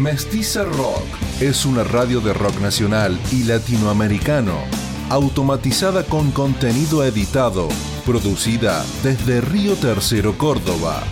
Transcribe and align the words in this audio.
Mestiza 0.00 0.64
Rock 0.64 1.04
es 1.42 1.66
una 1.66 1.84
radio 1.84 2.22
de 2.22 2.32
rock 2.32 2.58
nacional 2.62 3.20
y 3.32 3.42
latinoamericano, 3.42 4.54
automatizada 5.10 6.04
con 6.04 6.30
contenido 6.30 7.04
editado, 7.04 7.68
producida 8.06 8.82
desde 9.02 9.42
Río 9.42 9.74
Tercero, 9.74 10.38
Córdoba. 10.38 11.02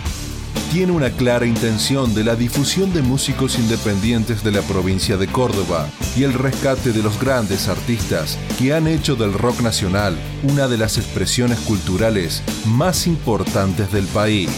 Tiene 0.71 0.93
una 0.93 1.11
clara 1.11 1.45
intención 1.45 2.15
de 2.15 2.23
la 2.23 2.35
difusión 2.35 2.91
de 2.91 3.03
músicos 3.03 3.59
independientes 3.59 4.43
de 4.43 4.53
la 4.53 4.63
provincia 4.63 5.17
de 5.17 5.27
Córdoba 5.27 5.87
y 6.17 6.23
el 6.23 6.33
rescate 6.33 6.91
de 6.91 7.03
los 7.03 7.21
grandes 7.21 7.67
artistas 7.67 8.39
que 8.57 8.73
han 8.73 8.87
hecho 8.87 9.15
del 9.15 9.33
rock 9.33 9.61
nacional 9.61 10.17
una 10.41 10.67
de 10.67 10.79
las 10.79 10.97
expresiones 10.97 11.59
culturales 11.59 12.41
más 12.65 13.05
importantes 13.05 13.91
del 13.91 14.07
país. 14.07 14.49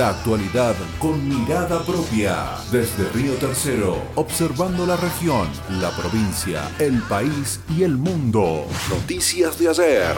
La 0.00 0.08
actualidad 0.08 0.74
con 0.98 1.28
mirada 1.28 1.84
propia. 1.84 2.56
Desde 2.72 3.06
Río 3.10 3.34
Tercero, 3.34 3.98
observando 4.14 4.86
la 4.86 4.96
región, 4.96 5.46
la 5.78 5.90
provincia, 5.90 6.62
el 6.78 7.02
país 7.02 7.60
y 7.68 7.82
el 7.82 7.98
mundo. 7.98 8.64
Noticias 8.88 9.58
de 9.58 9.68
ayer. 9.68 10.16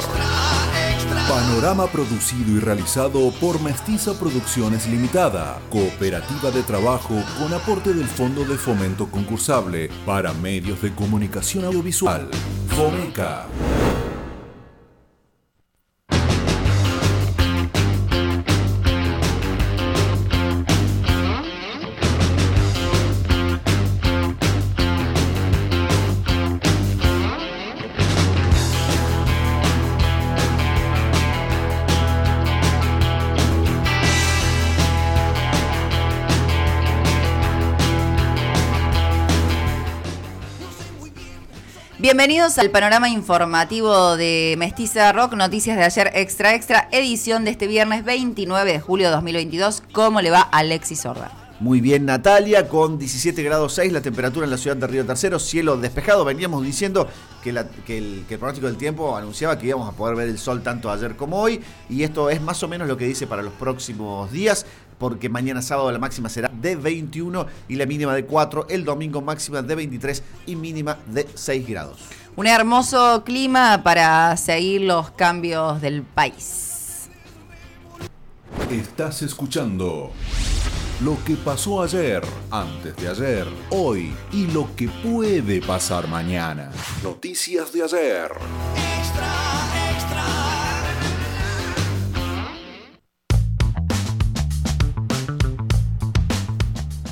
Panorama 1.28 1.88
producido 1.88 2.53
y 2.53 2.60
realizado 2.60 3.33
por 3.41 3.60
Mestiza 3.60 4.16
Producciones 4.16 4.86
Limitada, 4.86 5.60
cooperativa 5.69 6.53
de 6.53 6.62
trabajo 6.62 7.16
con 7.41 7.53
aporte 7.53 7.92
del 7.92 8.06
Fondo 8.06 8.44
de 8.44 8.56
Fomento 8.56 9.10
Concursable 9.10 9.91
para 10.06 10.33
Medios 10.33 10.80
de 10.80 10.94
Comunicación 10.94 11.64
Audiovisual. 11.64 12.30
FOMECA. 12.69 13.48
Bienvenidos 42.03 42.58
al 42.58 42.70
panorama 42.70 43.08
informativo 43.08 44.17
de 44.17 44.56
Mestiza 44.58 45.12
Rock, 45.12 45.34
noticias 45.34 45.77
de 45.77 45.84
ayer 45.84 46.11
extra 46.14 46.53
extra, 46.53 46.89
edición 46.91 47.44
de 47.44 47.53
este 47.53 47.69
viernes 47.69 48.05
29 48.05 48.72
de 48.72 48.81
julio 48.81 49.06
de 49.06 49.12
2022. 49.12 49.84
¿Cómo 49.93 50.21
le 50.21 50.32
va 50.32 50.41
Alexis 50.41 51.03
Sorda? 51.03 51.31
Muy 51.60 51.81
bien, 51.81 52.04
Natalia, 52.04 52.69
con 52.69 52.99
17 52.99 53.41
grados 53.44 53.75
6 53.75 53.93
la 53.93 54.00
temperatura 54.00 54.43
en 54.43 54.50
la 54.50 54.59
ciudad 54.59 54.77
de 54.77 54.88
Río 54.88 55.06
Tercero, 55.06 55.38
cielo 55.38 55.77
despejado. 55.77 56.25
Veníamos 56.25 56.65
diciendo 56.65 57.06
que, 57.41 57.50
el, 57.50 58.25
pronóstico 58.37 58.66
del 58.66 58.77
tiempo 58.77 59.16
anunciaba 59.16 59.56
que 59.56 59.69
íbamos 59.69 59.88
a 59.88 59.97
poder 59.97 60.16
ver 60.16 60.27
el 60.27 60.38
sol 60.38 60.60
tanto 60.65 60.91
ayer 60.91 61.15
como 61.15 61.41
hoy, 61.41 61.60
y 61.88 62.03
esto 62.03 62.31
es 62.31 62.43
más 62.43 62.60
o 62.65 62.69
menos 62.69 62.88
lo 62.88 62.97
que 62.97 63.06
dice 63.06 63.28
para 63.28 63.43
los 63.43 63.53
próximos 63.53 64.32
días 64.32 64.66
porque 65.03 65.29
mañana 65.29 65.61
sábado 65.63 65.91
la 65.91 65.99
máxima 65.99 66.29
será 66.29 66.49
de 66.49 66.77
21 66.77 67.45
y 67.67 67.75
la 67.75 67.87
mínima 67.87 68.15
de 68.15 68.25
4, 68.25 68.69
el 68.71 68.85
domingo 68.85 69.21
máxima 69.21 69.61
de 69.61 69.75
23 69.75 70.23
y 70.47 70.55
mínima 70.55 70.97
de 71.07 71.27
6 71.35 71.67
grados. 71.67 71.99
Un 72.37 72.47
hermoso 72.47 73.25
clima 73.25 73.83
para 73.83 74.37
seguir 74.37 74.83
los 74.83 75.11
cambios 75.11 75.81
del 75.81 76.05
país. 76.05 77.09
Estás 78.71 79.23
escuchando 79.23 80.13
lo 81.01 81.19
que 81.25 81.34
pasó 81.34 81.83
ayer, 81.83 82.23
antes 82.53 82.95
de 82.95 83.09
ayer, 83.09 83.49
hoy 83.71 84.15
y 84.31 84.47
lo 84.53 84.69
que 84.77 84.89
puede 84.89 85.61
pasar 85.61 86.07
mañana. 86.07 86.71
Noticias 87.03 87.73
de 87.73 87.83
ayer. 87.83 88.31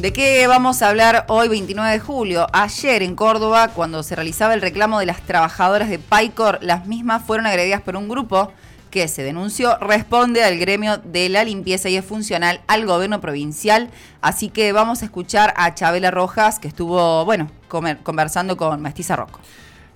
¿De 0.01 0.15
qué 0.15 0.47
vamos 0.47 0.81
a 0.81 0.89
hablar 0.89 1.27
hoy 1.29 1.49
29 1.49 1.93
de 1.93 1.99
julio? 1.99 2.47
Ayer 2.55 3.03
en 3.03 3.15
Córdoba, 3.15 3.69
cuando 3.69 4.03
se 4.03 4.17
realizaba 4.17 4.55
el 4.55 4.63
reclamo 4.63 4.99
de 4.99 5.05
las 5.05 5.21
trabajadoras 5.21 5.91
de 5.91 5.99
Paicor, 5.99 6.59
las 6.63 6.87
mismas 6.87 7.23
fueron 7.23 7.47
agredidas 7.47 7.83
por 7.83 7.97
un 7.97 8.09
grupo 8.09 8.51
que 8.91 9.09
se 9.09 9.23
denunció 9.23 9.77
responde 9.77 10.43
al 10.43 10.59
gremio 10.59 10.97
de 10.97 11.29
la 11.29 11.45
limpieza 11.45 11.91
y 11.91 11.99
es 11.99 12.05
funcional 12.07 12.63
al 12.67 12.87
gobierno 12.87 13.21
provincial. 13.21 13.91
Así 14.23 14.49
que 14.49 14.73
vamos 14.73 15.03
a 15.03 15.05
escuchar 15.05 15.53
a 15.59 15.75
Chabela 15.75 16.11
Rojas, 16.11 16.59
que 16.59 16.69
estuvo, 16.69 17.27
bueno, 17.27 17.51
conversando 17.69 18.57
con 18.57 18.81
Mestiza 18.81 19.17
Rocco. 19.17 19.41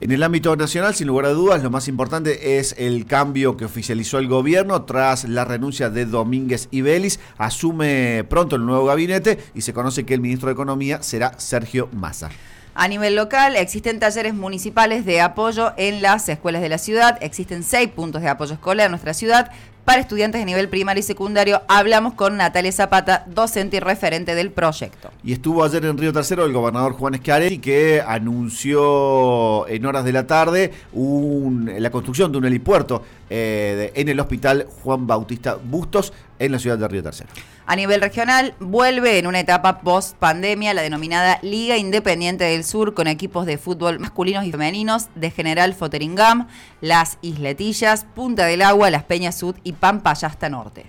En 0.04 0.12
el 0.12 0.22
ámbito 0.22 0.54
nacional, 0.54 0.94
sin 0.94 1.06
lugar 1.06 1.24
a 1.24 1.30
dudas, 1.30 1.62
lo 1.62 1.70
más 1.70 1.88
importante 1.88 2.58
es 2.58 2.74
el 2.76 3.06
cambio 3.06 3.56
que 3.56 3.64
oficializó 3.64 4.18
el 4.18 4.28
gobierno 4.28 4.82
tras 4.82 5.24
la 5.24 5.46
renuncia 5.46 5.88
de 5.88 6.04
Domínguez 6.04 6.68
y 6.70 6.82
Vélez. 6.82 7.20
Asume 7.38 8.22
pronto 8.28 8.56
el 8.56 8.66
nuevo 8.66 8.84
gabinete 8.84 9.38
y 9.54 9.62
se 9.62 9.72
conoce 9.72 10.04
que 10.04 10.12
el 10.12 10.20
ministro 10.20 10.48
de 10.48 10.52
Economía 10.52 11.02
será 11.02 11.32
Sergio 11.38 11.88
Massa. 11.90 12.28
A 12.74 12.86
nivel 12.86 13.16
local, 13.16 13.56
existen 13.56 13.98
talleres 13.98 14.34
municipales 14.34 15.06
de 15.06 15.22
apoyo 15.22 15.72
en 15.78 16.02
las 16.02 16.28
escuelas 16.28 16.60
de 16.60 16.68
la 16.68 16.76
ciudad. 16.76 17.16
Existen 17.22 17.62
seis 17.62 17.88
puntos 17.88 18.20
de 18.20 18.28
apoyo 18.28 18.52
escolar 18.52 18.84
en 18.84 18.90
nuestra 18.90 19.14
ciudad 19.14 19.52
para 19.84 20.00
estudiantes 20.00 20.40
de 20.40 20.44
nivel 20.44 20.68
primario 20.68 21.00
y 21.00 21.02
secundario. 21.02 21.62
Hablamos 21.68 22.14
con 22.14 22.36
Natalia 22.36 22.72
Zapata, 22.72 23.24
docente 23.26 23.76
y 23.76 23.80
referente 23.80 24.34
del 24.34 24.50
proyecto. 24.50 25.10
Y 25.22 25.32
estuvo 25.32 25.64
ayer 25.64 25.84
en 25.84 25.98
Río 25.98 26.12
Tercero 26.12 26.44
el 26.44 26.52
gobernador 26.52 26.92
Juan 26.92 27.14
Schiaretti 27.14 27.58
que 27.58 28.02
anunció 28.06 29.66
en 29.68 29.84
horas 29.86 30.04
de 30.04 30.12
la 30.12 30.26
tarde 30.26 30.72
la 30.94 31.90
construcción 31.90 32.32
de 32.32 32.38
un 32.38 32.44
helipuerto 32.44 33.02
eh, 33.30 33.92
en 33.94 34.08
el 34.08 34.20
hospital 34.20 34.66
Juan 34.82 35.06
Bautista 35.06 35.56
Bustos 35.62 36.12
en 36.38 36.52
la 36.52 36.58
ciudad 36.58 36.78
de 36.78 36.88
Río 36.88 37.02
Tercero. 37.02 37.30
A 37.66 37.76
nivel 37.76 38.02
regional, 38.02 38.54
vuelve 38.60 39.18
en 39.18 39.26
una 39.26 39.40
etapa 39.40 39.80
post 39.80 40.16
pandemia 40.18 40.74
la 40.74 40.82
denominada 40.82 41.38
Liga 41.40 41.78
Independiente 41.78 42.44
del 42.44 42.62
Sur 42.62 42.92
con 42.92 43.06
equipos 43.06 43.46
de 43.46 43.56
fútbol 43.56 43.98
masculinos 43.98 44.44
y 44.44 44.50
femeninos 44.50 45.08
de 45.14 45.30
General 45.30 45.72
Foteringam, 45.72 46.46
Las 46.82 47.16
Isletillas, 47.22 48.04
Punta 48.14 48.44
del 48.44 48.60
Agua, 48.60 48.90
Las 48.90 49.04
Peñas 49.04 49.38
Sud 49.38 49.56
y 49.64 49.72
Pampayasta 49.74 50.48
Norte. 50.48 50.86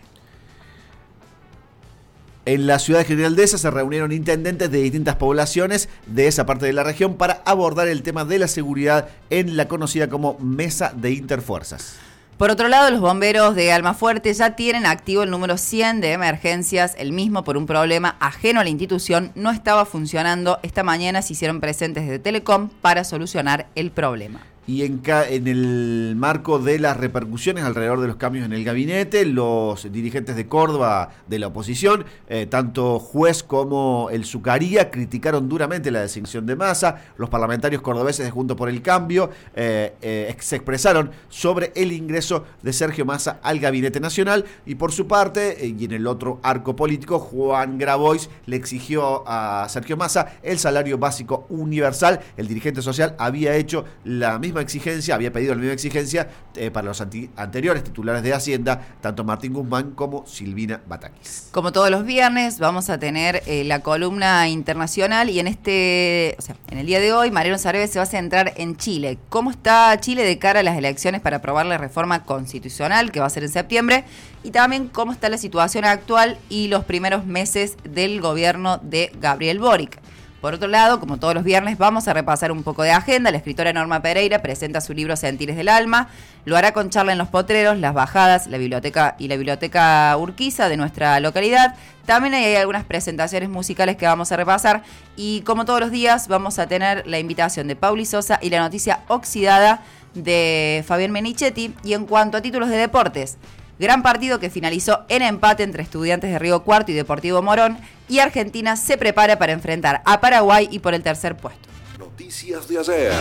En 2.48 2.68
la 2.68 2.78
ciudad 2.78 3.00
de 3.00 3.06
General 3.06 3.36
Dehesa 3.36 3.58
se 3.58 3.72
reunieron 3.72 4.12
intendentes 4.12 4.70
de 4.70 4.80
distintas 4.80 5.16
poblaciones 5.16 5.90
de 6.06 6.28
esa 6.28 6.46
parte 6.46 6.68
de 6.68 6.74
la 6.74 6.84
región 6.84 7.16
para 7.16 7.42
abordar 7.44 7.88
el 7.88 8.04
tema 8.04 8.24
de 8.24 8.38
la 8.38 8.48
seguridad 8.48 9.10
en 9.32 9.58
la 9.58 9.68
conocida 9.68 10.10
como 10.10 10.38
Mesa 10.40 10.94
de 10.96 11.12
Interfuerzas. 11.12 11.96
Por 12.38 12.52
otro 12.52 12.68
lado, 12.68 12.92
los 12.92 13.00
bomberos 13.00 13.56
de 13.56 13.72
Almafuerte 13.72 14.32
ya 14.32 14.56
tienen 14.56 14.86
activo 14.86 15.24
el 15.24 15.32
número 15.32 15.58
100 15.58 16.02
de 16.02 16.12
emergencias. 16.12 16.94
El 17.00 17.14
mismo, 17.14 17.44
por 17.44 17.58
un 17.58 17.66
problema 17.66 18.16
ajeno 18.20 18.60
a 18.60 18.64
la 18.64 18.70
institución, 18.70 19.32
no 19.34 19.50
estaba 19.50 19.86
funcionando. 19.86 20.60
Esta 20.62 20.84
mañana 20.84 21.24
se 21.24 21.34
hicieron 21.34 21.62
presentes 21.62 22.08
de 22.08 22.20
Telecom 22.20 22.70
para 22.82 23.06
solucionar 23.06 23.68
el 23.74 23.90
problema 23.90 24.42
y 24.68 24.84
en, 24.84 25.02
en, 25.06 25.48
el 25.48 26.16
marco 26.18 26.60
de 26.60 26.80
las 26.80 26.98
repercusiones 26.98 27.64
alrededor 27.64 28.02
de 28.02 28.08
los 28.08 28.16
cambios 28.16 28.46
en 28.46 28.54
el 28.54 28.64
gabinete, 28.64 29.26
los 29.26 29.92
dirigentes 29.92 30.36
de 30.36 30.48
Córdoba 30.48 31.10
de 31.28 31.40
la 31.40 31.48
oposición, 31.48 32.06
eh, 32.28 32.48
tanto 32.48 33.00
juez 33.00 33.44
como 33.44 34.10
el 34.12 34.26
Zucaría, 34.26 34.90
criticaron 34.90 35.48
duramente 35.48 35.92
la 35.92 36.02
designación 36.02 36.46
de 36.46 36.56
masa. 36.56 37.04
Los 37.18 37.30
parlamentarios 37.30 37.82
cordobeses 37.82 38.26
de 38.26 38.32
Junto 38.32 38.56
por 38.56 38.70
el 38.70 38.82
Cambio 38.82 39.30
eh, 39.56 39.94
eh, 40.02 40.36
se 40.40 40.56
expresaron 40.56 41.12
sobre 41.30 41.72
el 41.76 41.92
ingreso 41.92 42.46
de 42.64 42.74
Sergio 42.74 43.06
Massa 43.06 43.40
al 43.44 43.60
gabinete 43.60 44.00
nacional 44.00 44.46
y 44.66 44.76
por 44.76 44.92
su 44.92 45.08
parte, 45.08 45.58
y 45.62 45.86
en 45.86 45.92
el 45.92 46.08
otro 46.08 46.40
arco 46.42 46.76
político, 46.76 47.20
Juan 47.20 47.78
Grabois 47.78 48.30
le 48.48 48.56
exigió 48.56 49.24
a 49.28 49.68
Sergio 49.70 49.96
Massa 49.96 50.38
el 50.42 50.58
salario 50.58 50.98
básico 50.98 51.46
universal. 51.50 52.20
El 52.36 52.48
dirigente 52.48 52.82
social 52.82 53.16
había 53.20 53.56
hecho 53.56 53.86
la 54.04 54.40
misma 54.40 54.55
exigencia, 54.62 55.16
había 55.16 55.32
pedido 55.32 55.54
la 55.54 55.62
misma 55.62 55.74
exigencia 55.74 56.30
eh, 56.56 56.72
para 56.72 56.88
los 56.88 57.02
anteriores 57.02 57.84
titulares 57.84 58.24
de 58.24 58.34
Hacienda, 58.34 58.82
tanto 59.02 59.24
Martín 59.24 59.54
Guzmán 59.54 59.92
como 59.92 60.26
Silvina 60.26 60.82
Batakis. 60.88 61.50
Como 61.52 61.72
todos 61.72 61.90
los 61.90 62.06
viernes, 62.06 62.60
vamos 62.60 62.90
a 62.90 63.00
tener 63.00 63.44
eh, 63.46 63.64
la 63.64 63.80
columna 63.82 64.48
internacional 64.48 65.30
y 65.30 65.40
en 65.40 65.48
este, 65.48 66.36
o 66.38 66.42
sea, 66.42 66.56
en 66.70 66.78
el 66.78 66.86
día 66.86 67.00
de 67.00 67.14
hoy, 67.14 67.32
Mariano 67.32 67.58
Sarebe 67.58 67.88
se 67.88 68.00
va 68.00 68.04
a 68.04 68.08
centrar 68.08 68.54
en 68.58 68.78
Chile. 68.78 69.18
¿Cómo 69.30 69.52
está 69.52 69.98
Chile 70.00 70.24
de 70.24 70.38
cara 70.40 70.62
a 70.62 70.64
las 70.64 70.78
elecciones 70.78 71.22
para 71.22 71.38
aprobar 71.38 71.66
la 71.66 71.78
reforma 71.78 72.24
constitucional 72.24 73.12
que 73.12 73.20
va 73.20 73.26
a 73.26 73.30
ser 73.30 73.44
en 73.44 73.50
septiembre? 73.50 74.06
Y 74.44 74.52
también 74.52 74.88
cómo 74.88 75.12
está 75.12 75.30
la 75.30 75.38
situación 75.38 75.86
actual 75.86 76.38
y 76.50 76.68
los 76.68 76.86
primeros 76.86 77.26
meses 77.26 77.78
del 77.84 78.22
gobierno 78.22 78.78
de 78.78 79.12
Gabriel 79.20 79.60
Boric. 79.60 80.05
Por 80.42 80.54
otro 80.54 80.68
lado, 80.68 81.00
como 81.00 81.18
todos 81.18 81.34
los 81.34 81.44
viernes, 81.44 81.78
vamos 81.78 82.08
a 82.08 82.14
repasar 82.14 82.52
un 82.52 82.62
poco 82.62 82.84
de 82.84 82.92
agenda. 82.92 83.32
La 83.32 83.38
escritora 83.38 83.74
Norma 83.74 84.02
Pereira 84.02 84.42
presenta 84.42 84.80
su 84.80 84.94
libro 84.94 85.16
Sentires 85.16 85.56
del 85.56 85.70
Alma. 85.70 86.10
Lo 86.46 86.56
hará 86.56 86.72
con 86.72 86.90
charla 86.90 87.14
en 87.14 87.18
los 87.18 87.30
potreros, 87.30 87.78
las 87.80 87.94
bajadas, 87.94 88.48
la 88.48 88.58
biblioteca 88.58 89.16
y 89.18 89.28
la 89.28 89.38
biblioteca 89.38 90.16
Urquiza 90.18 90.70
de 90.70 90.78
nuestra 90.78 91.20
localidad. 91.20 91.76
También 92.06 92.36
hay 92.36 92.56
algunas 92.56 92.84
presentaciones 92.84 93.50
musicales 93.50 93.96
que 93.96 94.06
vamos 94.06 94.32
a 94.32 94.38
repasar. 94.38 94.84
Y 95.16 95.42
como 95.42 95.66
todos 95.66 95.80
los 95.80 95.90
días, 95.90 96.28
vamos 96.28 96.60
a 96.60 96.68
tener 96.68 97.08
la 97.08 97.18
invitación 97.18 97.68
de 97.68 97.76
Pauli 97.76 98.06
Sosa 98.06 98.38
y 98.42 98.50
la 98.52 98.60
noticia 98.60 99.00
oxidada 99.08 99.82
de 100.14 100.84
Fabián 100.88 101.12
Menichetti. 101.12 101.74
Y 101.84 101.94
en 101.94 102.06
cuanto 102.06 102.38
a 102.38 102.42
títulos 102.42 102.70
de 102.70 102.78
deportes, 102.78 103.38
Gran 103.78 104.04
partido 104.04 104.40
que 104.40 104.50
finalizó 104.50 105.04
en 105.10 105.22
empate 105.22 105.64
entre 105.64 105.84
estudiantes 105.84 106.32
de 106.32 106.40
Río 106.40 106.64
Cuarto 106.64 106.92
y 106.92 106.96
Deportivo 106.96 107.42
Morón 107.42 107.78
y 108.08 108.20
Argentina 108.20 108.76
se 108.76 108.98
prepara 108.98 109.38
para 109.38 109.54
enfrentar 109.54 110.02
a 110.06 110.20
Paraguay 110.20 110.68
y 110.72 110.80
por 110.80 110.94
el 110.94 111.04
tercer 111.04 111.36
puesto. 111.36 111.68
Noticias 111.98 112.68
de 112.68 112.80
ayer. 112.80 113.14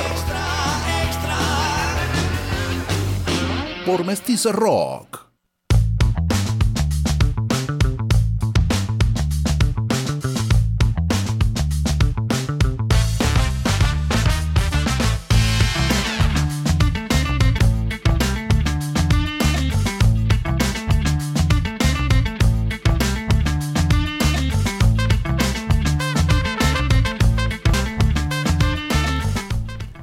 Por 3.87 4.05
Mestizo 4.05 4.53
Rock. 4.53 5.34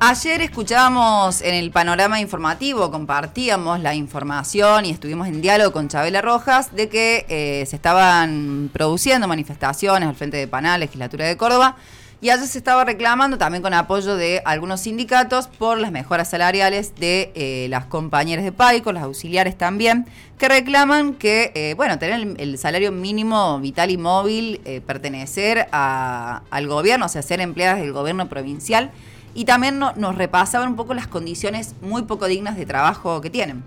Ayer 0.03 0.41
escuchábamos 0.41 1.43
en 1.43 1.53
el 1.53 1.69
panorama 1.69 2.19
informativo, 2.19 2.89
compartíamos 2.89 3.81
la 3.81 3.93
información 3.93 4.87
y 4.87 4.89
estuvimos 4.89 5.27
en 5.27 5.41
diálogo 5.41 5.71
con 5.73 5.89
Chabela 5.89 6.23
Rojas 6.23 6.75
de 6.75 6.89
que 6.89 7.27
eh, 7.29 7.67
se 7.67 7.75
estaban 7.75 8.71
produciendo 8.73 9.27
manifestaciones 9.27 10.09
al 10.09 10.15
frente 10.15 10.37
de 10.37 10.47
PANA, 10.47 10.79
legislatura 10.79 11.27
de 11.27 11.37
Córdoba, 11.37 11.75
y 12.19 12.31
ayer 12.31 12.47
se 12.47 12.57
estaba 12.57 12.83
reclamando 12.83 13.37
también 13.37 13.61
con 13.61 13.75
apoyo 13.75 14.15
de 14.15 14.41
algunos 14.43 14.81
sindicatos 14.81 15.45
por 15.45 15.77
las 15.77 15.91
mejoras 15.91 16.31
salariales 16.31 16.95
de 16.95 17.31
eh, 17.35 17.67
las 17.69 17.85
compañeras 17.85 18.43
de 18.43 18.51
PAICO, 18.51 18.93
las 18.93 19.03
auxiliares 19.03 19.55
también, 19.55 20.07
que 20.39 20.49
reclaman 20.49 21.13
que, 21.13 21.51
eh, 21.53 21.75
bueno, 21.75 21.99
tener 21.99 22.39
el, 22.39 22.57
salario 22.57 22.91
mínimo 22.91 23.59
vital 23.59 23.91
y 23.91 23.97
móvil, 23.97 24.61
pertenecer 24.87 25.67
al 25.71 26.67
gobierno, 26.67 27.05
o 27.05 27.09
sea, 27.09 27.21
ser 27.21 27.39
empleadas 27.39 27.79
del 27.79 27.93
gobierno 27.93 28.27
provincial, 28.29 28.89
y 29.33 29.45
también 29.45 29.79
nos 29.79 30.15
repasaban 30.15 30.69
un 30.69 30.75
poco 30.75 30.93
las 30.93 31.07
condiciones 31.07 31.75
muy 31.81 32.03
poco 32.03 32.27
dignas 32.27 32.57
de 32.57 32.65
trabajo 32.65 33.21
que 33.21 33.29
tienen. 33.29 33.63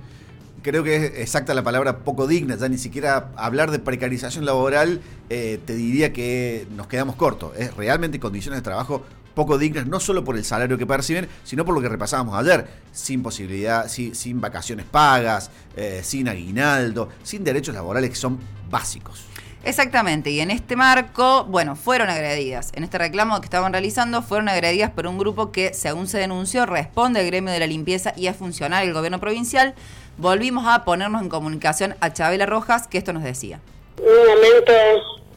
Creo 0.63 0.83
que 0.83 0.97
es 0.97 1.19
exacta 1.19 1.53
la 1.53 1.63
palabra 1.63 1.99
poco 1.99 2.27
digna, 2.27 2.57
ya 2.57 2.69
ni 2.69 2.79
siquiera 2.79 3.31
hablar 3.37 3.71
de 3.71 3.79
precarización 3.79 4.47
laboral 4.47 5.03
eh, 5.29 5.61
te 5.65 5.75
diría 5.75 6.13
que 6.13 6.67
nos 6.75 6.87
quedamos 6.87 7.17
cortos. 7.17 7.53
Es 7.59 7.77
realmente 7.77 8.19
condiciones 8.19 8.61
de 8.61 8.63
trabajo 8.63 9.03
poco 9.35 9.59
dignas, 9.59 9.87
no 9.87 10.01
solo 10.01 10.25
por 10.25 10.37
el 10.37 10.45
salario 10.45 10.79
que 10.79 10.87
perciben, 10.87 11.29
sino 11.45 11.65
por 11.65 11.75
lo 11.75 11.83
que 11.83 11.89
repasábamos 11.89 12.39
ayer, 12.39 12.67
sin 12.93 13.23
posibilidad, 13.23 13.89
sin, 13.89 14.41
vacaciones 14.41 14.87
pagas, 14.87 15.51
eh, 15.77 16.01
sin 16.03 16.29
aguinaldo, 16.29 17.09
sin 17.23 17.45
derechos 17.45 17.75
laborales 17.75 18.11
que 18.11 18.17
son 18.17 18.39
básicos. 18.71 19.27
Exactamente, 19.67 20.29
y 20.29 20.41
en 20.41 20.51
este 20.51 20.77
marco, 20.77 21.45
bueno, 21.45 21.75
fueron 21.75 22.11
agredidas. 22.11 22.71
En 22.75 22.85
este 22.85 22.99
reclamo 22.99 23.41
que 23.41 23.47
estaban 23.47 23.73
realizando, 23.73 24.21
fueron 24.21 24.51
agredidas 24.51 24.91
por 24.91 25.07
un 25.07 25.17
grupo 25.19 25.53
que, 25.53 25.73
según 25.73 26.07
se 26.07 26.19
denunció, 26.19 26.67
responde 26.67 27.21
al 27.21 27.27
gremio 27.27 27.51
de 27.51 27.61
la 27.61 27.67
limpieza 27.67 28.13
y 28.15 28.27
es 28.27 28.37
funcional 28.37 28.87
el 28.87 28.93
gobierno 28.93 29.21
provincial. 29.21 29.75
Volvimos 30.19 30.67
a 30.69 30.85
ponernos 30.85 31.23
en 31.23 31.31
comunicación 31.31 31.97
a 32.01 32.13
Chabela 32.13 32.45
Rojas, 32.45 32.89
que 32.89 32.99
esto 32.99 33.15
nos 33.15 33.23
decía. 33.23 33.59
Un 33.99 34.27
momento 34.29 34.73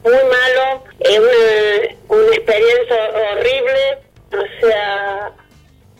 muy 0.04 0.12
malo, 0.12 0.84
una 2.08 2.36
experiencia 2.36 2.96
horrible, 3.32 3.98
o 4.32 4.66
sea, 4.66 5.32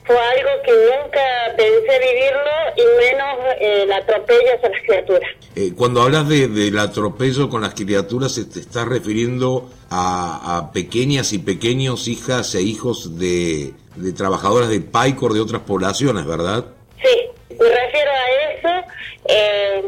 fue 0.09 0.17
algo 0.19 0.63
que 0.65 0.73
nunca 0.73 1.21
pensé 1.55 1.99
vivirlo 1.99 2.51
y 2.77 2.83
menos 2.99 3.39
eh, 3.61 3.83
el 3.83 3.93
atropello 3.93 4.55
hacia 4.57 4.71
las 4.71 4.83
criaturas. 4.83 5.31
Eh, 5.55 5.73
cuando 5.77 6.01
hablas 6.01 6.27
de, 6.31 6.49
del 6.49 6.79
atropello 6.79 7.51
con 7.51 7.61
las 7.61 7.75
criaturas, 7.75 8.41
te 8.51 8.59
está 8.59 8.87
refiriendo 8.87 9.69
a, 9.91 10.71
pequeñas 10.73 11.35
y 11.35 11.39
pequeños 11.39 12.09
hijas 12.09 12.55
e 12.55 12.63
hijos 12.63 13.19
de, 13.19 13.75
de 13.97 14.13
trabajadoras 14.13 14.71
de 14.71 14.81
PAICOR 14.81 15.35
de 15.35 15.41
otras 15.41 15.61
poblaciones, 15.63 16.25
¿verdad? 16.25 16.65
Sí, 17.03 17.29
me 17.51 17.69
refiero 17.69 18.11
a 18.11 18.55
eso. 18.55 18.89
Eh, 19.27 19.83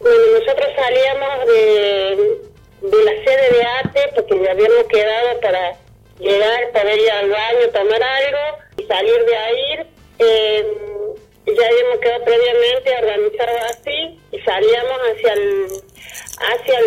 nosotros 0.00 0.68
salíamos 0.74 1.46
de, 1.46 2.88
de 2.88 3.04
la 3.04 3.12
sede 3.24 3.58
de 3.58 3.66
ATE 3.82 4.12
porque 4.14 4.42
ya 4.42 4.52
habíamos 4.52 4.84
quedado 4.84 5.40
para 5.40 5.76
llegar, 6.18 6.70
poder 6.72 6.98
ir 6.98 7.10
al 7.10 7.28
baño, 7.28 7.68
tomar 7.74 8.02
algo 8.02 8.63
salir 8.86 9.24
de 9.24 9.36
ahí. 9.36 9.86
Eh, 10.18 10.66
ya 11.46 11.66
habíamos 11.66 11.98
quedado 11.98 12.24
previamente 12.24 12.96
organizado 12.96 13.58
así 13.68 14.18
y 14.32 14.40
salíamos 14.40 14.98
hacia 14.98 15.32
el, 15.34 15.66
hacia 16.38 16.78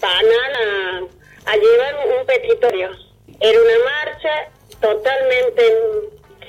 panal 0.00 1.08
a, 1.46 1.56
llevar 1.56 2.06
un 2.18 2.26
petitorio. 2.26 2.90
Era 3.40 3.58
una 3.58 3.84
marcha 3.84 4.50
totalmente 4.80 5.62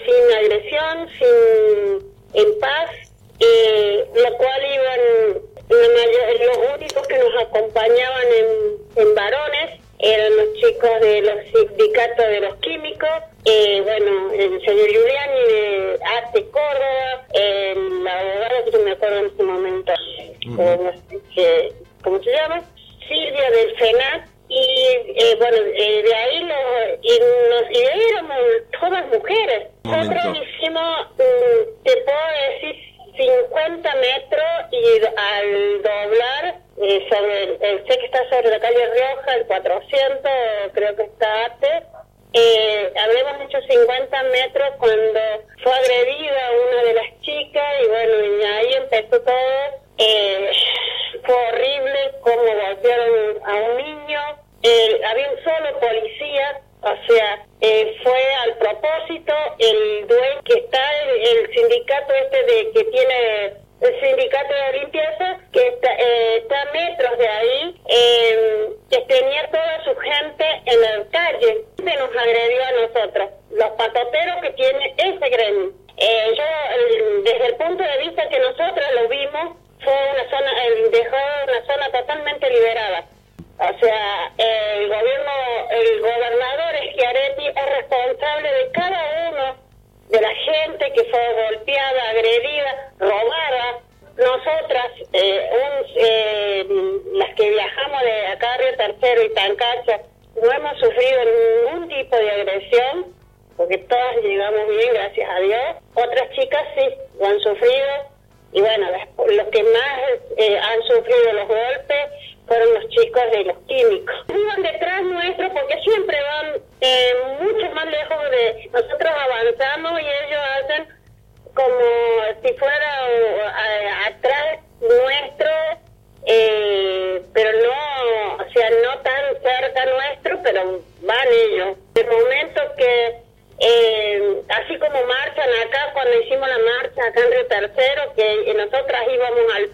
sin 0.06 0.38
agresión, 0.38 1.09
sin 1.18 2.11
en 2.33 2.59
paz, 2.59 2.90
eh, 3.40 4.06
lo 4.13 4.37
cual 4.37 4.66
iban 4.73 4.99
los 5.69 6.57
únicos 6.75 7.07
que 7.07 7.18
nos 7.18 7.44
acompañaban 7.44 8.28
en, 8.28 9.04
en 9.07 9.16
varones 9.16 9.81
eran 10.01 10.35
los 10.35 10.53
chicos 10.55 10.89
de 11.01 11.21
los 11.21 11.37
sindicatos 11.53 12.25
de 12.25 12.41
los 12.41 12.55
químicos, 12.55 13.09
eh, 13.45 13.81
bueno, 13.81 14.31
el 14.33 14.61
señor 14.65 14.87
Giuliani 14.89 15.39
de 15.47 15.99
ATE 16.17 16.49
Córdoba, 16.49 17.25
el 17.33 18.07
abogado 18.07 18.65
que 18.65 18.71
no 18.71 18.83
me 18.83 18.91
acuerdo 18.91 19.19
en 19.19 19.25
este 19.25 19.43
momento, 19.43 19.93
¿cómo 22.03 22.23
se 22.23 22.31
llama? 22.31 22.61
Silvia 23.07 23.51
del 23.51 23.75
FENAT, 23.77 24.31
y 24.49 25.13
eh, 25.15 25.35
bueno, 25.39 25.57
eh, 25.57 26.03
de 26.03 26.13
ahí 26.13 26.43
nos, 26.43 26.99
y, 27.01 27.19
nos, 27.19 27.71
y 27.71 28.09
éramos 28.09 28.37
todas 28.79 29.07
mujeres. 29.07 29.67
Nosotros 29.83 30.37
hicimos, 30.43 31.07
mm, 31.17 31.83
te 31.83 31.97
puedo 32.01 32.19
decir, 32.51 32.91
50 33.15 33.95
metros 33.95 34.51
y 34.71 35.05
al 35.05 35.81
doblar 35.81 36.41
eh, 36.98 37.07
sobre 37.10 37.44
el, 37.44 37.88
sé 37.88 37.98
que 37.98 38.06
está 38.06 38.30
sobre 38.30 38.50
la 38.50 38.60
calle 38.60 38.86
Rioja, 38.94 39.36
el 39.36 39.45
400, 39.45 40.31
creo 40.74 40.95
que 40.95 41.04
está 41.04 41.45
ATE, 41.45 41.83
eh, 42.33 42.94
habremos 42.98 43.42
hecho 43.42 43.60
50 43.62 44.24
metros 44.24 44.69
cuando 44.80 45.19
fue 45.62 45.74
agredida 45.74 46.52
una 46.66 46.83
de 46.83 46.94
las 46.94 47.21
chicas 47.21 47.64
y 47.83 47.88
bueno, 47.88 48.14
y 48.26 48.44
ahí 48.44 48.74
empezó 48.74 49.21
todo. 49.21 49.81
Eh, 49.98 50.41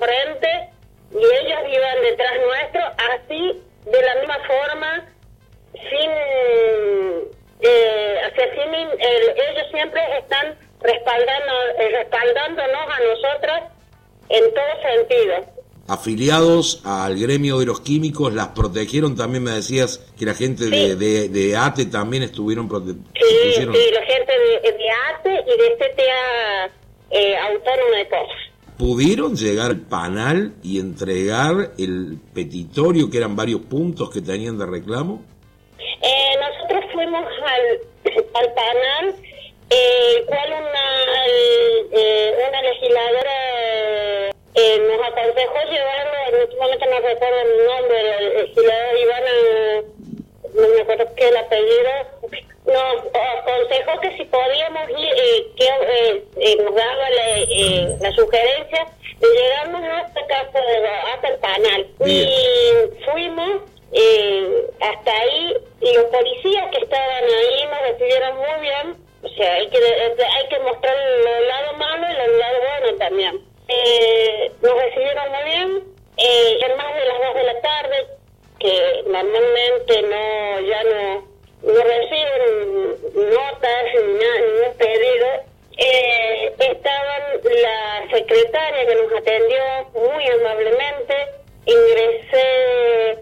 frente, 0.07 0.69
y 1.11 1.17
ellos 1.17 1.59
iban 1.67 2.01
detrás 2.01 2.33
nuestro, 2.45 2.81
así, 3.11 3.61
de 3.85 4.01
la 4.01 4.15
misma 4.15 4.37
forma, 4.47 5.05
sin, 5.73 6.11
eh, 7.61 8.21
sin 8.55 8.73
ellos 8.73 9.67
siempre 9.71 10.01
están 10.19 10.57
respaldando, 10.81 11.53
eh, 11.79 11.89
respaldándonos 11.91 12.87
a 12.87 12.99
nosotras 12.99 13.63
en 14.29 14.53
todo 14.53 14.81
sentido. 14.81 15.57
Afiliados 15.89 16.81
al 16.85 17.17
gremio 17.17 17.59
de 17.59 17.65
los 17.65 17.79
químicos, 17.79 18.33
las 18.33 18.49
protegieron 18.49 19.15
también, 19.15 19.43
me 19.43 19.51
decías 19.51 19.99
que 20.19 20.25
la 20.25 20.33
gente 20.33 20.65
de, 20.65 21.29
de, 21.29 21.55
ATE 21.55 21.85
también 21.85 22.23
estuvieron 22.23 22.67
protegiendo. 22.67 23.09
Sí, 23.15 23.53
sí, 23.53 23.65
la 23.65 24.05
gente 24.05 24.33
de, 24.37 24.71
de 24.73 24.89
ATE 24.91 25.45
y 25.47 25.57
de 25.57 25.75
CTA 25.77 26.71
eh, 27.11 27.37
Autónoma 27.37 27.97
de 27.97 28.09
Cosas 28.09 28.46
pudieron 28.77 29.35
llegar 29.35 29.71
al 29.71 29.81
panal 29.81 30.53
y 30.63 30.79
entregar 30.79 31.71
el 31.77 32.19
petitorio, 32.33 33.09
que 33.09 33.17
eran 33.17 33.35
varios 33.35 33.61
puntos 33.61 34.09
que 34.09 34.21
tenían 34.21 34.57
de 34.57 34.65
reclamo? 34.65 35.23
Eh, 35.79 36.35
nosotros 36.39 36.83
fuimos 36.93 37.23
al, 37.23 38.13
al 38.33 38.53
panal, 38.53 39.15
eh, 39.69 40.23
cual 40.27 40.49
una, 40.49 41.25
eh, 41.91 42.33
una 42.47 42.61
legisladora 42.61 43.37
eh, 44.53 44.79
nos 44.79 45.07
aconsejó 45.07 45.55
llevarlo, 45.69 46.17
en 46.29 46.41
este 46.43 46.55
momento 46.57 46.85
no 46.85 46.99
recuerdo 46.99 47.41
el 47.41 47.65
nombre 47.65 48.03
del 48.03 48.33
legislador 48.37 48.97
Ivana, 48.97 49.96
no 50.53 50.67
me 50.67 50.81
acuerdo 50.81 51.05
qué 51.15 51.27
el 51.27 51.37
apellido, 51.37 51.89
nos 52.65 53.03
aconsejó 53.39 53.99
que 54.01 54.17
si 54.17 54.25
podíamos 54.25 54.89
ir, 54.89 55.13
eh, 55.15 55.47
que 55.55 55.65
eh, 55.65 56.23
eh, 56.37 56.57
nos 56.63 56.75
daba 56.75 57.09
la, 57.09 58.09
la, 58.09 58.11
sugerencia 58.15 58.87
de 59.19 59.27
llegarnos 59.27 59.83
hasta 59.83 60.27
casa 60.27 60.59
de, 60.59 60.87
hasta 60.87 61.27
el 61.29 61.39
canal 61.39 61.87
y 62.05 63.05
fuimos 63.05 63.61
hasta 64.79 65.11
ahí 65.11 65.53
y 65.81 65.93
los 65.93 66.05
policías 66.05 66.71
que 66.71 66.83
estaban 66.83 67.23
ahí 67.23 67.65
nos 67.69 67.81
recibieron 67.81 68.37
muy 68.37 68.61
bien. 68.61 69.07
O 69.23 69.29
sea 69.29 69.53
hay 69.53 69.67
que 69.69 69.77
hay 69.77 70.47
que 70.49 70.59
mostrar 70.59 70.95
el 70.95 71.47
lado 71.47 71.73
malo 71.77 72.05
y 72.07 72.21
el 72.21 72.39
lado 72.39 72.57
bueno 72.59 72.97
también. 72.97 73.41
Nos 74.61 74.75
recibieron 74.75 75.31
muy 75.31 75.43
bien 75.45 75.97
eh, 76.17 76.75
más 76.75 76.95
de 76.95 77.05
las 77.05 77.19
dos 77.19 77.35
de 77.35 77.43
la 77.43 77.61
tarde 77.61 78.07
que 78.59 79.03
normalmente 79.07 80.01
no 80.03 80.59
ya 80.61 80.83
no 80.83 81.37
no 81.63 81.83
reciben 81.83 82.95
notas 83.31 83.85
ni 83.95 84.13
ningún 84.13 84.77
pedido. 84.77 85.27
Eh, 85.79 86.53
estaban 86.59 87.21
la 87.43 88.09
secretaria 88.11 88.85
que 88.87 88.95
nos 88.95 89.13
atendió 89.13 89.63
muy 89.93 90.27
amablemente, 90.27 91.15
ingresé 91.65 93.19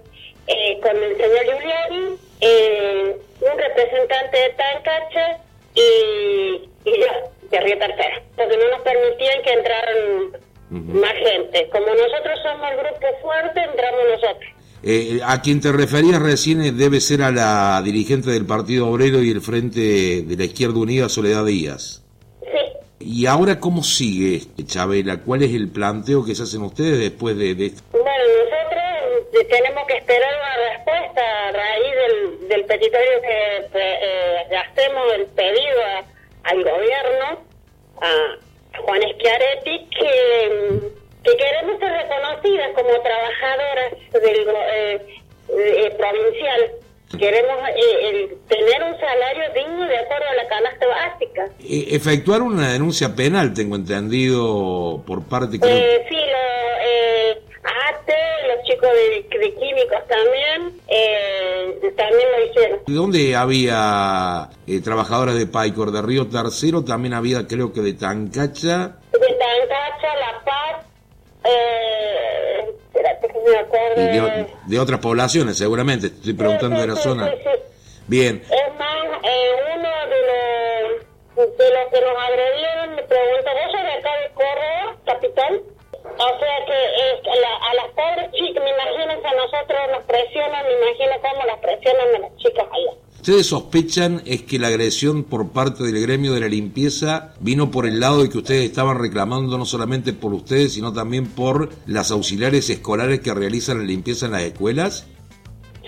eh, 0.48 0.80
con 0.82 0.96
el 0.96 1.18
señor 1.18 1.46
Giuliani, 1.46 2.18
eh, 2.42 3.16
un 3.42 3.58
representante 3.60 4.38
de 4.38 4.50
Tancache 4.52 5.38
y, 5.74 6.70
y 6.86 7.00
yo, 7.00 7.32
de 7.50 7.60
Río 7.60 7.78
Tercera, 7.78 8.22
porque 8.38 8.58
no 8.58 8.70
nos 8.70 8.82
permitían 8.82 9.42
que 9.42 9.52
entraran 9.52 10.32
más 10.70 11.14
gente. 11.14 11.70
Como 11.70 11.88
nosotros 11.88 12.40
somos 12.42 12.72
el 12.72 12.78
grupo 12.78 13.08
fuerte, 13.22 13.60
entramos 13.60 14.02
nosotros. 14.12 14.52
Eh, 14.84 15.20
a 15.26 15.42
quien 15.42 15.62
te 15.62 15.72
referías 15.72 16.22
recién 16.22 16.62
eh, 16.62 16.72
debe 16.72 17.02
ser 17.02 17.24
a 17.24 17.32
la 17.32 17.82
dirigente 17.84 18.30
del 18.30 18.46
Partido 18.46 18.88
Obrero 18.88 19.24
y 19.24 19.32
el 19.32 19.42
Frente 19.42 20.22
de 20.22 20.36
la 20.38 20.44
Izquierda 20.44 20.78
Unida, 20.78 21.10
Soledad 21.10 21.46
Díaz. 21.46 22.04
Sí. 22.42 22.48
¿Y 23.00 23.26
ahora 23.26 23.60
cómo 23.60 23.84
sigue, 23.84 24.42
Chabela? 24.66 25.18
¿Cuál 25.18 25.44
es 25.44 25.54
el 25.54 25.70
planteo 25.70 26.24
que 26.24 26.36
se 26.36 26.44
hacen 26.44 26.62
ustedes 26.62 27.00
después 27.00 27.36
de, 27.38 27.52
esto? 27.66 27.82
Bueno, 27.92 28.06
nosotros 28.06 29.48
tenemos 29.50 29.88
que 29.88 29.98
esperar 29.98 30.30
una 30.36 30.76
respuesta 30.76 31.22
a 31.48 31.52
raíz 31.52 31.94
del, 32.08 32.48
del 32.50 32.66
petitorio 32.66 33.22
que 33.22 33.80
eh, 33.80 34.56
hacemos 34.56 35.14
el 35.16 35.26
pedido 35.28 35.82
al 36.44 36.64
gobierno, 36.64 37.44
a 38.02 38.82
Juan 38.82 39.02
Schiaretti, 39.02 39.90
que 39.90 41.05
que 41.26 41.36
queremos 41.38 41.80
ser 41.80 41.92
reconocidas 41.92 42.70
como 42.76 43.02
trabajadoras 43.02 43.92
del 44.14 44.48
eh, 44.48 45.16
eh, 45.50 45.96
provincial. 45.98 46.72
Queremos 47.18 47.56
eh, 47.70 48.36
tener 48.48 48.84
un 48.84 49.00
salario 49.00 49.44
digno 49.54 49.88
de 49.88 49.98
acuerdo 49.98 50.26
a 50.32 50.36
la 50.36 50.48
canasta 50.48 50.86
básica. 50.88 51.50
efectuar 51.60 52.42
una 52.42 52.74
denuncia 52.74 53.16
penal, 53.16 53.54
tengo 53.54 53.76
entendido, 53.76 55.04
por 55.06 55.24
parte... 55.24 55.58
Eh, 55.64 56.06
sí, 56.10 56.16
lo, 56.16 57.56
ATE, 57.90 58.14
los 58.48 58.66
chicos 58.66 58.90
de, 58.90 59.54
químicos 59.54 60.00
también, 60.08 60.82
también 61.96 62.28
lo 62.32 62.46
hicieron. 62.50 62.80
¿De 62.86 62.94
dónde 62.94 63.36
había 63.36 64.50
trabajadoras 64.84 65.36
de 65.36 65.46
Paicor? 65.48 65.92
¿De 65.92 66.02
Río 66.02 66.28
Tercero? 66.28 66.84
También 66.84 67.14
había, 67.14 67.48
creo 67.48 67.72
que 67.72 67.82
de 67.82 67.94
Tancacha. 67.94 68.98
De 69.12 69.20
Tancacha, 69.20 70.16
La 70.20 70.44
Paz, 70.44 70.86
eh, 71.46 72.66
espérate 72.88 73.28
que 73.28 73.40
me 73.40 73.58
acuerdo. 73.58 74.48
de, 74.68 74.80
otras 74.80 75.00
poblaciones, 75.00 75.58
seguramente. 75.58 76.08
Estoy 76.08 76.34
preguntando 76.34 76.80
de 76.80 76.88
la 76.88 76.96
zona. 76.96 77.34
Bien. 78.08 78.42
Es 78.44 78.76
más, 78.78 78.96
eh, 79.24 79.52
uno 79.76 79.90
de 80.10 80.20
los, 80.30 81.58
de 81.58 81.70
los 81.72 81.92
que 81.92 82.02
nos 82.02 82.18
agredieron 82.24 82.96
me 82.96 83.04
pregunta, 83.04 83.52
¿vos 83.54 83.72
sos 83.72 83.82
de 83.82 83.94
acá 83.94 84.12
de 84.22 84.30
Córdoba, 84.34 84.98
capital? 85.06 85.62
O 86.18 86.40
sea 86.40 86.66
que 86.66 87.30
a 87.70 87.74
las 87.74 87.88
pobres 87.96 88.32
chicas, 88.32 88.64
me 88.64 88.70
imagino 88.70 89.22
que 89.22 89.28
a 89.28 89.34
nosotros 89.34 89.80
nos 89.92 90.04
presionan, 90.04 90.66
me 90.66 90.74
imagino 90.74 91.14
cómo 91.22 91.46
las 91.46 91.60
presionan 91.60 92.16
a 92.16 92.20
las 92.20 92.36
chicas 92.38 92.66
allá 92.72 93.05
ustedes 93.26 93.48
sospechan 93.48 94.22
es 94.28 94.44
que 94.44 94.60
la 94.60 94.68
agresión 94.68 95.24
por 95.24 95.52
parte 95.52 95.84
del 95.84 96.00
gremio 96.00 96.36
de 96.36 96.42
la 96.42 96.48
limpieza 96.48 97.34
vino 97.40 97.72
por 97.72 97.88
el 97.88 98.00
lado 98.00 98.22
de 98.22 98.30
que 98.30 98.38
ustedes 98.38 98.66
estaban 98.66 99.00
reclamando 99.00 99.58
no 99.58 99.66
solamente 99.66 100.14
por 100.14 100.32
ustedes, 100.32 100.76
sino 100.76 100.94
también 100.94 101.26
por 101.34 101.70
las 101.88 102.12
auxiliares 102.12 102.70
escolares 102.70 103.22
que 103.22 103.34
realizan 103.34 103.80
la 103.80 103.84
limpieza 103.84 104.28
en 104.28 104.34
las 104.34 104.44
escuelas? 104.44 105.08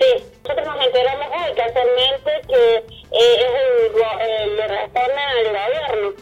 Sí, 0.00 0.24
nosotros 0.42 0.66
nos 0.66 0.84
enteramos 0.84 1.26
hoy 1.28 1.54
casualmente 1.54 2.30
que 2.48 2.76
eh, 2.76 3.36
es 3.38 3.52
el, 4.20 4.56
le 4.56 4.66
responde 4.66 5.22
al 5.22 5.46
gobierno 5.46 6.14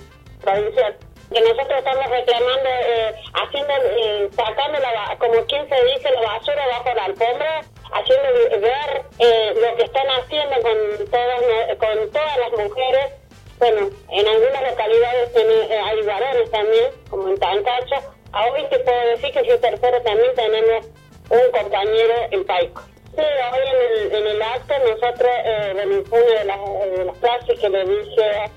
provincial 0.43 0.97
que 1.33 1.41
nosotros 1.41 1.79
estamos 1.79 2.11
reclamando, 2.11 2.69
eh, 2.69 3.15
haciendo, 3.33 3.73
eh, 3.73 4.29
sacando, 4.37 4.79
la, 4.81 5.17
como 5.19 5.47
quien 5.47 5.67
se 5.67 5.77
dice, 5.97 6.11
la 6.11 6.21
basura 6.21 6.63
bajo 6.73 6.95
la 6.95 7.05
alfombra 7.07 7.63
haciendo 7.93 8.61
ver 8.61 9.03
eh, 9.19 9.55
lo 9.55 9.77
que 9.77 9.85
están 9.85 10.07
haciendo 10.09 10.55
con 10.63 11.11
todas, 11.11 11.77
con 11.79 12.11
todas 12.11 12.39
las 12.39 12.53
mujeres. 12.53 13.13
Bueno, 13.59 13.91
en 14.11 14.29
algunas 14.29 14.71
localidades 14.71 15.31
eh, 15.35 15.81
hay 15.83 16.03
varones 16.03 16.51
también, 16.51 16.91
como 17.09 17.29
en 17.29 17.39
Tancacho. 17.39 17.97
Hoy 18.35 18.65
te 18.69 18.79
puedo 18.81 19.01
decir 19.09 19.33
que 19.33 19.49
yo 19.49 19.59
tercero 19.61 20.03
también 20.03 20.35
tenemos 20.35 20.87
un 21.31 21.51
compañero 21.53 22.15
en 22.31 22.45
Paico. 22.45 22.83
Sí, 23.15 23.23
hoy 23.23 23.61
en 23.67 23.77
el, 23.77 24.15
en 24.15 24.27
el 24.27 24.43
acto 24.43 24.75
nosotros, 24.79 25.31
eh, 25.45 26.05
bueno, 26.11 26.27
de 26.27 26.45
las, 26.45 26.59
de 26.99 27.05
las 27.07 27.17
clases 27.17 27.59
que 27.59 27.69
le 27.69 27.85
dije 27.85 28.51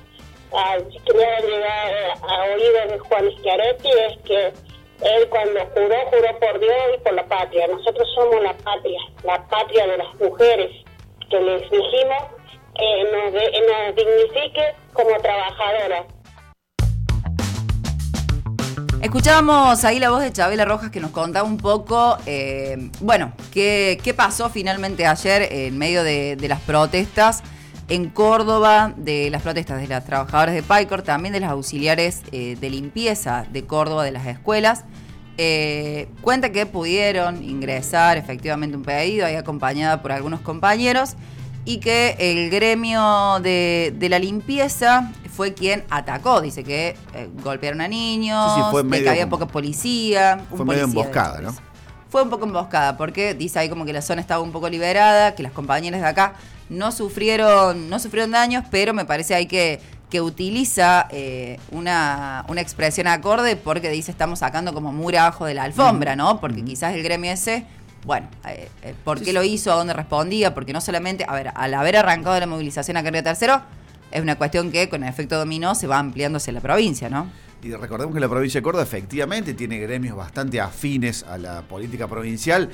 a, 0.52 0.78
que 1.06 1.14
me 1.14 1.24
ha 1.24 1.40
llegado 1.40 2.28
a 2.28 2.44
oídos 2.54 2.92
de 2.92 3.00
Juan 3.00 3.32
Schiaretti 3.38 3.90
es 3.90 4.18
que 4.26 4.54
él 5.02 5.30
cuando 5.30 5.60
juró, 5.74 5.96
juró 6.12 6.40
por 6.40 6.60
Dios 6.60 6.76
y 6.96 7.00
por 7.00 7.14
la 7.14 7.26
patria. 7.26 7.68
Nosotros 7.68 8.08
somos 8.16 8.42
la 8.42 8.54
patria, 8.58 9.00
la 9.24 9.48
patria 9.48 9.88
de 9.88 9.98
las 9.98 10.14
mujeres, 10.20 10.72
que 11.30 11.40
les 11.40 11.62
dijimos 11.62 12.24
que 12.76 13.04
nos, 13.12 13.34
nos 13.34 13.96
dignifique 13.96 14.76
como 14.94 15.12
trabajadoras. 15.22 16.06
Escuchábamos 19.02 19.86
ahí 19.86 20.00
la 20.00 20.10
voz 20.10 20.22
de 20.22 20.34
Chabela 20.34 20.66
Rojas 20.66 20.92
que 20.92 21.00
nos 21.00 21.12
contaba 21.12 21.48
un 21.48 21.58
poco, 21.58 22.18
eh, 22.26 22.90
bueno, 23.00 23.32
qué, 23.54 23.98
qué, 24.04 24.14
pasó 24.14 24.50
finalmente 24.50 25.06
ayer 25.06 25.48
en 25.50 25.78
medio 25.78 26.04
de 26.04 26.36
las 26.50 26.60
protestas 26.60 27.42
en 27.90 28.10
Córdoba, 28.10 28.94
de 28.96 29.30
las 29.32 29.42
protestas 29.42 29.82
de 29.82 29.88
las 29.88 30.06
trabajadoras 30.06 30.54
de 30.54 30.62
PICOR, 30.62 31.02
también 31.02 31.34
de 31.34 31.40
las 31.40 31.52
auxiliares 31.52 32.22
eh, 32.32 32.56
de 32.60 32.70
limpieza 32.70 33.46
de 33.52 33.66
Córdoba 33.66 34.04
de 34.04 34.12
las 34.12 34.28
escuelas. 34.28 34.86
Eh, 35.38 36.10
cuenta 36.22 36.52
que 36.52 36.66
pudieron 36.66 37.44
ingresar 37.44 38.18
efectivamente 38.18 38.78
un 38.78 38.84
pedido 38.84 39.26
ahí 39.26 39.36
acompañada 39.36 40.02
por 40.02 40.12
algunos 40.12 40.42
compañeros 40.42 41.16
y 41.66 41.80
que 41.80 42.16
el 42.20 42.50
gremio 42.50 43.40
de, 43.42 43.94
de 43.98 44.10
la 44.10 44.20
limpieza 44.20 45.12
fue 45.32 45.54
quien 45.54 45.84
atacó. 45.90 46.42
Dice 46.42 46.64
que 46.64 46.96
eh, 47.16 47.30
golpearon 47.44 47.82
a 47.82 47.88
niños, 47.88 48.52
que 48.92 49.10
había 49.10 49.30
poca 49.30 49.48
policía. 49.48 50.46
Fue 50.50 50.66
medio 50.66 50.84
emboscada, 50.84 51.42
¿no? 51.42 51.56
Fue 52.10 52.22
un 52.24 52.30
poco 52.30 52.46
emboscada 52.46 52.98
porque 52.98 53.34
dice 53.34 53.60
ahí 53.60 53.70
como 53.70 53.86
que 53.86 53.94
la 53.94 54.02
zona 54.02 54.20
estaba 54.20 54.42
un 54.42 54.52
poco 54.52 54.68
liberada, 54.68 55.36
que 55.36 55.44
las 55.44 55.52
compañeras 55.52 56.02
de 56.02 56.08
acá 56.08 56.34
no 56.70 56.92
sufrieron, 56.92 57.90
no 57.90 58.00
sufrieron 58.00 58.32
daños, 58.32 58.64
pero 58.72 58.94
me 58.94 59.06
parece 59.06 59.36
ahí 59.36 59.46
que, 59.46 59.80
que 60.10 60.22
utiliza 60.22 61.08
eh, 61.12 61.60
una, 61.72 62.46
una, 62.48 62.62
expresión 62.62 63.08
acorde 63.08 63.56
porque 63.56 63.90
dice 63.90 64.12
estamos 64.12 64.40
sacando 64.40 64.74
como 64.74 64.92
mura 64.92 65.24
abajo 65.24 65.46
de 65.46 65.54
la 65.54 65.64
alfombra, 65.64 66.16
¿no? 66.16 66.40
Porque 66.40 66.64
quizás 66.64 66.94
el 66.94 67.04
gremio 67.04 67.32
ese 67.32 67.66
bueno, 68.06 68.28
eh, 68.48 68.70
¿por 69.04 69.22
qué 69.22 69.34
lo 69.34 69.44
hizo? 69.44 69.72
¿A 69.72 69.76
dónde 69.76 69.94
respondía? 69.94 70.54
Porque 70.54 70.74
no 70.74 70.82
solamente, 70.82 71.26
a 71.28 71.34
ver, 71.34 71.52
al 71.54 71.74
haber 71.74 71.98
arrancado 71.98 72.40
la 72.40 72.48
movilización 72.48 72.98
a 72.98 73.04
Carrera 73.04 73.24
Tercero, 73.24 73.62
es 74.12 74.22
una 74.22 74.36
cuestión 74.38 74.72
que 74.72 74.90
con 74.90 75.04
el 75.04 75.10
efecto 75.10 75.38
dominó 75.38 75.76
se 75.76 75.88
va 75.88 76.00
ampliándose 76.00 76.52
la 76.52 76.62
provincia, 76.62 77.10
¿no? 77.10 77.30
Y 77.62 77.74
recordemos 77.74 78.14
que 78.16 78.22
la 78.22 78.30
provincia 78.30 78.60
de 78.60 78.64
Córdoba 78.64 78.84
efectivamente 78.84 79.54
tiene 79.54 79.80
gremios 79.80 80.16
bastante 80.16 80.62
afines 80.62 81.24
a 81.24 81.38
la 81.38 81.62
política 81.64 82.08
provincial. 82.08 82.70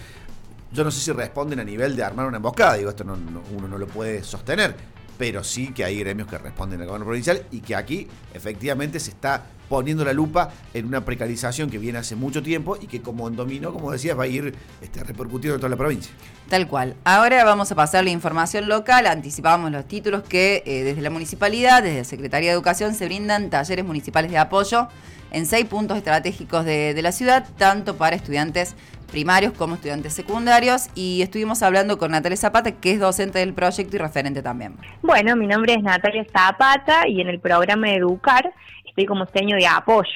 Yo 0.76 0.84
no 0.84 0.92
sé 0.92 1.00
si 1.00 1.14
responden 1.14 1.62
a 1.62 1.64
nivel 1.64 1.96
de 1.96 2.04
armar 2.04 2.26
una 2.28 2.36
emboscada, 2.36 2.74
digo, 2.74 2.90
esto 2.90 3.06
uno 3.06 3.68
no 3.70 3.78
lo 3.78 3.88
puede 3.88 4.22
sostener, 4.26 4.76
pero 5.18 5.42
sí 5.42 5.72
que 5.72 5.86
hay 5.86 5.98
gremios 6.00 6.28
que 6.28 6.38
responden 6.38 6.82
al 6.82 6.88
gobierno 6.88 7.06
provincial 7.06 7.44
y 7.50 7.62
que 7.62 7.78
aquí 7.78 8.10
efectivamente 8.34 9.00
se 9.00 9.12
está 9.12 9.46
poniendo 9.70 10.04
la 10.04 10.12
lupa 10.12 10.52
en 10.74 10.86
una 10.86 11.06
precarización 11.06 11.70
que 11.70 11.78
viene 11.78 12.00
hace 12.00 12.18
mucho 12.18 12.44
tiempo 12.44 12.78
y 12.80 12.88
que 12.88 13.02
como 13.02 13.30
dominó, 13.30 13.72
como 13.72 13.90
decías, 13.90 14.20
va 14.20 14.24
a 14.24 14.28
ir 14.28 14.54
este, 14.82 15.02
repercutiendo 15.02 15.56
en 15.56 15.62
toda 15.62 15.70
la 15.70 15.78
provincia. 15.78 16.12
Tal 16.50 16.68
cual. 16.68 16.98
Ahora 17.06 17.46
vamos 17.46 17.72
a 17.72 17.76
pasar 17.76 18.04
la 18.04 18.10
información 18.10 18.68
local. 18.68 19.08
Anticipábamos 19.08 19.72
los 19.72 19.88
títulos 19.88 20.24
que 20.24 20.62
eh, 20.66 20.84
desde 20.84 21.02
la 21.02 21.10
municipalidad, 21.10 21.84
desde 21.84 22.00
la 22.00 22.04
Secretaría 22.04 22.50
de 22.50 22.54
Educación, 22.54 22.96
se 22.96 23.06
brindan 23.06 23.50
talleres 23.50 23.86
municipales 23.86 24.30
de 24.30 24.40
apoyo 24.40 24.90
en 25.32 25.46
seis 25.46 25.66
puntos 25.66 25.98
estratégicos 25.98 26.66
de 26.66 27.00
la 27.02 27.12
ciudad, 27.12 27.48
tanto 27.58 27.98
para 27.98 28.16
estudiantes 28.16 28.76
primarios 29.06 29.54
como 29.54 29.76
estudiantes 29.76 30.14
secundarios 30.14 30.90
y 30.96 31.22
estuvimos 31.22 31.64
hablando 31.64 31.98
con 31.98 32.12
Natalia 32.12 32.38
Zapata, 32.38 32.72
que 32.72 32.92
es 32.92 33.00
docente 33.00 33.40
del 33.40 33.54
proyecto 33.54 33.96
y 33.96 34.00
referente 34.00 34.42
también. 34.42 34.76
Bueno, 35.02 35.36
mi 35.36 35.48
nombre 35.48 35.74
es 35.74 35.84
Natalia 35.84 36.26
Zapata 36.32 37.08
y 37.08 37.22
en 37.22 37.30
el 37.30 37.40
programa 37.40 37.92
Educar 37.92 38.52
estoy 38.86 39.06
como 39.06 39.26
seño 39.28 39.56
de 39.56 39.68
apoyo. 39.68 40.10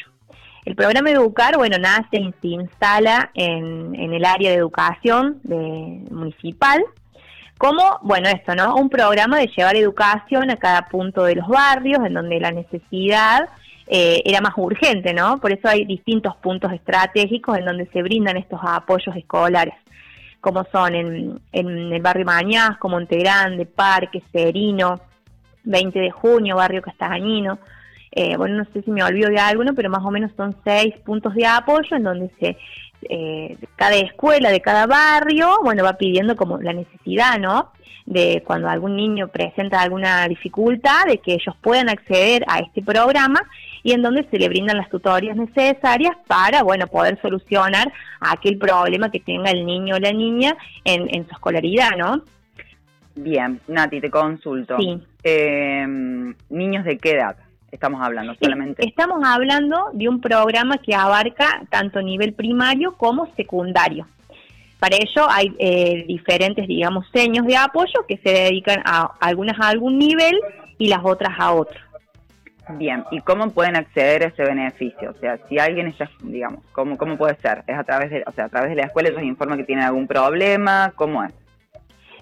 El 0.65 0.75
programa 0.75 1.09
Educar, 1.09 1.57
bueno, 1.57 1.77
nace 1.79 2.17
y 2.17 2.33
se 2.41 2.47
instala 2.47 3.31
en, 3.33 3.95
en 3.95 4.13
el 4.13 4.25
área 4.25 4.51
de 4.51 4.57
educación 4.57 5.41
municipal, 6.11 6.83
como, 7.57 7.99
bueno, 8.03 8.29
esto, 8.29 8.55
¿no? 8.55 8.75
Un 8.75 8.89
programa 8.89 9.37
de 9.37 9.47
llevar 9.47 9.75
educación 9.75 10.49
a 10.49 10.57
cada 10.57 10.83
punto 10.87 11.23
de 11.23 11.35
los 11.35 11.47
barrios, 11.47 12.05
en 12.05 12.13
donde 12.13 12.39
la 12.39 12.51
necesidad 12.51 13.49
eh, 13.91 14.21
era 14.23 14.39
más 14.39 14.53
urgente, 14.55 15.13
¿no? 15.13 15.39
Por 15.39 15.51
eso 15.51 15.67
hay 15.67 15.83
distintos 15.83 16.35
puntos 16.37 16.71
estratégicos 16.71 17.57
en 17.57 17.65
donde 17.65 17.87
se 17.87 18.03
brindan 18.03 18.37
estos 18.37 18.59
apoyos 18.63 19.15
escolares, 19.15 19.73
como 20.39 20.63
son 20.71 20.93
en, 20.93 21.41
en 21.51 21.67
el 21.91 22.01
barrio 22.01 22.25
Mañasco, 22.25 22.87
Montegrande, 22.87 23.65
Parque, 23.65 24.21
Serino, 24.31 25.01
20 25.63 25.99
de 25.99 26.11
junio, 26.11 26.57
barrio 26.57 26.83
Castañino, 26.83 27.57
eh, 28.11 28.37
bueno, 28.37 28.57
no 28.57 28.65
sé 28.73 28.81
si 28.81 28.91
me 28.91 29.03
olvido 29.03 29.29
de 29.29 29.39
alguno, 29.39 29.73
pero 29.75 29.89
más 29.89 30.03
o 30.03 30.11
menos 30.11 30.31
son 30.35 30.55
seis 30.63 30.95
puntos 31.05 31.33
de 31.35 31.45
apoyo 31.45 31.95
en 31.95 32.03
donde 32.03 32.31
se 32.39 32.57
eh, 33.09 33.57
cada 33.75 33.95
escuela 33.95 34.51
de 34.51 34.61
cada 34.61 34.85
barrio, 34.85 35.59
bueno, 35.63 35.83
va 35.83 35.93
pidiendo 35.93 36.35
como 36.35 36.57
la 36.57 36.73
necesidad, 36.73 37.39
¿no? 37.39 37.71
De 38.05 38.43
cuando 38.45 38.67
algún 38.67 38.95
niño 38.95 39.29
presenta 39.29 39.81
alguna 39.81 40.27
dificultad, 40.27 41.05
de 41.05 41.19
que 41.19 41.33
ellos 41.33 41.55
puedan 41.61 41.89
acceder 41.89 42.43
a 42.47 42.59
este 42.59 42.81
programa 42.81 43.41
y 43.83 43.93
en 43.93 44.01
donde 44.01 44.25
se 44.29 44.37
le 44.37 44.49
brindan 44.49 44.77
las 44.77 44.89
tutorías 44.89 45.35
necesarias 45.35 46.15
para, 46.27 46.63
bueno, 46.63 46.87
poder 46.87 47.19
solucionar 47.21 47.91
aquel 48.19 48.57
problema 48.57 49.11
que 49.11 49.19
tenga 49.19 49.51
el 49.51 49.65
niño 49.65 49.95
o 49.95 49.99
la 49.99 50.11
niña 50.11 50.55
en, 50.83 51.13
en 51.13 51.27
su 51.27 51.31
escolaridad, 51.31 51.91
¿no? 51.97 52.23
Bien, 53.15 53.59
Nati, 53.67 53.99
te 53.99 54.09
consulto. 54.09 54.77
Sí. 54.79 55.01
Eh, 55.23 55.85
¿Niños 56.49 56.85
de 56.85 56.97
qué 56.97 57.11
edad? 57.11 57.35
estamos 57.71 58.01
hablando 58.01 58.35
solamente? 58.41 58.87
Estamos 58.87 59.23
hablando 59.23 59.89
de 59.93 60.09
un 60.09 60.21
programa 60.21 60.77
que 60.77 60.95
abarca 60.95 61.61
tanto 61.69 62.01
nivel 62.01 62.33
primario 62.33 62.93
como 62.93 63.27
secundario. 63.35 64.07
Para 64.79 64.95
ello 64.95 65.29
hay 65.29 65.53
eh, 65.59 66.05
diferentes, 66.07 66.67
digamos, 66.67 67.05
seños 67.11 67.45
de 67.45 67.57
apoyo 67.57 68.05
que 68.07 68.17
se 68.17 68.29
dedican 68.29 68.81
a 68.85 69.11
algunas 69.19 69.59
a 69.59 69.67
algún 69.67 69.97
nivel 69.97 70.39
y 70.77 70.87
las 70.87 71.01
otras 71.03 71.33
a 71.37 71.53
otro. 71.53 71.79
Bien, 72.77 73.03
¿y 73.09 73.19
cómo 73.21 73.49
pueden 73.49 73.75
acceder 73.75 74.23
a 74.23 74.27
ese 74.27 74.43
beneficio? 74.43 75.11
O 75.11 75.19
sea, 75.19 75.39
si 75.47 75.57
alguien 75.57 75.87
está, 75.87 76.09
digamos, 76.21 76.63
¿cómo, 76.71 76.97
cómo 76.97 77.17
puede 77.17 77.35
ser? 77.37 77.63
¿Es 77.65 77.75
a 77.75 77.83
través 77.83 78.11
de, 78.11 78.23
o 78.27 78.31
sea, 78.31 78.45
a 78.45 78.49
través 78.49 78.69
de 78.69 78.75
la 78.75 78.83
escuela 78.83 79.09
ellos 79.09 79.23
informan 79.23 79.57
que 79.57 79.63
tienen 79.63 79.85
algún 79.85 80.07
problema? 80.07 80.93
¿Cómo 80.95 81.23
es? 81.23 81.33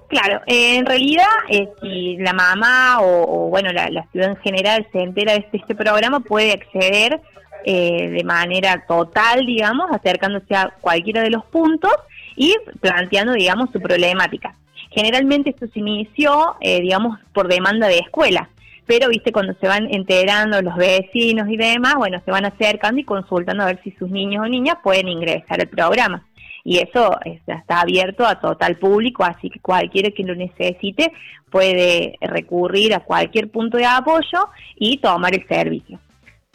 Claro, 0.08 0.42
en 0.46 0.86
realidad, 0.86 1.26
eh, 1.50 1.68
si 1.82 2.16
la 2.18 2.32
mamá 2.32 3.00
o, 3.02 3.50
bueno, 3.50 3.74
la, 3.74 4.08
ciudad 4.12 4.30
en 4.30 4.38
general 4.38 4.88
se 4.94 5.02
entera 5.02 5.34
de 5.34 5.46
este, 5.52 5.76
programa, 5.76 6.22
puede 6.22 6.54
acceder 6.54 7.20
eh, 7.66 8.10
de 8.10 8.24
manera 8.24 8.86
total, 8.88 9.46
digamos, 9.46 9.92
acercándose 9.92 10.56
a 10.56 10.74
cualquiera 10.80 11.22
de 11.22 11.30
los 11.30 11.44
puntos 11.46 11.92
y 12.38 12.56
planteando, 12.80 13.34
digamos, 13.34 13.70
su 13.72 13.82
problemática. 13.82 14.56
Generalmente 14.92 15.50
esto 15.50 15.68
se 15.68 15.80
inició, 15.80 16.56
eh, 16.62 16.80
digamos, 16.80 17.20
por 17.34 17.50
demanda 17.50 17.88
de 17.88 18.00
escuela, 18.00 18.50
pero, 18.88 19.10
viste, 19.10 19.32
cuando 19.32 19.54
se 19.60 19.68
van 19.68 19.94
enterando 19.94 20.62
los 20.62 20.76
vecinos 20.76 21.48
y 21.50 21.58
demás, 21.58 21.96
bueno, 21.96 22.22
se 22.26 22.32
van 22.32 22.46
acercando 22.46 23.00
y 23.02 23.04
consultando 23.04 23.64
a 23.64 23.68
ver 23.68 23.82
si 23.84 23.92
sus 23.92 24.10
niños 24.10 24.46
o 24.46 24.48
niñas 24.48 24.78
pueden 24.82 25.08
ingresar 25.08 25.60
al 25.60 25.68
programa 25.68 26.26
y 26.68 26.80
eso 26.80 27.18
está 27.24 27.80
abierto 27.80 28.26
a 28.26 28.42
total 28.42 28.76
público, 28.76 29.24
así 29.24 29.50
que 29.50 29.62
cualquiera 29.62 30.12
que 30.12 30.24
lo 30.24 30.36
necesite 30.36 31.14
puede 31.50 32.18
recurrir 32.20 32.94
a 32.94 33.00
cualquier 33.00 33.50
punto 33.50 33.78
de 33.78 33.86
apoyo 33.86 34.50
y 34.76 34.98
tomar 34.98 35.34
el 35.34 35.48
servicio. 35.48 35.98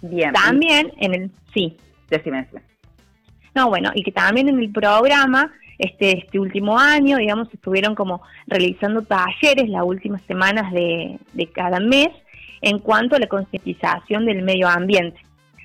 Bien. 0.02 0.34
También 0.34 0.92
en 0.98 1.14
el 1.14 1.30
sí. 1.54 1.78
Decime. 2.10 2.46
No, 3.54 3.70
bueno, 3.70 3.90
y 3.94 4.02
que 4.02 4.12
también 4.12 4.50
en 4.50 4.58
el 4.58 4.70
programa 4.70 5.50
este, 5.82 6.18
este 6.18 6.38
último 6.38 6.78
año, 6.78 7.16
digamos, 7.16 7.52
estuvieron 7.52 7.96
como 7.96 8.22
realizando 8.46 9.02
talleres 9.02 9.68
las 9.68 9.82
últimas 9.82 10.22
semanas 10.22 10.72
de, 10.72 11.18
de 11.32 11.46
cada 11.48 11.80
mes 11.80 12.10
en 12.60 12.78
cuanto 12.78 13.16
a 13.16 13.18
la 13.18 13.26
concientización 13.26 14.24
del 14.24 14.42
medio 14.42 14.68
ambiente, 14.68 15.20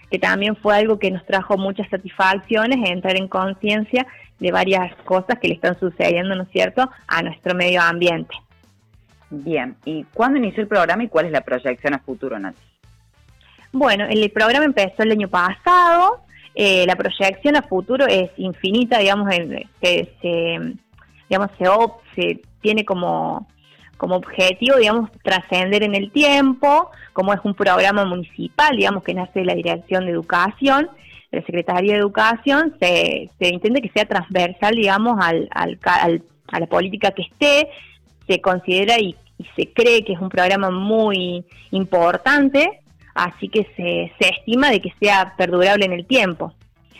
que 0.09 0.17
también 0.17 0.55
fue 0.55 0.75
algo 0.75 0.97
que 0.97 1.11
nos 1.11 1.23
trajo 1.25 1.55
muchas 1.55 1.87
satisfacciones, 1.89 2.89
entrar 2.89 3.15
en 3.15 3.27
conciencia 3.27 4.07
de 4.39 4.51
varias 4.51 4.95
cosas 5.03 5.37
que 5.39 5.49
le 5.49 5.53
están 5.53 5.79
sucediendo, 5.79 6.35
¿no 6.35 6.43
es 6.43 6.49
cierto?, 6.49 6.89
a 7.07 7.21
nuestro 7.21 7.53
medio 7.53 7.81
ambiente. 7.81 8.35
Bien, 9.29 9.75
¿y 9.85 10.03
cuándo 10.13 10.39
inició 10.39 10.63
el 10.63 10.67
programa 10.67 11.03
y 11.03 11.09
cuál 11.09 11.27
es 11.27 11.31
la 11.31 11.41
proyección 11.41 11.93
a 11.93 11.99
futuro, 11.99 12.39
Nati? 12.39 12.61
Bueno, 13.71 14.05
el 14.09 14.31
programa 14.31 14.65
empezó 14.65 15.03
el 15.03 15.11
año 15.11 15.27
pasado, 15.27 16.21
eh, 16.59 16.85
la 16.87 16.95
proyección 16.95 17.55
a 17.55 17.61
futuro 17.61 18.07
es 18.07 18.31
infinita, 18.37 18.97
digamos, 18.97 19.33
se, 19.79 20.09
se 20.21 20.59
digamos, 21.29 21.51
se, 21.59 21.65
se 22.15 22.41
tiene 22.61 22.83
como, 22.83 23.47
como 23.97 24.15
objetivo, 24.15 24.77
digamos, 24.77 25.11
trascender 25.23 25.83
en 25.83 25.93
el 25.93 26.11
tiempo, 26.11 26.89
como 27.13 27.31
es 27.31 27.39
un 27.43 27.53
programa 27.53 28.05
municipal, 28.05 28.75
digamos, 28.75 29.03
que 29.03 29.13
nace 29.13 29.39
de 29.39 29.45
la 29.45 29.53
Dirección 29.53 30.05
de 30.05 30.11
Educación, 30.11 30.89
la 31.31 31.41
Secretaría 31.41 31.93
de 31.93 31.99
Educación 31.99 32.75
se, 32.79 33.29
se 33.37 33.49
intenta 33.49 33.79
que 33.79 33.89
sea 33.89 34.05
transversal, 34.05 34.73
digamos, 34.73 35.17
al, 35.21 35.47
al, 35.51 35.77
a 36.47 36.59
la 36.59 36.65
política 36.65 37.11
que 37.11 37.21
esté, 37.21 37.69
se 38.27 38.41
considera 38.41 38.99
y, 38.99 39.15
se 39.55 39.71
cree 39.71 40.03
que 40.03 40.13
es 40.13 40.19
un 40.19 40.29
programa 40.29 40.71
muy 40.71 41.45
importante, 41.69 42.81
así 43.17 43.49
que 43.49 43.63
se, 43.75 44.13
se 44.19 44.29
estima 44.29 44.69
de 44.69 44.79
que 44.79 44.93
sea 44.99 45.33
perdurable 45.35 45.85
en 45.85 45.93
el 45.93 46.05
tiempo. 46.05 46.53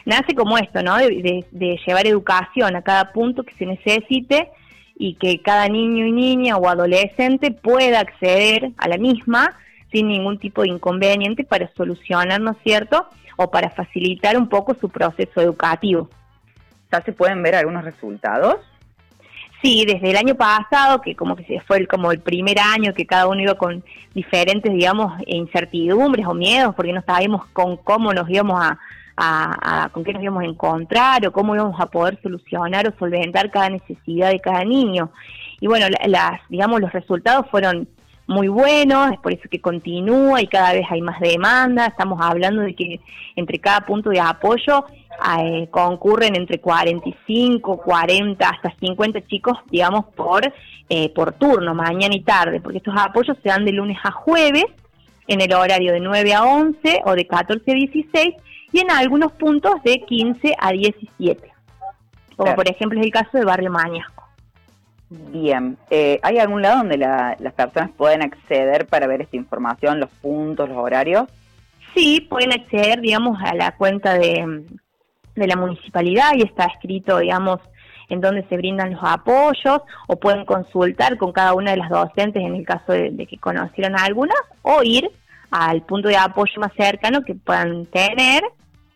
Nace 0.05 0.33
como 0.33 0.57
esto, 0.57 0.81
¿no? 0.81 0.97
De, 0.97 1.45
de, 1.51 1.79
llevar 1.85 2.07
educación 2.07 2.75
a 2.75 2.81
cada 2.81 3.11
punto 3.11 3.43
que 3.43 3.53
se 3.55 3.65
necesite 3.65 4.49
y 4.97 5.13
que 5.15 5.41
cada 5.41 5.67
niño 5.67 6.07
y 6.07 6.11
niña 6.11 6.57
o 6.57 6.67
adolescente 6.67 7.51
pueda 7.51 7.99
acceder 7.99 8.71
a 8.77 8.87
la 8.87 8.97
misma 8.97 9.55
sin 9.91 10.07
ningún 10.07 10.39
tipo 10.39 10.63
de 10.63 10.69
inconveniente 10.69 11.43
para 11.43 11.69
solucionar, 11.75 12.41
¿no 12.41 12.51
es 12.51 12.57
cierto? 12.63 13.07
O 13.35 13.51
para 13.51 13.69
facilitar 13.69 14.37
un 14.37 14.49
poco 14.49 14.73
su 14.73 14.89
proceso 14.89 15.39
educativo. 15.39 16.09
¿Ya 16.91 17.01
se 17.01 17.13
pueden 17.13 17.43
ver 17.43 17.55
algunos 17.55 17.83
resultados? 17.83 18.55
Sí, 19.61 19.85
desde 19.85 20.11
el 20.11 20.17
año 20.17 20.35
pasado, 20.35 21.01
que 21.01 21.15
como 21.15 21.35
que 21.35 21.61
fue 21.65 21.77
el, 21.77 21.87
como 21.87 22.11
el 22.11 22.19
primer 22.19 22.59
año 22.59 22.93
que 22.93 23.07
cada 23.07 23.27
uno 23.27 23.41
iba 23.41 23.55
con 23.55 23.83
diferentes, 24.13 24.71
digamos, 24.71 25.13
incertidumbres 25.25 26.27
o 26.27 26.33
miedos, 26.33 26.75
porque 26.75 26.93
no 26.93 27.01
sabíamos 27.01 27.45
con 27.47 27.77
cómo 27.77 28.13
nos 28.13 28.29
íbamos 28.29 28.61
a, 28.61 28.77
a, 29.17 29.89
con 29.89 30.03
qué 30.03 30.13
nos 30.13 30.21
íbamos 30.21 30.43
a 30.43 30.45
encontrar 30.45 31.25
o 31.25 31.31
cómo 31.31 31.55
íbamos 31.55 31.79
a 31.79 31.87
poder 31.87 32.19
solucionar 32.21 32.87
o 32.87 32.97
solventar 32.99 33.49
cada 33.49 33.69
necesidad 33.69 34.29
de 34.29 34.39
cada 34.39 34.63
niño. 34.63 35.09
Y 35.59 35.67
bueno, 35.67 35.87
las, 36.05 36.39
digamos, 36.49 36.79
los 36.79 36.93
resultados 36.93 37.47
fueron 37.49 37.87
muy 38.27 38.49
buenos, 38.49 39.13
es 39.13 39.19
por 39.19 39.33
eso 39.33 39.49
que 39.49 39.59
continúa 39.59 40.41
y 40.41 40.47
cada 40.47 40.73
vez 40.73 40.85
hay 40.89 41.01
más 41.01 41.19
demanda. 41.19 41.87
Estamos 41.87 42.19
hablando 42.21 42.61
de 42.61 42.75
que 42.75 42.99
entre 43.35 43.57
cada 43.57 43.81
punto 43.81 44.11
de 44.11 44.19
apoyo 44.19 44.85
eh, 45.39 45.67
concurren 45.71 46.35
entre 46.35 46.59
45, 46.59 47.77
40, 47.77 48.47
hasta 48.47 48.73
50 48.79 49.25
chicos, 49.27 49.57
digamos, 49.69 50.05
por, 50.15 50.41
eh, 50.89 51.09
por 51.13 51.33
turno, 51.33 51.73
mañana 51.73 52.15
y 52.15 52.21
tarde, 52.21 52.59
porque 52.61 52.77
estos 52.77 52.93
apoyos 52.97 53.37
se 53.41 53.49
dan 53.49 53.65
de 53.65 53.71
lunes 53.71 53.97
a 54.03 54.11
jueves 54.11 54.65
en 55.27 55.41
el 55.41 55.53
horario 55.53 55.91
de 55.93 55.99
9 55.99 56.33
a 56.33 56.43
11 56.43 57.01
o 57.05 57.13
de 57.13 57.27
14 57.27 57.71
a 57.71 57.73
16 57.73 58.35
y 58.71 58.79
en 58.79 58.91
algunos 58.91 59.31
puntos 59.33 59.81
de 59.83 60.01
15 60.05 60.55
a 60.57 60.71
17, 60.71 61.51
como 62.35 62.55
por 62.55 62.69
ejemplo 62.69 62.99
es 62.99 63.05
el 63.05 63.11
caso 63.11 63.37
de 63.37 63.45
Barrio 63.45 63.71
Mañasco. 63.71 64.23
Bien, 65.09 65.77
eh, 65.89 66.19
¿hay 66.21 66.37
algún 66.37 66.61
lado 66.61 66.79
donde 66.79 66.97
las 66.97 67.53
personas 67.53 67.91
pueden 67.95 68.21
acceder 68.21 68.87
para 68.87 69.07
ver 69.07 69.21
esta 69.21 69.37
información, 69.37 69.99
los 69.99 70.09
puntos, 70.09 70.67
los 70.67 70.77
horarios? 70.77 71.25
Sí, 71.93 72.21
pueden 72.29 72.51
acceder, 72.51 72.99
digamos, 72.99 73.41
a 73.41 73.55
la 73.55 73.71
cuenta 73.71 74.15
de, 74.15 74.65
de 75.41 75.47
la 75.47 75.55
municipalidad 75.55 76.31
y 76.35 76.43
está 76.43 76.65
escrito, 76.65 77.19
digamos, 77.19 77.59
en 78.09 78.21
dónde 78.21 78.45
se 78.47 78.57
brindan 78.57 78.93
los 78.93 79.03
apoyos 79.03 79.81
o 80.07 80.15
pueden 80.15 80.45
consultar 80.45 81.17
con 81.17 81.31
cada 81.31 81.53
una 81.53 81.71
de 81.71 81.77
las 81.77 81.89
docentes 81.89 82.41
en 82.43 82.55
el 82.55 82.65
caso 82.65 82.93
de, 82.93 83.27
que 83.29 83.37
conocieran 83.37 83.97
a 83.97 84.05
algunas 84.05 84.37
o 84.61 84.81
ir 84.83 85.09
al 85.51 85.81
punto 85.81 86.07
de 86.07 86.17
apoyo 86.17 86.59
más 86.59 86.71
cercano 86.77 87.21
que 87.23 87.35
puedan 87.35 87.85
tener, 87.87 88.43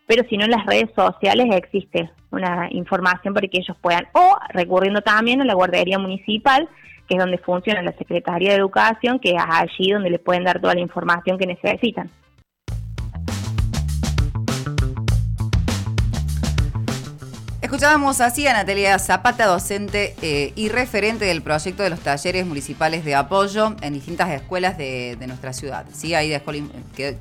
pero 0.06 0.23
si 0.30 0.38
no 0.38 0.45
en 0.45 0.51
las 0.51 0.65
redes 0.65 0.89
sociales 0.95 1.47
existe 1.51 2.10
una 2.32 2.67
información 2.71 3.34
para 3.34 3.47
que 3.47 3.60
ellos 3.60 3.77
puedan, 3.82 4.08
o 4.13 4.38
recurriendo 4.49 5.01
también 5.01 5.41
a 5.41 5.45
la 5.45 5.54
guardería 5.54 5.99
municipal, 5.99 6.67
que 7.08 7.15
es 7.15 7.19
donde 7.19 7.38
funciona 7.38 7.82
la 7.82 7.93
Secretaría 7.93 8.51
de 8.51 8.58
Educación, 8.58 9.19
que 9.19 9.32
es 9.32 9.43
allí 9.45 9.91
donde 9.91 10.10
les 10.10 10.19
pueden 10.19 10.43
dar 10.43 10.62
toda 10.62 10.73
la 10.73 10.82
información 10.82 11.38
que 11.38 11.45
necesitan. 11.45 12.10
Escuchábamos 17.72 18.20
así 18.20 18.46
a 18.48 18.52
Natalia 18.52 19.00
Zapata, 19.00 19.46
docente 19.46 20.14
eh, 20.22 20.52
y 20.58 20.68
referente 20.68 21.24
del 21.24 21.42
proyecto 21.42 21.84
de 21.84 21.90
los 21.90 22.02
talleres 22.02 22.46
municipales 22.46 23.06
de 23.06 23.16
apoyo 23.16 23.78
en 23.82 23.94
distintas 23.94 24.30
escuelas 24.32 24.78
de, 24.78 25.18
nuestra 25.26 25.54
ciudad. 25.54 25.86
Sí, 25.94 26.14
ahí 26.14 26.38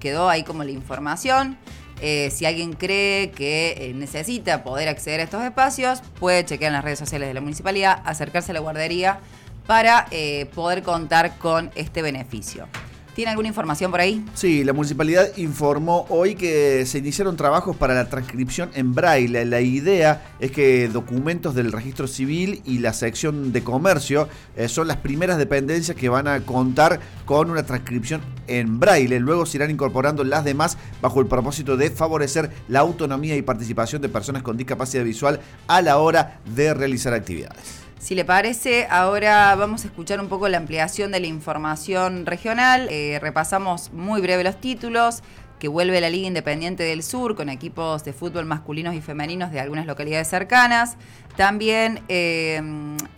quedó 0.00 0.28
ahí 0.28 0.42
como 0.42 0.64
la 0.64 0.72
información. 0.72 1.56
Eh, 2.00 2.32
si 2.32 2.46
alguien 2.46 2.72
cree 2.72 3.30
que 3.30 3.76
eh, 3.78 3.94
necesita 3.94 4.64
poder 4.64 4.88
acceder 4.88 5.20
a 5.20 5.22
estos 5.22 5.44
espacios, 5.44 6.02
puede 6.18 6.44
chequear 6.44 6.70
en 6.70 6.74
las 6.74 6.84
redes 6.84 6.98
sociales 6.98 7.28
de 7.28 7.34
la 7.34 7.40
municipalidad, 7.40 8.02
acercarse 8.04 8.50
a 8.50 8.54
la 8.54 8.60
guardería 8.60 9.20
para 9.68 10.08
poder 10.52 10.82
contar 10.82 11.38
con 11.38 11.70
este 11.76 12.02
beneficio. 12.02 12.66
¿Tiene 13.14 13.30
alguna 13.30 13.48
información 13.48 13.90
por 13.90 14.00
ahí? 14.00 14.24
Sí, 14.34 14.62
la 14.62 14.72
municipalidad 14.72 15.36
informó 15.36 16.06
hoy 16.10 16.36
que 16.36 16.86
se 16.86 16.98
iniciaron 16.98 17.36
trabajos 17.36 17.76
para 17.76 17.94
la 17.94 18.08
transcripción 18.08 18.70
en 18.74 18.94
braille. 18.94 19.44
La 19.44 19.60
idea 19.60 20.34
es 20.38 20.52
que 20.52 20.88
documentos 20.88 21.54
del 21.54 21.72
registro 21.72 22.06
civil 22.06 22.62
y 22.64 22.78
la 22.78 22.92
sección 22.92 23.52
de 23.52 23.62
comercio 23.64 24.28
eh, 24.56 24.68
son 24.68 24.86
las 24.86 24.98
primeras 24.98 25.38
dependencias 25.38 25.96
que 25.96 26.08
van 26.08 26.28
a 26.28 26.40
contar 26.40 27.00
con 27.24 27.50
una 27.50 27.64
transcripción 27.64 28.20
en 28.46 28.78
braille. 28.78 29.18
Luego 29.18 29.44
se 29.44 29.58
irán 29.58 29.70
incorporando 29.70 30.22
las 30.22 30.44
demás 30.44 30.78
bajo 31.02 31.20
el 31.20 31.26
propósito 31.26 31.76
de 31.76 31.90
favorecer 31.90 32.50
la 32.68 32.80
autonomía 32.80 33.36
y 33.36 33.42
participación 33.42 34.00
de 34.02 34.08
personas 34.08 34.42
con 34.42 34.56
discapacidad 34.56 35.04
visual 35.04 35.40
a 35.66 35.82
la 35.82 35.98
hora 35.98 36.40
de 36.54 36.74
realizar 36.74 37.12
actividades. 37.12 37.79
Si 38.00 38.14
le 38.14 38.24
parece, 38.24 38.86
ahora 38.88 39.54
vamos 39.56 39.84
a 39.84 39.88
escuchar 39.88 40.20
un 40.20 40.28
poco 40.28 40.48
la 40.48 40.56
ampliación 40.56 41.12
de 41.12 41.20
la 41.20 41.26
información 41.26 42.24
regional. 42.24 42.88
Eh, 42.90 43.18
repasamos 43.20 43.92
muy 43.92 44.22
breve 44.22 44.42
los 44.42 44.58
títulos 44.58 45.22
que 45.58 45.68
vuelve 45.68 46.00
la 46.00 46.08
Liga 46.08 46.26
Independiente 46.26 46.82
del 46.82 47.02
Sur 47.02 47.36
con 47.36 47.50
equipos 47.50 48.02
de 48.02 48.14
fútbol 48.14 48.46
masculinos 48.46 48.94
y 48.94 49.02
femeninos 49.02 49.52
de 49.52 49.60
algunas 49.60 49.84
localidades 49.84 50.28
cercanas. 50.28 50.96
También 51.36 52.00
eh, 52.08 52.62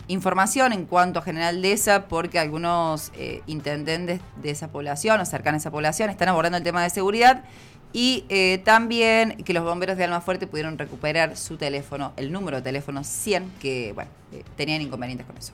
información 0.09 0.73
en 0.73 0.85
cuanto 0.85 1.19
a 1.19 1.21
General 1.21 1.61
Deza, 1.61 2.09
porque 2.09 2.37
algunos 2.37 3.13
eh, 3.15 3.41
intendentes 3.47 4.19
de 4.41 4.49
esa 4.49 4.67
población 4.67 5.21
o 5.21 5.25
cercanos 5.25 5.59
a 5.59 5.61
esa 5.61 5.71
población 5.71 6.09
están 6.09 6.27
abordando 6.27 6.57
el 6.57 6.63
tema 6.65 6.83
de 6.83 6.89
seguridad 6.89 7.45
y 7.93 8.25
eh, 8.29 8.59
también 8.65 9.37
que 9.43 9.53
los 9.53 9.63
bomberos 9.63 9.97
de 9.97 10.03
Almafuerte 10.03 10.47
pudieron 10.47 10.77
recuperar 10.77 11.37
su 11.37 11.57
teléfono, 11.57 12.11
el 12.17 12.31
número 12.31 12.57
de 12.57 12.63
teléfono 12.63 13.03
100, 13.03 13.53
que 13.61 13.93
bueno, 13.93 14.09
eh, 14.31 14.43
tenían 14.57 14.81
inconvenientes 14.81 15.27
con 15.27 15.37
eso. 15.37 15.53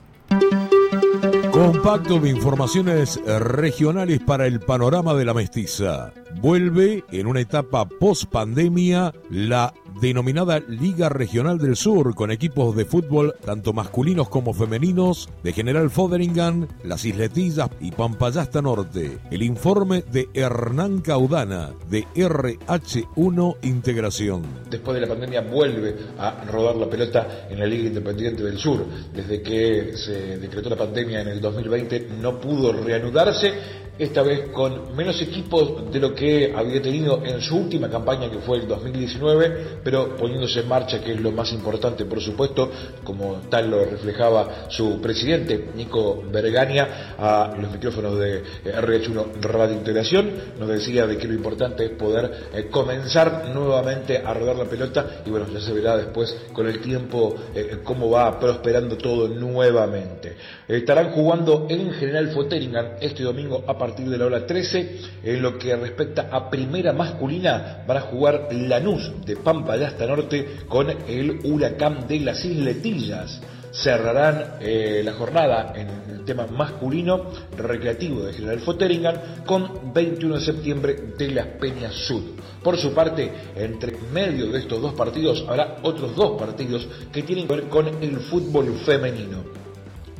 Compacto 1.60 2.18
de 2.18 2.30
informaciones 2.30 3.20
regionales 3.26 4.20
para 4.20 4.46
el 4.46 4.60
panorama 4.60 5.12
de 5.12 5.26
la 5.26 5.34
mestiza. 5.34 6.10
Vuelve 6.40 7.04
en 7.12 7.26
una 7.26 7.40
etapa 7.40 7.86
post 7.86 8.30
pandemia 8.30 9.12
la 9.28 9.74
denominada 10.00 10.60
Liga 10.60 11.10
Regional 11.10 11.58
del 11.58 11.76
Sur 11.76 12.14
con 12.14 12.30
equipos 12.30 12.74
de 12.74 12.86
fútbol 12.86 13.34
tanto 13.44 13.72
masculinos 13.72 14.28
como 14.28 14.54
femeninos 14.54 15.28
de 15.42 15.52
General 15.52 15.90
Foderingham, 15.90 16.66
Las 16.84 17.04
Isletillas 17.04 17.68
y 17.80 17.90
Pampayasta 17.90 18.62
Norte. 18.62 19.18
El 19.30 19.42
informe 19.42 20.02
de 20.10 20.30
Hernán 20.32 21.00
Caudana 21.00 21.72
de 21.90 22.06
RH1 22.14 23.56
Integración. 23.62 24.42
Después 24.70 24.94
de 24.94 25.00
la 25.02 25.08
pandemia 25.08 25.42
vuelve 25.42 25.96
a 26.18 26.44
rodar 26.50 26.76
la 26.76 26.88
pelota 26.88 27.46
en 27.50 27.58
la 27.58 27.66
Liga 27.66 27.88
Independiente 27.88 28.42
del 28.42 28.58
Sur. 28.58 28.86
Desde 29.14 29.42
que 29.42 29.96
se 29.96 30.38
decretó 30.38 30.70
la 30.70 30.76
pandemia 30.76 31.20
en 31.20 31.28
el 31.28 31.40
2020 31.52 32.08
no 32.20 32.40
pudo 32.40 32.72
reanudarse 32.72 33.52
esta 34.00 34.22
vez 34.22 34.48
con 34.50 34.96
menos 34.96 35.20
equipos 35.20 35.92
de 35.92 36.00
lo 36.00 36.14
que 36.14 36.54
había 36.56 36.80
tenido 36.80 37.22
en 37.22 37.42
su 37.42 37.54
última 37.54 37.90
campaña 37.90 38.30
que 38.30 38.38
fue 38.38 38.56
el 38.56 38.66
2019, 38.66 39.80
pero 39.84 40.16
poniéndose 40.16 40.60
en 40.60 40.68
marcha, 40.68 41.02
que 41.04 41.12
es 41.12 41.20
lo 41.20 41.30
más 41.32 41.52
importante, 41.52 42.06
por 42.06 42.18
supuesto, 42.18 42.70
como 43.04 43.42
tal 43.50 43.70
lo 43.70 43.84
reflejaba 43.84 44.70
su 44.70 45.02
presidente, 45.02 45.68
Nico 45.76 46.24
Bergania, 46.32 47.14
a 47.18 47.54
los 47.60 47.70
micrófonos 47.70 48.18
de 48.18 48.42
RH1 48.64 49.38
Radio 49.42 49.74
Integración, 49.74 50.30
nos 50.58 50.68
decía 50.70 51.06
de 51.06 51.18
que 51.18 51.28
lo 51.28 51.34
importante 51.34 51.84
es 51.84 51.90
poder 51.90 52.48
eh, 52.54 52.68
comenzar 52.70 53.50
nuevamente 53.54 54.16
a 54.16 54.32
rodar 54.32 54.56
la 54.56 54.64
pelota 54.64 55.20
y 55.26 55.30
bueno, 55.30 55.46
ya 55.52 55.60
se 55.60 55.74
verá 55.74 55.98
después 55.98 56.34
con 56.54 56.66
el 56.66 56.80
tiempo 56.80 57.34
eh, 57.54 57.80
cómo 57.84 58.08
va 58.08 58.40
prosperando 58.40 58.96
todo 58.96 59.28
nuevamente. 59.28 60.36
Estarán 60.66 61.10
jugando 61.10 61.66
en 61.68 61.92
General 61.92 62.28
Foteringan 62.30 62.92
este 63.02 63.24
domingo 63.24 63.62
a 63.66 63.76
partir 63.76 63.89
de 63.96 64.18
la 64.18 64.26
hora 64.26 64.46
13. 64.46 65.00
En 65.24 65.42
lo 65.42 65.58
que 65.58 65.74
respecta 65.76 66.28
a 66.30 66.48
primera 66.48 66.92
masculina, 66.92 67.84
van 67.86 67.96
a 67.96 68.02
jugar 68.02 68.48
Lanús 68.52 69.12
de 69.24 69.36
Pampa 69.36 69.76
de 69.76 69.86
Hasta 69.86 70.06
Norte 70.06 70.60
con 70.68 70.90
el 70.90 71.40
Huracán 71.44 72.06
de 72.06 72.20
las 72.20 72.44
Isletillas 72.44 73.40
cerrarán 73.72 74.56
eh, 74.60 75.02
la 75.04 75.12
jornada 75.12 75.72
en 75.76 75.88
el 76.10 76.24
tema 76.24 76.46
masculino 76.46 77.26
recreativo 77.56 78.22
de 78.22 78.32
General 78.32 78.60
Foteringan 78.60 79.44
con 79.46 79.92
21 79.92 80.36
de 80.36 80.40
septiembre 80.40 80.96
de 81.16 81.30
las 81.30 81.46
Peñas 81.46 81.94
Sud. 81.94 82.22
Por 82.62 82.76
su 82.76 82.92
parte, 82.92 83.30
entre 83.54 83.96
medio 84.12 84.50
de 84.50 84.58
estos 84.58 84.82
dos 84.82 84.94
partidos 84.94 85.44
habrá 85.48 85.78
otros 85.82 86.14
dos 86.14 86.38
partidos 86.38 86.86
que 87.12 87.22
tienen 87.22 87.46
que 87.46 87.54
ver 87.54 87.68
con 87.68 87.86
el 87.86 88.18
fútbol 88.18 88.74
femenino. 88.84 89.59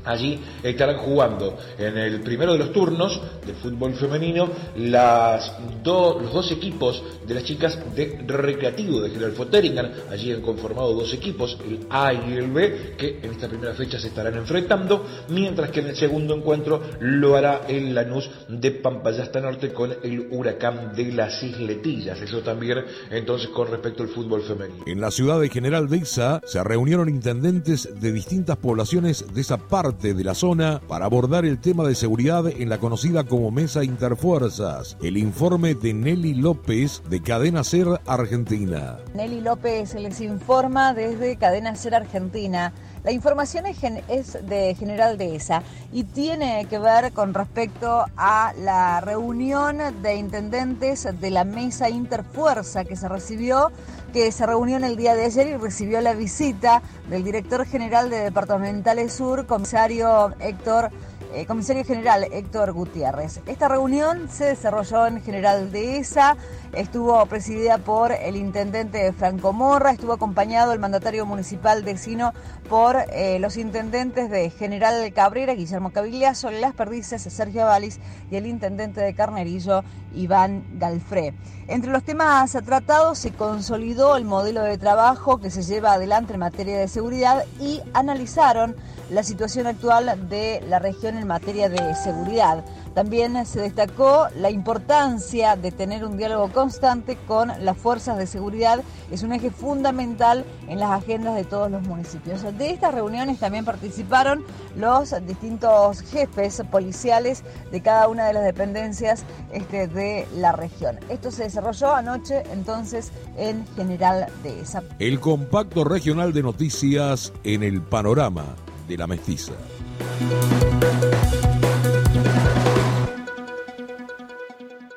Allí 0.05 0.41
estarán 0.63 0.99
jugando 0.99 1.57
en 1.79 1.99
el 1.99 2.21
primero 2.21 2.53
de 2.53 2.59
los 2.59 2.73
turnos 2.73 3.21
del 3.47 3.57
fútbol 3.57 3.95
femenino 3.95 4.49
las 4.77 5.53
los 5.85 6.33
dos 6.33 6.53
equipos 6.53 7.03
de 7.27 7.35
las 7.35 7.45
chicas 7.45 7.79
de 7.95 8.23
recreativo 8.27 9.01
de 9.01 9.11
General 9.11 9.33
Foteringan. 9.33 9.93
Allí 10.11 10.33
han 10.33 10.43
conformado 10.43 10.95
dos 10.95 11.13
equipos, 11.15 11.59
el 11.67 11.87
A 11.91 12.13
y 12.13 12.35
el 12.35 12.51
B, 12.51 12.95
que 12.97 13.21
en 13.23 13.33
esta 13.33 13.49
primera 13.49 13.75
fecha 13.75 13.99
se 13.99 14.09
estarán 14.09 14.37
enfrentando, 14.37 15.07
mientras 15.29 15.71
que 15.71 15.81
en 15.81 15.89
el 15.89 15.97
segundo 15.97 16.35
encuentro 16.35 16.83
lo 17.01 17.37
hará 17.37 17.63
el 17.69 17.95
Lanús 17.95 18.31
de 18.49 18.71
Pampayasta 18.71 19.41
Norte 19.41 19.73
con 19.73 19.95
el 20.03 20.29
Huracán 20.31 20.95
de 20.95 21.13
las 21.13 21.43
Isletillas. 21.43 22.21
Eso 22.21 22.41
también 22.41 22.85
entonces 23.11 23.49
con 23.49 23.69
respecto 23.69 24.03
al 24.03 24.09
fútbol 24.09 24.43
femenino. 24.43 24.85
En 24.87 25.01
la 25.01 25.11
ciudad 25.11 25.41
de 25.41 25.49
General 25.49 25.89
Deiza 25.89 26.41
se 26.45 26.63
reunieron 26.63 27.09
intendentes 27.09 28.01
de 28.01 28.13
distintas 28.13 28.57
poblaciones 28.57 29.33
de 29.33 29.41
esa 29.41 29.57
parte 29.57 29.90
de 29.99 30.25
la 30.25 30.35
zona 30.35 30.81
para 30.87 31.05
abordar 31.05 31.45
el 31.45 31.59
tema 31.59 31.87
de 31.87 31.95
seguridad 31.95 32.47
en 32.47 32.69
la 32.69 32.79
conocida 32.79 33.25
como 33.25 33.51
Mesa 33.51 33.85
Interfuerzas. 33.85 34.97
El 35.03 35.17
informe 35.17 35.75
de 35.75 35.95
Nelly 35.95 36.35
López 36.35 37.03
de 37.09 37.23
Cadena 37.23 37.65
Ser 37.65 37.87
Argentina. 38.07 38.99
Nelly 39.15 39.41
López 39.41 39.95
les 39.95 40.21
informa 40.21 40.95
desde 40.95 41.37
Cadena 41.37 41.75
Ser 41.75 41.95
Argentina. 41.95 42.73
La 43.03 43.13
información 43.13 43.65
es, 43.65 44.47
de 44.47 44.75
General 44.75 45.17
Dehesa 45.17 45.63
y 45.91 46.05
tiene 46.05 46.67
que 46.69 46.79
ver 46.79 47.13
con 47.13 47.33
respecto 47.33 48.05
a 48.17 48.53
la 48.59 49.01
reunión 49.01 49.79
de 50.03 50.17
intendentes 50.17 51.09
de 51.19 51.31
la 51.31 51.45
mesa 51.45 51.89
Interfuerza 51.89 52.85
que 52.85 52.97
se 52.97 53.09
recibió, 53.09 53.73
que 54.13 54.31
se 54.33 54.45
reunió 54.45 54.77
en 54.77 54.85
el 54.85 54.97
día 54.97 55.15
de 55.15 55.25
ayer 55.25 55.47
y 55.47 55.57
recibió 55.57 56.03
la 56.03 56.13
visita 56.13 56.83
del 57.09 57.25
director 57.25 57.65
general 57.65 58.11
de 58.11 58.19
Departamentales 58.19 59.15
Sur, 59.15 59.47
comisario 59.47 60.35
Héctor 60.39 60.91
eh, 61.35 61.47
comisario 61.47 61.85
general 61.85 62.27
Héctor 62.33 62.73
Gutiérrez. 62.73 63.41
Esta 63.47 63.69
reunión 63.69 64.29
se 64.29 64.47
desarrolló 64.47 65.07
en 65.07 65.23
General 65.23 65.71
Dehesa, 65.71 66.37
estuvo 66.73 67.25
presidida 67.27 67.79
por 67.79 68.13
el 68.13 68.37
intendente 68.37 69.13
Franco 69.13 69.53
Morra, 69.53 69.93
estuvo 69.93 70.13
acompañado 70.13 70.73
el 70.73 70.79
mandatario 70.79 71.27
municipal 71.27 71.85
de 71.85 71.97
Sino 71.99 72.33
por 72.69 72.97
eh, 73.13 73.39
los 73.39 73.57
intendentes 73.57 74.31
de 74.31 74.51
General 74.51 75.13
Cabrera, 75.13 75.55
Guillermo 75.55 75.91
Cavigliazo, 75.91 76.51
Las 76.51 76.75
Perdices, 76.75 77.23
Sergio 77.23 77.67
Valis 77.67 78.01
y 78.31 78.37
el 78.37 78.47
intendente 78.47 79.01
de 79.01 79.15
Carnerillo, 79.15 79.85
Iván 80.15 80.65
Galfré. 80.79 81.35
Entre 81.69 81.93
los 81.93 82.03
temas 82.03 82.53
tratados 82.65 83.19
se 83.19 83.33
consolidó 83.33 84.17
el 84.17 84.25
modelo 84.25 84.63
de 84.63 84.79
trabajo 84.79 85.39
que 85.39 85.51
se 85.51 85.63
lleva 85.63 85.93
adelante 85.93 86.33
en 86.33 86.41
materia 86.41 86.79
de 86.79 86.89
seguridad 86.89 87.45
y 87.61 87.81
analizaron 87.95 88.75
la 89.11 89.23
situación 89.23 89.67
actual 89.67 90.29
de 90.29 90.63
la 90.69 90.79
región 90.79 91.19
en 91.19 91.27
materia 91.27 91.69
de 91.69 91.95
seguridad. 91.95 92.65
También 92.95 93.45
se 93.47 93.61
destacó 93.61 94.27
la 94.37 94.51
importancia 94.51 95.57
de 95.57 95.71
tener 95.71 96.05
un 96.05 96.17
diálogo 96.17 96.49
constante 96.53 97.17
con 97.27 97.53
las 97.65 97.77
fuerzas 97.77 98.19
de 98.19 98.27
seguridad. 98.27 98.83
Es 99.11 99.23
un 99.23 99.33
eje 99.33 99.51
fundamental 99.51 100.45
en 100.69 100.81
las 100.81 100.91
agendas 100.91 101.35
de 101.35 101.45
todos 101.45 101.71
los 101.71 101.83
municipios. 101.83 102.43
De 102.43 102.71
estas 102.71 102.95
reuniones 102.95 103.39
también 103.39 103.65
participaron 103.65 104.45
los 104.77 105.15
distintos 105.27 106.03
jefes 106.03 106.63
policiales 106.71 107.45
de 107.71 107.81
cada 107.81 108.09
una 108.09 108.27
de 108.27 108.33
las 108.33 108.45
dependencias 108.45 109.25
este, 109.53 109.87
de 109.87 110.27
la 110.37 110.53
región. 110.53 110.99
Esto 111.09 111.31
se 111.31 111.45
desarrolló 111.45 111.95
anoche 111.95 112.43
entonces 112.53 113.13
en 113.37 113.67
General 113.77 114.27
de 114.43 114.61
esa. 114.61 114.83
El 114.99 115.21
compacto 115.21 115.85
regional 115.85 116.33
de 116.33 116.43
noticias 116.43 117.33
en 117.45 117.63
el 117.63 117.83
panorama 117.83 118.57
de 118.91 118.97
la 118.99 119.07
mestiza. 119.07 119.53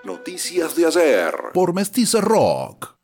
Noticias 0.04 0.76
de 0.76 0.88
ayer 0.88 1.34
por 1.54 1.76
Mestiza 1.76 2.20
Rock. 2.20 2.96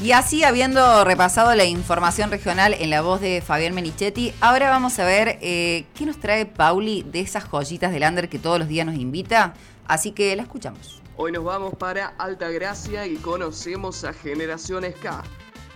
Y 0.00 0.12
así, 0.12 0.44
habiendo 0.44 1.04
repasado 1.04 1.52
la 1.56 1.64
información 1.64 2.30
regional 2.30 2.74
en 2.78 2.90
la 2.90 3.02
voz 3.02 3.20
de 3.20 3.42
Fabián 3.44 3.74
Menichetti, 3.74 4.32
ahora 4.40 4.70
vamos 4.70 5.00
a 5.00 5.04
ver 5.04 5.38
eh, 5.42 5.84
qué 5.96 6.06
nos 6.06 6.18
trae 6.20 6.46
Pauli 6.46 7.02
de 7.02 7.20
esas 7.20 7.44
joyitas 7.44 7.90
del 7.90 8.02
Lander 8.02 8.28
que 8.28 8.38
todos 8.38 8.60
los 8.60 8.68
días 8.68 8.86
nos 8.86 8.94
invita. 8.94 9.54
Así 9.88 10.12
que 10.12 10.36
la 10.36 10.42
escuchamos. 10.42 11.02
Hoy 11.20 11.32
nos 11.32 11.42
vamos 11.42 11.74
para 11.74 12.14
Alta 12.18 12.48
Gracia 12.48 13.04
y 13.08 13.16
conocemos 13.16 14.04
a 14.04 14.12
Generaciones 14.12 14.94
K, 14.94 15.24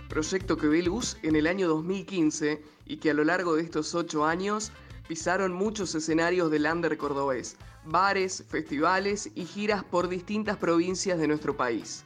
proyecto 0.07 0.55
que 0.55 0.69
ve 0.69 0.81
luz 0.81 1.17
en 1.21 1.35
el 1.35 1.47
año 1.47 1.67
2015 1.67 2.63
y 2.85 2.95
que 2.95 3.09
a 3.09 3.13
lo 3.13 3.25
largo 3.25 3.57
de 3.57 3.63
estos 3.63 3.93
ocho 3.93 4.25
años 4.25 4.71
pisaron 5.05 5.51
muchos 5.51 5.93
escenarios 5.95 6.49
del 6.49 6.65
under 6.65 6.97
cordobés, 6.97 7.57
bares, 7.83 8.45
festivales 8.47 9.31
y 9.35 9.43
giras 9.43 9.83
por 9.83 10.07
distintas 10.07 10.55
provincias 10.55 11.19
de 11.19 11.27
nuestro 11.27 11.57
país. 11.57 12.05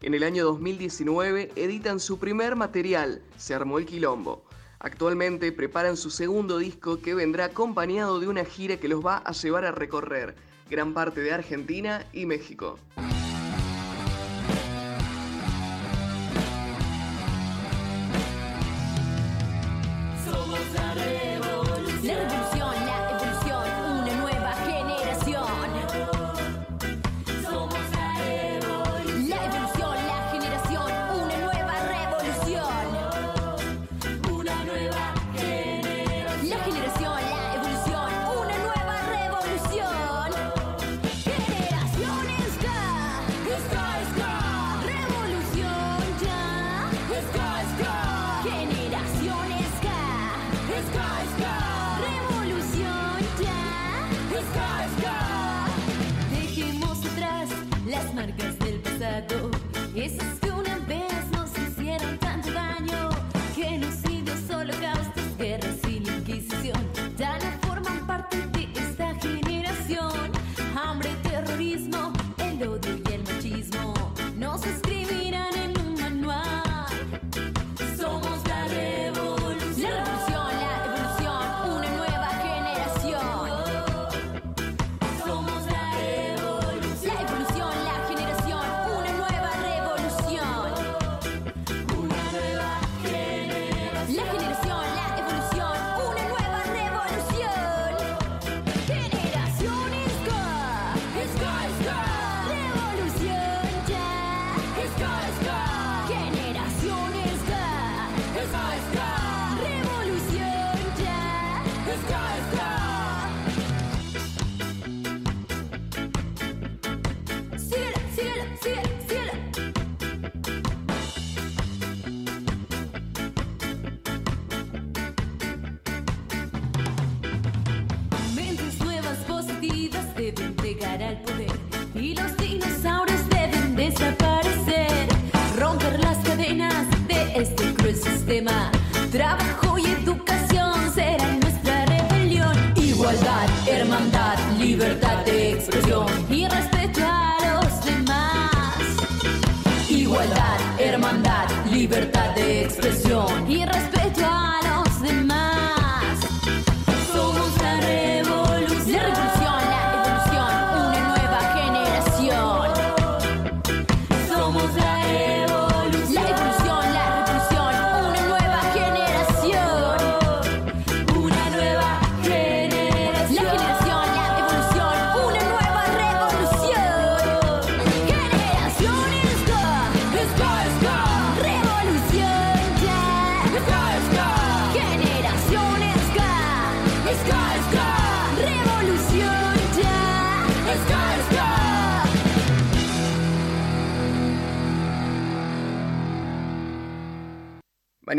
En 0.00 0.12
el 0.12 0.24
año 0.24 0.44
2019 0.44 1.52
editan 1.54 2.00
su 2.00 2.18
primer 2.18 2.56
material, 2.56 3.22
Se 3.36 3.54
armó 3.54 3.78
el 3.78 3.86
quilombo. 3.86 4.42
Actualmente 4.80 5.52
preparan 5.52 5.96
su 5.96 6.10
segundo 6.10 6.58
disco 6.58 7.00
que 7.00 7.14
vendrá 7.14 7.44
acompañado 7.44 8.18
de 8.18 8.26
una 8.26 8.44
gira 8.44 8.78
que 8.78 8.88
los 8.88 9.06
va 9.06 9.18
a 9.18 9.30
llevar 9.30 9.64
a 9.64 9.70
recorrer 9.70 10.34
gran 10.68 10.94
parte 10.94 11.20
de 11.20 11.32
Argentina 11.32 12.04
y 12.12 12.26
México. 12.26 12.78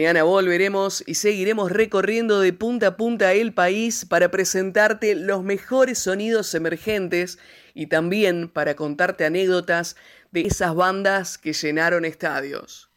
Mañana 0.06 0.22
volveremos 0.22 1.04
y 1.08 1.15
seguiremos 1.15 1.72
recorriendo 1.72 2.39
de 2.39 2.54
punta 2.54 2.89
a 2.89 2.96
punta 2.96 3.34
el 3.34 3.56
país 3.56 4.06
para 4.06 4.30
presentarte 4.30 5.15
los 5.15 5.44
mejores 5.44 5.98
sonidos 5.98 6.54
emergentes 6.54 7.39
y 7.74 7.88
también 7.88 8.48
para 8.48 8.76
contarte 8.76 9.26
anécdotas 9.26 9.96
de 10.30 10.41
esas 10.41 10.76
bandas 10.76 11.39
que 11.39 11.54
llenaron 11.54 12.06
estadios. 12.06 12.91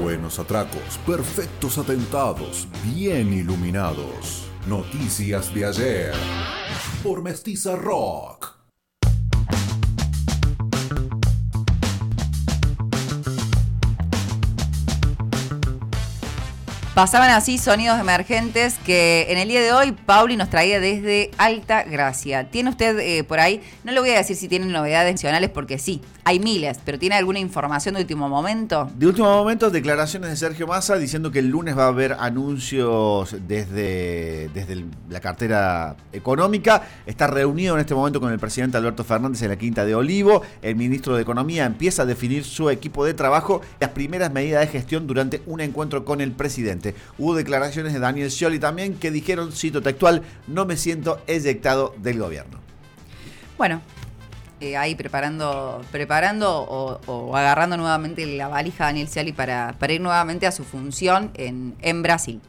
Buenos 0.00 0.40
atracos, 0.40 0.98
perfectos 1.06 1.78
atentados, 1.78 2.66
bien 2.96 3.32
iluminados. 3.32 4.50
Noticias 4.66 5.54
de 5.54 5.66
ayer. 5.66 6.14
Por 7.04 7.22
Mestiza 7.22 7.76
Rock. 7.76 8.51
Pasaban 16.94 17.30
así 17.30 17.56
sonidos 17.56 17.98
emergentes 17.98 18.74
que 18.84 19.24
en 19.30 19.38
el 19.38 19.48
día 19.48 19.62
de 19.62 19.72
hoy 19.72 19.92
Pauli 19.92 20.36
nos 20.36 20.50
traía 20.50 20.78
desde 20.78 21.30
Alta 21.38 21.84
Gracia. 21.84 22.50
¿Tiene 22.50 22.68
usted 22.68 22.98
eh, 22.98 23.24
por 23.24 23.40
ahí? 23.40 23.62
No 23.82 23.92
le 23.92 24.00
voy 24.00 24.10
a 24.10 24.18
decir 24.18 24.36
si 24.36 24.46
tienen 24.46 24.70
novedades 24.72 25.10
nacionales 25.14 25.48
porque 25.48 25.78
sí, 25.78 26.02
hay 26.24 26.38
miles, 26.38 26.78
pero 26.84 26.98
¿tiene 27.00 27.16
alguna 27.16 27.40
información 27.40 27.96
de 27.96 28.02
último 28.02 28.28
momento? 28.28 28.88
De 28.94 29.08
último 29.08 29.28
momento, 29.28 29.70
declaraciones 29.70 30.30
de 30.30 30.36
Sergio 30.36 30.68
Massa 30.68 30.96
diciendo 30.96 31.32
que 31.32 31.40
el 31.40 31.48
lunes 31.48 31.76
va 31.76 31.84
a 31.84 31.88
haber 31.88 32.12
anuncios 32.12 33.34
desde, 33.48 34.48
desde 34.54 34.84
la 35.10 35.20
cartera 35.20 35.96
económica. 36.12 36.82
Está 37.06 37.26
reunido 37.26 37.74
en 37.74 37.80
este 37.80 37.96
momento 37.96 38.20
con 38.20 38.32
el 38.32 38.38
presidente 38.38 38.76
Alberto 38.76 39.02
Fernández 39.02 39.42
en 39.42 39.48
la 39.48 39.56
Quinta 39.56 39.84
de 39.84 39.96
Olivo. 39.96 40.42
El 40.62 40.76
ministro 40.76 41.16
de 41.16 41.22
Economía 41.22 41.64
empieza 41.64 42.02
a 42.02 42.06
definir 42.06 42.44
su 42.44 42.70
equipo 42.70 43.04
de 43.04 43.14
trabajo 43.14 43.60
y 43.80 43.84
las 43.84 43.90
primeras 43.90 44.32
medidas 44.32 44.60
de 44.60 44.68
gestión 44.68 45.08
durante 45.08 45.42
un 45.46 45.60
encuentro 45.60 46.04
con 46.04 46.20
el 46.20 46.30
presidente. 46.30 46.94
Hubo 47.18 47.34
declaraciones 47.34 47.92
de 47.92 47.98
Daniel 47.98 48.30
Scioli 48.30 48.60
también 48.60 48.94
que 48.94 49.10
dijeron, 49.10 49.50
cito 49.50 49.82
textual, 49.82 50.22
no 50.46 50.66
me 50.66 50.76
siento 50.76 51.20
eyectado 51.26 51.94
del 51.98 52.20
gobierno. 52.20 52.60
Bueno, 53.58 53.80
eh, 54.62 54.76
ahí 54.76 54.94
preparando, 54.94 55.82
preparando 55.90 56.62
o, 56.62 57.36
agarrando 57.36 57.76
nuevamente 57.76 58.24
la 58.26 58.46
valija 58.46 58.84
Daniel 58.84 59.08
Scioli 59.08 59.32
para, 59.32 59.74
ir 59.88 60.00
nuevamente 60.00 60.46
a 60.46 60.52
su 60.52 60.62
función 60.62 61.32
en, 61.34 61.74
en 61.82 62.02
Brasil. 62.02 62.40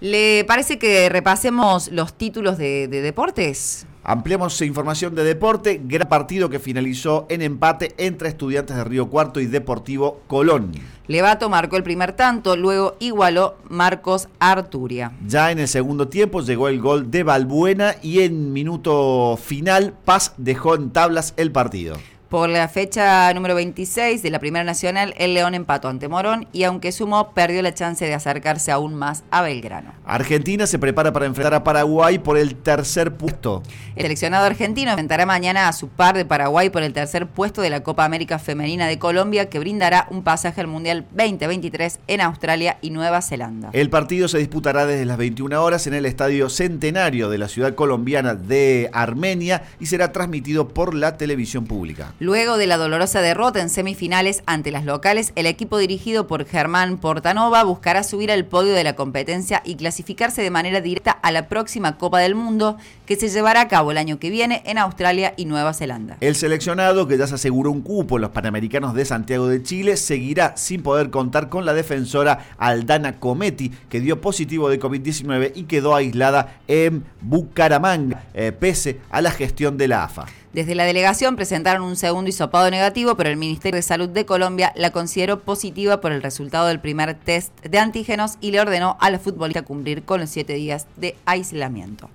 ¿Le 0.00 0.44
parece 0.48 0.78
que 0.78 1.08
repasemos 1.08 1.92
los 1.92 2.12
títulos 2.14 2.58
de, 2.58 2.88
de 2.88 3.02
deportes? 3.02 3.86
Ampliamos 4.10 4.62
información 4.62 5.14
de 5.14 5.22
deporte. 5.22 5.82
Gran 5.84 6.08
partido 6.08 6.48
que 6.48 6.58
finalizó 6.58 7.26
en 7.28 7.42
empate 7.42 7.94
entre 7.98 8.30
Estudiantes 8.30 8.74
de 8.74 8.84
Río 8.84 9.10
Cuarto 9.10 9.38
y 9.38 9.44
Deportivo 9.44 10.22
Colón. 10.26 10.72
Levato 11.08 11.50
marcó 11.50 11.76
el 11.76 11.82
primer 11.82 12.12
tanto, 12.12 12.56
luego 12.56 12.96
igualó 13.00 13.58
Marcos 13.68 14.30
Arturia. 14.38 15.12
Ya 15.26 15.50
en 15.50 15.58
el 15.58 15.68
segundo 15.68 16.08
tiempo 16.08 16.40
llegó 16.40 16.68
el 16.68 16.80
gol 16.80 17.10
de 17.10 17.22
Balbuena 17.22 17.96
y 18.00 18.20
en 18.20 18.54
minuto 18.54 19.36
final 19.36 19.92
Paz 20.06 20.32
dejó 20.38 20.74
en 20.74 20.88
tablas 20.88 21.34
el 21.36 21.52
partido. 21.52 21.98
Por 22.28 22.50
la 22.50 22.68
fecha 22.68 23.32
número 23.32 23.54
26 23.54 24.22
de 24.22 24.28
la 24.28 24.38
Primera 24.38 24.62
Nacional, 24.62 25.14
el 25.16 25.32
León 25.32 25.54
empató 25.54 25.88
ante 25.88 26.08
Morón 26.08 26.46
y 26.52 26.64
aunque 26.64 26.92
sumó, 26.92 27.32
perdió 27.32 27.62
la 27.62 27.72
chance 27.72 28.04
de 28.04 28.12
acercarse 28.12 28.70
aún 28.70 28.94
más 28.94 29.24
a 29.30 29.40
Belgrano. 29.40 29.94
Argentina 30.04 30.66
se 30.66 30.78
prepara 30.78 31.10
para 31.10 31.24
enfrentar 31.24 31.54
a 31.54 31.64
Paraguay 31.64 32.18
por 32.18 32.36
el 32.36 32.54
tercer 32.54 33.14
puesto. 33.14 33.62
El 33.96 34.02
seleccionado 34.02 34.44
argentino 34.44 34.90
enfrentará 34.90 35.24
mañana 35.24 35.68
a 35.68 35.72
su 35.72 35.88
par 35.88 36.18
de 36.18 36.26
Paraguay 36.26 36.68
por 36.68 36.82
el 36.82 36.92
tercer 36.92 37.28
puesto 37.28 37.62
de 37.62 37.70
la 37.70 37.82
Copa 37.82 38.04
América 38.04 38.38
Femenina 38.38 38.86
de 38.88 38.98
Colombia, 38.98 39.48
que 39.48 39.58
brindará 39.58 40.06
un 40.10 40.22
pasaje 40.22 40.60
al 40.60 40.66
Mundial 40.66 41.06
2023 41.12 42.00
en 42.08 42.20
Australia 42.20 42.76
y 42.82 42.90
Nueva 42.90 43.22
Zelanda. 43.22 43.70
El 43.72 43.88
partido 43.88 44.28
se 44.28 44.36
disputará 44.36 44.84
desde 44.84 45.06
las 45.06 45.16
21 45.16 45.64
horas 45.64 45.86
en 45.86 45.94
el 45.94 46.04
Estadio 46.04 46.50
Centenario 46.50 47.30
de 47.30 47.38
la 47.38 47.48
ciudad 47.48 47.74
colombiana 47.74 48.34
de 48.34 48.90
Armenia 48.92 49.62
y 49.80 49.86
será 49.86 50.12
transmitido 50.12 50.68
por 50.68 50.92
la 50.92 51.16
televisión 51.16 51.64
pública. 51.64 52.12
Luego 52.20 52.56
de 52.56 52.66
la 52.66 52.78
dolorosa 52.78 53.20
derrota 53.20 53.60
en 53.60 53.70
semifinales 53.70 54.42
ante 54.44 54.72
las 54.72 54.84
locales, 54.84 55.32
el 55.36 55.46
equipo 55.46 55.78
dirigido 55.78 56.26
por 56.26 56.44
Germán 56.46 56.98
Portanova 56.98 57.62
buscará 57.62 58.02
subir 58.02 58.32
al 58.32 58.44
podio 58.44 58.72
de 58.72 58.82
la 58.82 58.96
competencia 58.96 59.62
y 59.64 59.76
clasificarse 59.76 60.42
de 60.42 60.50
manera 60.50 60.80
directa 60.80 61.12
a 61.12 61.30
la 61.30 61.46
próxima 61.46 61.96
Copa 61.96 62.18
del 62.18 62.34
Mundo 62.34 62.76
que 63.06 63.14
se 63.14 63.28
llevará 63.28 63.60
a 63.60 63.68
cabo 63.68 63.92
el 63.92 63.98
año 63.98 64.18
que 64.18 64.30
viene 64.30 64.64
en 64.66 64.78
Australia 64.78 65.34
y 65.36 65.44
Nueva 65.44 65.74
Zelanda. 65.74 66.16
El 66.20 66.34
seleccionado, 66.34 67.06
que 67.06 67.18
ya 67.18 67.28
se 67.28 67.36
aseguró 67.36 67.70
un 67.70 67.82
cupo 67.82 68.16
en 68.16 68.22
los 68.22 68.32
Panamericanos 68.32 68.94
de 68.94 69.04
Santiago 69.04 69.46
de 69.46 69.62
Chile, 69.62 69.96
seguirá 69.96 70.56
sin 70.56 70.82
poder 70.82 71.10
contar 71.10 71.48
con 71.48 71.64
la 71.64 71.72
defensora 71.72 72.46
Aldana 72.58 73.20
Cometi, 73.20 73.70
que 73.88 74.00
dio 74.00 74.20
positivo 74.20 74.68
de 74.70 74.80
COVID-19 74.80 75.52
y 75.54 75.62
quedó 75.64 75.94
aislada 75.94 76.58
en 76.66 77.04
Bucaramanga, 77.20 78.24
eh, 78.34 78.50
pese 78.50 78.98
a 79.08 79.22
la 79.22 79.30
gestión 79.30 79.78
de 79.78 79.86
la 79.86 80.02
AFA. 80.02 80.26
Desde 80.52 80.74
la 80.74 80.84
delegación 80.84 81.36
presentaron 81.36 81.82
un 81.82 81.96
segundo 81.96 82.30
hisopado 82.30 82.70
negativo, 82.70 83.16
pero 83.16 83.28
el 83.28 83.36
Ministerio 83.36 83.76
de 83.76 83.82
Salud 83.82 84.08
de 84.08 84.24
Colombia 84.24 84.72
la 84.76 84.90
consideró 84.90 85.40
positiva 85.40 86.00
por 86.00 86.12
el 86.12 86.22
resultado 86.22 86.66
del 86.66 86.80
primer 86.80 87.14
test 87.14 87.52
de 87.62 87.78
antígenos 87.78 88.38
y 88.40 88.50
le 88.50 88.60
ordenó 88.60 88.96
a 89.00 89.10
la 89.10 89.18
futbolista 89.18 89.62
cumplir 89.62 90.04
con 90.04 90.20
los 90.20 90.30
siete 90.30 90.54
días 90.54 90.86
de 90.96 91.16
aislamiento. 91.26 92.08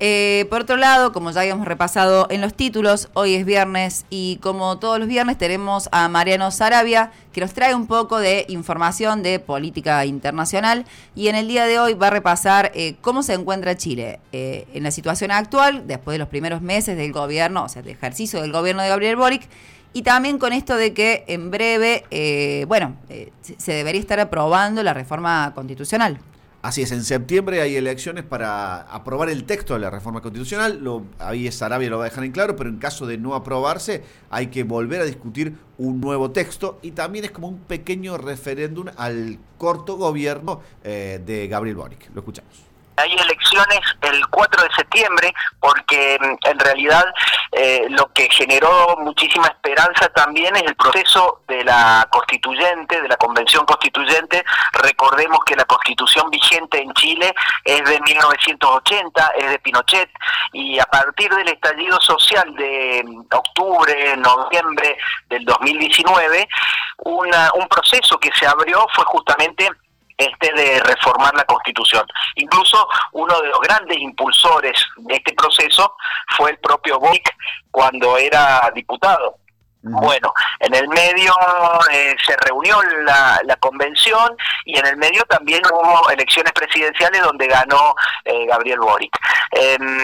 Eh, 0.00 0.46
por 0.48 0.60
otro 0.60 0.76
lado, 0.76 1.12
como 1.12 1.32
ya 1.32 1.40
habíamos 1.40 1.66
repasado 1.66 2.28
en 2.30 2.40
los 2.40 2.54
títulos, 2.54 3.08
hoy 3.14 3.34
es 3.34 3.44
viernes 3.44 4.06
y 4.10 4.36
como 4.36 4.78
todos 4.78 5.00
los 5.00 5.08
viernes 5.08 5.36
tenemos 5.36 5.88
a 5.90 6.08
Mariano 6.08 6.52
Sarabia 6.52 7.10
que 7.32 7.40
nos 7.40 7.52
trae 7.52 7.74
un 7.74 7.88
poco 7.88 8.20
de 8.20 8.46
información 8.48 9.24
de 9.24 9.40
política 9.40 10.06
internacional 10.06 10.84
y 11.16 11.26
en 11.26 11.34
el 11.34 11.48
día 11.48 11.66
de 11.66 11.80
hoy 11.80 11.94
va 11.94 12.08
a 12.08 12.10
repasar 12.10 12.70
eh, 12.74 12.94
cómo 13.00 13.24
se 13.24 13.34
encuentra 13.34 13.76
Chile 13.76 14.20
eh, 14.30 14.68
en 14.72 14.84
la 14.84 14.92
situación 14.92 15.32
actual, 15.32 15.88
después 15.88 16.14
de 16.14 16.20
los 16.20 16.28
primeros 16.28 16.62
meses 16.62 16.96
del 16.96 17.12
gobierno, 17.12 17.64
o 17.64 17.68
sea, 17.68 17.82
de 17.82 17.90
ejercicio 17.90 18.40
del 18.40 18.52
gobierno 18.52 18.82
de 18.82 18.90
Gabriel 18.90 19.16
Boric, 19.16 19.48
y 19.94 20.02
también 20.02 20.38
con 20.38 20.52
esto 20.52 20.76
de 20.76 20.94
que 20.94 21.24
en 21.26 21.50
breve, 21.50 22.04
eh, 22.12 22.66
bueno, 22.68 22.94
se 23.56 23.72
debería 23.72 24.00
estar 24.00 24.20
aprobando 24.20 24.80
la 24.84 24.94
reforma 24.94 25.50
constitucional. 25.56 26.20
Así 26.68 26.82
es, 26.82 26.92
en 26.92 27.02
septiembre 27.02 27.62
hay 27.62 27.76
elecciones 27.76 28.24
para 28.24 28.82
aprobar 28.82 29.30
el 29.30 29.44
texto 29.44 29.72
de 29.72 29.80
la 29.80 29.88
reforma 29.88 30.20
constitucional. 30.20 30.80
Lo, 30.82 31.02
ahí 31.18 31.50
Sarabia 31.50 31.88
lo 31.88 31.96
va 31.96 32.04
a 32.04 32.08
dejar 32.10 32.24
en 32.24 32.30
claro, 32.30 32.56
pero 32.56 32.68
en 32.68 32.76
caso 32.76 33.06
de 33.06 33.16
no 33.16 33.34
aprobarse, 33.34 34.02
hay 34.28 34.48
que 34.48 34.64
volver 34.64 35.00
a 35.00 35.06
discutir 35.06 35.54
un 35.78 35.98
nuevo 35.98 36.30
texto 36.30 36.78
y 36.82 36.90
también 36.90 37.24
es 37.24 37.30
como 37.30 37.48
un 37.48 37.60
pequeño 37.60 38.18
referéndum 38.18 38.88
al 38.98 39.38
corto 39.56 39.96
gobierno 39.96 40.60
eh, 40.84 41.22
de 41.24 41.48
Gabriel 41.48 41.76
Boric. 41.76 42.10
Lo 42.12 42.20
escuchamos. 42.20 42.67
Hay 42.98 43.12
elecciones 43.14 43.80
el 44.02 44.26
4 44.28 44.62
de 44.62 44.70
septiembre 44.74 45.32
porque 45.60 46.18
mm, 46.20 46.48
en 46.48 46.58
realidad 46.58 47.04
eh, 47.52 47.86
lo 47.90 48.12
que 48.12 48.28
generó 48.30 48.96
muchísima 48.98 49.46
esperanza 49.48 50.08
también 50.10 50.54
es 50.56 50.62
el 50.62 50.74
proceso 50.76 51.42
de 51.48 51.64
la 51.64 52.06
constituyente, 52.10 53.00
de 53.00 53.08
la 53.08 53.16
convención 53.16 53.64
constituyente. 53.66 54.44
Recordemos 54.72 55.38
que 55.46 55.56
la 55.56 55.64
constitución 55.64 56.28
vigente 56.30 56.80
en 56.82 56.92
Chile 56.94 57.34
es 57.64 57.84
de 57.84 58.00
1980, 58.00 59.32
es 59.38 59.50
de 59.50 59.58
Pinochet 59.60 60.10
y 60.52 60.78
a 60.78 60.84
partir 60.86 61.32
del 61.34 61.48
estallido 61.48 62.00
social 62.00 62.54
de 62.56 63.02
mm, 63.04 63.20
octubre, 63.34 64.16
noviembre 64.16 64.96
del 65.28 65.44
2019, 65.44 66.48
una- 66.98 67.50
un 67.54 67.68
proceso 67.68 68.18
que 68.18 68.30
se 68.34 68.46
abrió 68.46 68.86
fue 68.94 69.04
justamente 69.06 69.68
este 70.18 70.52
de 70.52 70.82
reformar 70.82 71.34
la 71.34 71.44
Constitución. 71.44 72.06
Incluso 72.34 72.86
uno 73.12 73.40
de 73.40 73.48
los 73.48 73.60
grandes 73.60 73.96
impulsores 73.98 74.84
de 74.96 75.14
este 75.14 75.32
proceso 75.32 75.94
fue 76.36 76.50
el 76.50 76.58
propio 76.58 76.98
Boric 76.98 77.34
cuando 77.70 78.18
era 78.18 78.70
diputado. 78.74 79.36
Bueno, 79.80 80.34
en 80.58 80.74
el 80.74 80.88
medio 80.88 81.32
eh, 81.92 82.14
se 82.26 82.36
reunió 82.44 82.82
la, 83.04 83.40
la 83.44 83.56
convención 83.56 84.36
y 84.64 84.76
en 84.76 84.84
el 84.86 84.96
medio 84.96 85.22
también 85.24 85.62
hubo 85.72 86.10
elecciones 86.10 86.52
presidenciales 86.52 87.22
donde 87.22 87.46
ganó 87.46 87.94
eh, 88.24 88.44
Gabriel 88.46 88.80
Boric. 88.80 89.16
Em, 89.52 89.98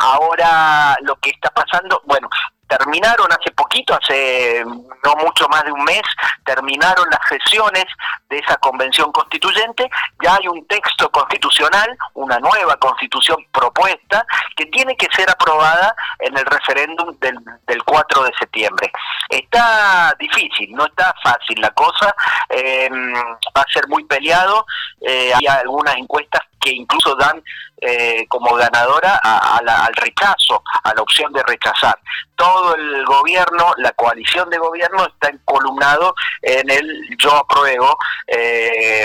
ahora 0.00 0.96
lo 1.02 1.14
que 1.16 1.30
está 1.30 1.48
pasando, 1.50 2.02
bueno, 2.04 2.28
terminaron 2.70 3.26
hace 3.32 3.50
poquito, 3.50 3.98
hace 4.00 4.64
no 4.64 5.14
mucho 5.16 5.48
más 5.48 5.64
de 5.64 5.72
un 5.72 5.82
mes, 5.82 6.02
terminaron 6.44 7.04
las 7.10 7.20
sesiones 7.28 7.84
de 8.28 8.38
esa 8.38 8.56
convención 8.58 9.10
constituyente, 9.10 9.90
ya 10.22 10.36
hay 10.36 10.46
un 10.46 10.64
texto 10.68 11.10
constitucional, 11.10 11.88
una 12.14 12.38
nueva 12.38 12.76
constitución 12.76 13.44
propuesta, 13.50 14.24
que 14.56 14.66
tiene 14.66 14.96
que 14.96 15.08
ser 15.12 15.28
aprobada 15.28 15.94
en 16.20 16.38
el 16.38 16.46
referéndum 16.46 17.18
del, 17.18 17.36
del 17.66 17.82
4 17.82 18.22
de 18.22 18.32
septiembre. 18.38 18.92
Está 19.28 20.14
difícil, 20.18 20.70
no 20.72 20.86
está 20.86 21.12
fácil 21.22 21.60
la 21.60 21.70
cosa, 21.70 22.14
eh, 22.48 22.88
va 22.88 23.62
a 23.62 23.72
ser 23.72 23.88
muy 23.88 24.04
peleado, 24.04 24.64
eh, 25.00 25.32
hay 25.34 25.46
algunas 25.46 25.96
encuestas 25.96 26.42
que 26.60 26.70
incluso 26.70 27.16
dan 27.16 27.42
eh, 27.80 28.26
como 28.28 28.54
ganadora 28.54 29.20
a- 29.22 29.60
la- 29.62 29.84
al 29.86 29.94
rechazo, 29.94 30.62
a 30.84 30.94
la 30.94 31.02
opción 31.02 31.32
de 31.32 31.42
rechazar. 31.42 31.98
Todo 32.36 32.74
el 32.74 33.04
gobierno, 33.04 33.72
la 33.78 33.92
coalición 33.92 34.48
de 34.50 34.58
gobierno 34.58 35.04
está 35.06 35.28
encolumnado 35.28 36.14
en 36.42 36.70
el 36.70 37.16
yo 37.18 37.34
apruebo. 37.36 37.96
eh, 38.26 39.04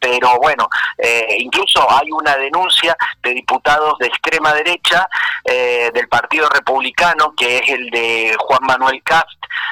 pero 0.00 0.38
bueno, 0.38 0.68
eh, 0.98 1.36
incluso 1.38 1.86
hay 1.90 2.10
una 2.10 2.36
denuncia 2.36 2.96
de 3.22 3.34
diputados 3.34 3.98
de 3.98 4.06
extrema 4.06 4.52
derecha 4.54 5.08
eh, 5.44 5.90
del 5.92 6.08
Partido 6.08 6.48
Republicano, 6.48 7.34
que 7.36 7.58
es 7.58 7.68
el 7.68 7.90
de 7.90 8.36
Juan 8.38 8.60
Manuel 8.62 9.02
Cast, 9.04 9.28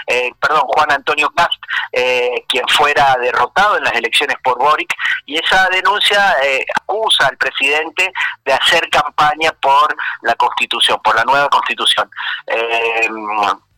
eh, 0.06 0.30
perdón, 0.40 0.62
Juan 0.68 0.92
Antonio 0.92 1.30
Cast, 1.34 1.62
eh, 1.92 2.44
quien 2.48 2.66
fuera 2.68 3.16
derrotado 3.20 3.78
en 3.78 3.84
las 3.84 3.94
elecciones 3.94 4.36
por 4.42 4.58
Boric, 4.58 4.94
y 5.26 5.38
esa 5.38 5.68
denuncia 5.70 6.36
eh, 6.42 6.64
acusa 6.74 7.26
al 7.26 7.36
presidente 7.36 8.12
de 8.44 8.52
hacer 8.52 8.88
campaña 8.90 9.52
por 9.60 9.94
la 10.22 10.34
Constitución, 10.34 11.00
por 11.02 11.16
la 11.16 11.24
nueva 11.24 11.48
Constitución. 11.48 12.10
Eh, 12.46 13.08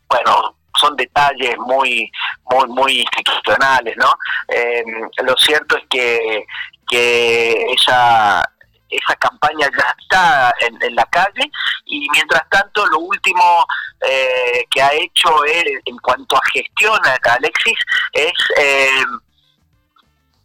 bueno, 0.09 0.57
son 0.79 0.97
detalles 0.97 1.57
muy 1.59 2.11
muy 2.51 2.69
muy 2.69 3.01
institucionales, 3.01 3.97
¿no? 3.97 4.13
Eh, 4.49 4.85
lo 5.25 5.37
cierto 5.37 5.77
es 5.77 5.85
que 5.89 6.45
que 6.89 7.73
esa 7.73 8.45
esa 8.91 9.15
campaña 9.17 9.69
ya 9.77 9.95
está 10.01 10.55
en, 10.61 10.95
la 10.95 11.05
calle 11.07 11.51
y 11.87 12.09
mientras 12.11 12.43
tanto 12.51 12.85
lo 12.87 12.99
último 12.99 13.65
eh, 14.01 14.67
que 14.69 14.83
ha 14.83 14.93
hecho 14.95 15.45
él 15.45 15.81
en 15.85 15.97
cuanto 15.99 16.37
a 16.37 16.41
gestión 16.53 16.99
a 17.07 17.35
Alexis 17.35 17.79
es 18.13 18.33
eh, 18.57 19.05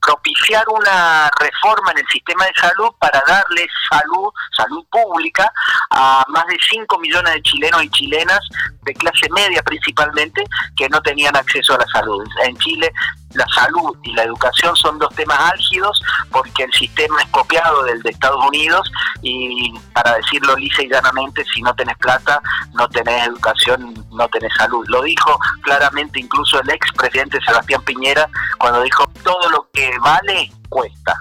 propiciar 0.05 0.63
una 0.69 1.29
reforma 1.39 1.91
en 1.91 1.99
el 1.99 2.07
sistema 2.07 2.45
de 2.45 2.53
salud 2.55 2.89
para 2.99 3.21
darle 3.25 3.67
salud, 3.89 4.31
salud 4.55 4.85
pública 4.91 5.51
a 5.89 6.23
más 6.27 6.45
de 6.45 6.57
5 6.69 6.99
millones 6.99 7.33
de 7.33 7.41
chilenos 7.41 7.83
y 7.83 7.89
chilenas 7.89 8.39
de 8.85 8.93
clase 8.93 9.27
media 9.31 9.61
principalmente 9.63 10.43
que 10.75 10.87
no 10.89 11.01
tenían 11.01 11.35
acceso 11.35 11.73
a 11.73 11.77
la 11.79 11.87
salud. 11.87 12.23
En 12.45 12.57
Chile 12.57 12.91
la 13.35 13.45
salud 13.53 13.95
y 14.03 14.13
la 14.13 14.23
educación 14.23 14.75
son 14.75 14.97
dos 14.97 15.13
temas 15.15 15.37
álgidos 15.51 16.01
porque 16.31 16.63
el 16.63 16.71
sistema 16.73 17.21
es 17.21 17.27
copiado 17.29 17.83
del 17.83 18.01
de 18.01 18.11
Estados 18.11 18.43
Unidos 18.45 18.89
y 19.21 19.73
para 19.93 20.15
decirlo 20.15 20.55
lisa 20.55 20.83
y 20.83 20.89
llanamente, 20.89 21.43
si 21.53 21.61
no 21.61 21.73
tenés 21.75 21.97
plata, 21.97 22.41
no 22.73 22.87
tenés 22.89 23.27
educación, 23.27 23.93
no 24.11 24.27
tenés 24.29 24.51
salud. 24.57 24.85
Lo 24.87 25.01
dijo 25.01 25.37
claramente 25.61 26.19
incluso 26.19 26.61
el 26.61 26.69
ex 26.69 26.91
presidente 26.93 27.39
Sebastián 27.45 27.81
Piñera 27.83 28.29
cuando 28.57 28.81
dijo 28.83 29.05
todo 29.23 29.49
lo 29.49 29.67
que 29.73 29.91
vale 29.99 30.51
cuesta. 30.69 31.15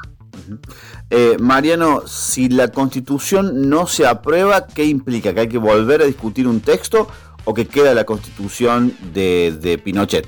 Eh, 1.11 1.37
Mariano, 1.39 2.07
si 2.07 2.49
la 2.49 2.69
constitución 2.69 3.69
no 3.69 3.87
se 3.87 4.07
aprueba, 4.07 4.67
¿qué 4.67 4.85
implica? 4.85 5.33
¿Que 5.35 5.41
hay 5.41 5.49
que 5.49 5.59
volver 5.59 6.03
a 6.03 6.07
discutir 6.07 6.49
un 6.49 6.61
texto 6.61 7.09
o 7.45 7.55
que 7.55 7.67
queda 7.69 7.95
la 7.95 8.05
constitución 8.05 8.97
de, 9.13 9.53
de 9.61 9.79
Pinochet? 9.79 10.27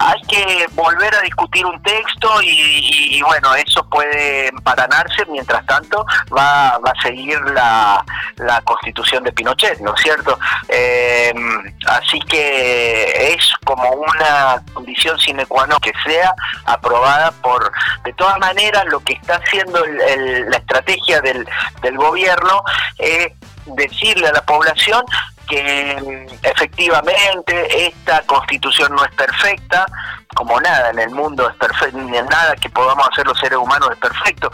hay 0.00 0.20
que 0.28 0.66
volver 0.74 1.12
a 1.12 1.20
discutir 1.22 1.66
un 1.66 1.82
texto 1.82 2.40
y, 2.40 3.16
y- 3.16 3.20
bueno, 3.22 3.52
eso 3.56 3.84
puede 3.90 4.46
emparanarse, 4.46 5.26
mientras 5.28 5.66
tanto 5.66 6.06
va, 6.32 6.78
va 6.78 6.92
a 6.96 7.02
seguir 7.02 7.36
la, 7.52 8.04
la 8.36 8.60
constitución 8.62 9.24
de 9.24 9.32
Pinochet, 9.32 9.80
¿no 9.80 9.92
es 9.96 10.00
cierto? 10.00 10.38
Eh, 10.68 11.34
así 11.88 12.20
que 12.20 13.34
es 13.34 13.52
como 13.64 13.90
una 13.90 14.62
condición 14.72 15.18
sine 15.18 15.44
qua 15.46 15.66
non 15.66 15.80
que 15.80 15.92
sea 16.06 16.32
aprobada 16.64 17.32
por, 17.42 17.72
de 18.04 18.12
todas 18.12 18.38
maneras, 18.38 18.84
lo 18.86 19.00
que 19.00 19.14
está 19.14 19.34
haciendo 19.42 19.84
el- 19.84 20.00
el- 20.00 20.48
la 20.50 20.58
estrategia 20.58 21.20
del, 21.22 21.44
del 21.82 21.96
gobierno 21.96 22.62
es 22.98 23.32
decirle 23.66 24.28
a 24.28 24.32
la 24.32 24.42
población 24.46 25.02
que 25.48 25.96
mm, 26.00 26.34
efectivamente 26.42 27.86
esta 27.86 28.22
constitución 28.22 28.94
no 28.94 29.04
es 29.04 29.14
perfecta, 29.14 29.86
como 30.34 30.60
nada 30.60 30.90
en 30.90 30.98
el 30.98 31.10
mundo 31.10 31.48
es 31.48 31.56
perfecto, 31.56 31.98
ni 31.98 32.12
nada 32.12 32.54
que 32.56 32.68
podamos 32.68 33.08
hacer 33.10 33.26
los 33.26 33.38
seres 33.38 33.58
humanos 33.58 33.88
es 33.92 33.98
perfecto, 33.98 34.50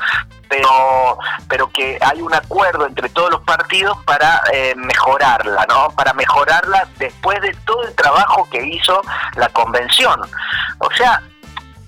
pero 0.48 1.18
pero 1.48 1.70
que 1.70 1.98
hay 2.00 2.22
un 2.22 2.32
acuerdo 2.32 2.86
entre 2.86 3.08
todos 3.08 3.30
los 3.30 3.42
partidos 3.42 3.98
para 4.04 4.42
eh, 4.52 4.74
mejorarla, 4.76 5.66
¿no? 5.68 5.88
Para 5.90 6.12
mejorarla 6.14 6.86
después 6.96 7.40
de 7.40 7.52
todo 7.66 7.82
el 7.84 7.94
trabajo 7.94 8.48
que 8.50 8.64
hizo 8.64 9.00
la 9.36 9.48
convención. 9.48 10.20
O 10.78 10.90
sea, 10.96 11.20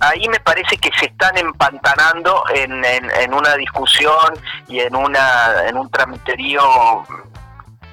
ahí 0.01 0.29
me 0.29 0.41
parece 0.41 0.77
que 0.79 0.91
se 0.99 1.07
están 1.07 1.37
empantanando 1.39 2.45
en, 2.55 2.85
en, 2.85 3.11
en 3.11 3.35
una 3.35 3.55
discusión 3.55 4.39
y 4.69 4.81
en 4.81 4.95
una 4.95 5.67
en 5.69 5.77
un 5.77 5.91
tramiterío 5.91 7.05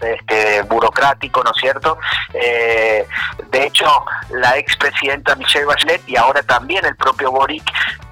este, 0.03 0.61
burocrático, 0.63 1.43
¿no 1.43 1.51
es 1.51 1.61
cierto? 1.61 1.97
Eh, 2.33 3.05
de 3.51 3.65
hecho, 3.65 3.87
la 4.31 4.57
expresidenta 4.57 5.35
Michelle 5.35 5.65
Bachelet 5.65 6.01
y 6.07 6.15
ahora 6.15 6.43
también 6.43 6.85
el 6.85 6.95
propio 6.95 7.31
Boric 7.31 7.63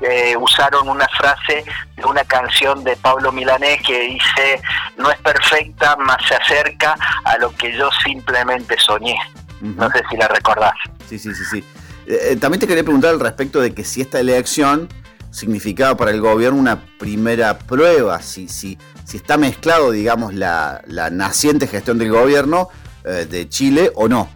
eh, 0.02 0.36
usaron 0.38 0.90
una 0.90 1.08
frase 1.10 1.64
de 1.96 2.06
una 2.06 2.24
canción 2.24 2.84
de 2.84 2.96
Pablo 2.98 3.32
Milanés 3.32 3.82
que 3.84 4.00
dice, 4.02 4.62
no 4.98 5.12
es 5.12 5.18
perfecta, 5.20 5.96
más 5.98 6.18
se 6.28 6.36
acerca 6.36 6.96
a 7.24 7.38
lo 7.38 7.56
que 7.56 7.76
yo 7.78 7.90
simplemente 8.04 8.78
soñé. 8.80 9.18
No 9.62 9.90
sé 9.92 10.02
si 10.10 10.18
la 10.18 10.28
recordás. 10.28 10.74
Sí, 11.08 11.20
sí, 11.20 11.36
sí, 11.36 11.44
sí. 11.46 11.64
Eh, 12.08 12.32
eh, 12.32 12.36
también 12.36 12.60
te 12.60 12.68
quería 12.68 12.84
preguntar 12.84 13.12
al 13.12 13.20
respecto 13.20 13.62
de 13.62 13.74
que 13.74 13.84
si 13.84 14.02
esta 14.02 14.20
elección 14.20 14.90
significaba 15.32 15.96
para 15.96 16.12
el 16.12 16.22
gobierno 16.22 16.60
una 16.60 16.80
primera 17.00 17.58
prueba, 17.58 18.22
si, 18.22 18.48
si, 18.48 18.78
si 19.06 19.18
está 19.18 19.38
mezclado, 19.38 19.92
digamos, 19.92 20.34
la, 20.34 20.82
la 20.86 21.10
naciente 21.10 21.68
gestión 21.68 21.98
del 21.98 22.12
gobierno 22.12 22.70
eh, 23.04 23.26
de 23.30 23.50
Chile 23.50 23.92
o 23.96 24.08
no. 24.08 24.30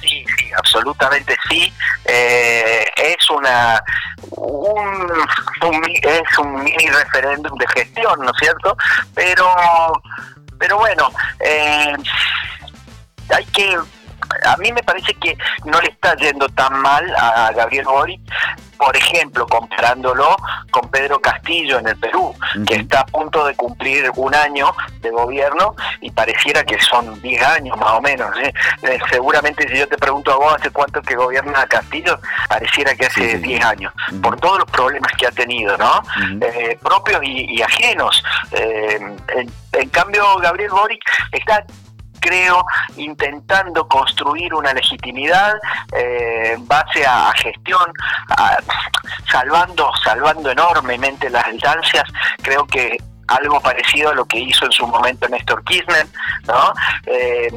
Sí, 0.00 0.24
sí, 0.38 0.50
absolutamente 0.56 1.36
sí. 1.48 1.72
Eh, 2.04 2.84
es 2.96 3.30
una 3.30 3.82
un, 4.30 5.12
un 5.62 5.82
es 6.02 6.38
un 6.38 6.62
mini 6.62 6.86
referéndum 6.88 7.58
de 7.58 7.66
gestión, 7.68 8.20
¿no 8.20 8.30
es 8.30 8.38
cierto? 8.38 8.76
Pero 9.14 9.46
pero 10.58 10.78
bueno, 10.78 11.10
eh, 11.40 11.94
hay 13.34 13.44
que 13.46 13.76
a 14.44 14.56
mí 14.56 14.72
me 14.72 14.82
parece 14.82 15.14
que 15.14 15.36
no 15.64 15.80
le 15.80 15.88
está 15.88 16.14
yendo 16.16 16.48
tan 16.48 16.80
mal 16.80 17.04
a 17.16 17.52
Gabriel 17.52 17.84
Boric, 17.84 18.20
por 18.76 18.96
ejemplo, 18.96 19.46
comparándolo 19.46 20.36
con 20.70 20.88
Pedro 20.90 21.20
Castillo 21.20 21.78
en 21.78 21.88
el 21.88 21.96
Perú, 21.96 22.34
que 22.66 22.76
está 22.76 23.00
a 23.00 23.06
punto 23.06 23.44
de 23.46 23.54
cumplir 23.54 24.10
un 24.16 24.34
año 24.34 24.74
de 25.00 25.10
gobierno 25.10 25.74
y 26.00 26.10
pareciera 26.10 26.64
que 26.64 26.80
son 26.80 27.20
10 27.20 27.42
años 27.42 27.76
más 27.78 27.92
o 27.92 28.00
menos. 28.00 28.30
¿eh? 28.38 28.52
Eh, 28.82 28.98
seguramente 29.10 29.66
si 29.68 29.78
yo 29.78 29.88
te 29.88 29.96
pregunto 29.96 30.32
a 30.32 30.36
vos 30.36 30.54
hace 30.54 30.70
cuánto 30.70 31.00
que 31.02 31.14
gobierna 31.14 31.66
Castillo, 31.66 32.18
pareciera 32.48 32.94
que 32.94 33.06
hace 33.06 33.38
10 33.38 33.64
años, 33.64 33.92
por 34.22 34.38
todos 34.38 34.58
los 34.58 34.70
problemas 34.70 35.12
que 35.18 35.26
ha 35.26 35.32
tenido, 35.32 35.76
¿no? 35.76 36.02
Eh, 36.40 36.78
propios 36.82 37.20
y, 37.22 37.56
y 37.56 37.62
ajenos. 37.62 38.22
Eh, 38.52 38.98
en, 39.34 39.52
en 39.72 39.88
cambio, 39.90 40.36
Gabriel 40.38 40.70
Boric 40.70 41.02
está 41.32 41.64
creo, 42.26 42.64
intentando 42.96 43.86
construir 43.86 44.52
una 44.52 44.72
legitimidad 44.72 45.54
eh, 45.92 46.54
en 46.54 46.66
base 46.66 47.06
a, 47.06 47.32
gestión, 47.36 47.92
salvando, 49.30 49.90
salvando 50.02 50.50
enormemente 50.50 51.30
las 51.30 51.46
distancias. 51.52 52.04
Creo 52.42 52.66
que 52.66 52.98
algo 53.28 53.60
parecido 53.60 54.10
a 54.10 54.14
lo 54.14 54.24
que 54.24 54.38
hizo 54.38 54.64
en 54.66 54.72
su 54.72 54.86
momento 54.86 55.28
Néstor 55.28 55.62
Kirchner, 55.64 56.06
¿no? 56.46 56.72
Eh, 57.06 57.48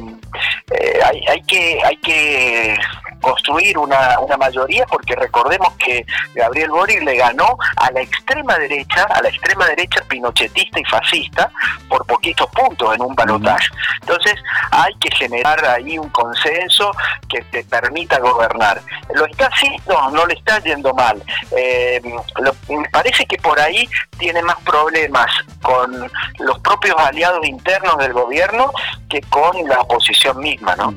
eh, 0.72 1.00
hay, 1.04 1.24
hay 1.28 1.42
que 1.42 1.78
hay 1.84 1.96
que 1.98 2.76
construir 3.20 3.76
una, 3.76 4.18
una 4.20 4.36
mayoría 4.38 4.86
porque 4.86 5.14
recordemos 5.14 5.74
que 5.74 6.06
Gabriel 6.34 6.70
Boric 6.70 7.02
le 7.02 7.16
ganó 7.16 7.56
a 7.76 7.90
la 7.90 8.00
extrema 8.00 8.56
derecha, 8.58 9.04
a 9.10 9.20
la 9.20 9.28
extrema 9.28 9.66
derecha 9.66 10.00
pinochetista 10.08 10.80
y 10.80 10.84
fascista 10.84 11.50
por 11.88 12.06
poquitos 12.06 12.48
puntos 12.50 12.94
en 12.94 13.02
un 13.02 13.14
balotaje. 13.14 13.66
Entonces 14.00 14.36
hay 14.70 14.94
que 14.94 15.14
generar 15.14 15.62
ahí 15.66 15.98
un 15.98 16.08
consenso 16.10 16.92
que 17.28 17.42
te 17.42 17.62
permita 17.64 18.18
gobernar. 18.20 18.80
Lo 19.14 19.26
está 19.26 19.46
haciendo, 19.52 20.10
no 20.12 20.24
le 20.26 20.34
está 20.34 20.58
yendo 20.60 20.94
mal. 20.94 21.22
Eh, 21.56 22.00
lo- 22.38 22.56
me 22.74 22.88
parece 22.88 23.26
que 23.26 23.36
por 23.36 23.60
ahí 23.60 23.86
tiene 24.18 24.40
más 24.42 24.56
problemas 24.60 25.30
con 25.62 25.92
los 26.38 26.58
propios 26.60 26.96
aliados 26.98 27.46
internos 27.46 27.96
del 27.98 28.12
gobierno 28.12 28.72
que 29.08 29.20
con 29.22 29.68
la 29.68 29.80
oposición 29.80 30.38
misma, 30.38 30.76
¿no? 30.76 30.94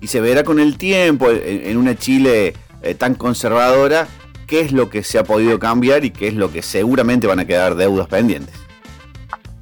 Y 0.00 0.08
se 0.08 0.20
verá 0.20 0.42
con 0.44 0.58
el 0.58 0.76
tiempo, 0.76 1.30
en, 1.30 1.76
una 1.76 1.96
Chile 1.96 2.54
eh, 2.82 2.94
tan 2.94 3.14
conservadora, 3.14 4.08
qué 4.46 4.60
es 4.60 4.72
lo 4.72 4.90
que 4.90 5.02
se 5.02 5.18
ha 5.18 5.24
podido 5.24 5.58
cambiar 5.58 6.04
y 6.04 6.10
qué 6.10 6.28
es 6.28 6.34
lo 6.34 6.52
que 6.52 6.62
seguramente 6.62 7.26
van 7.26 7.38
a 7.40 7.44
quedar 7.44 7.76
deudas 7.76 8.08
pendientes. 8.08 8.61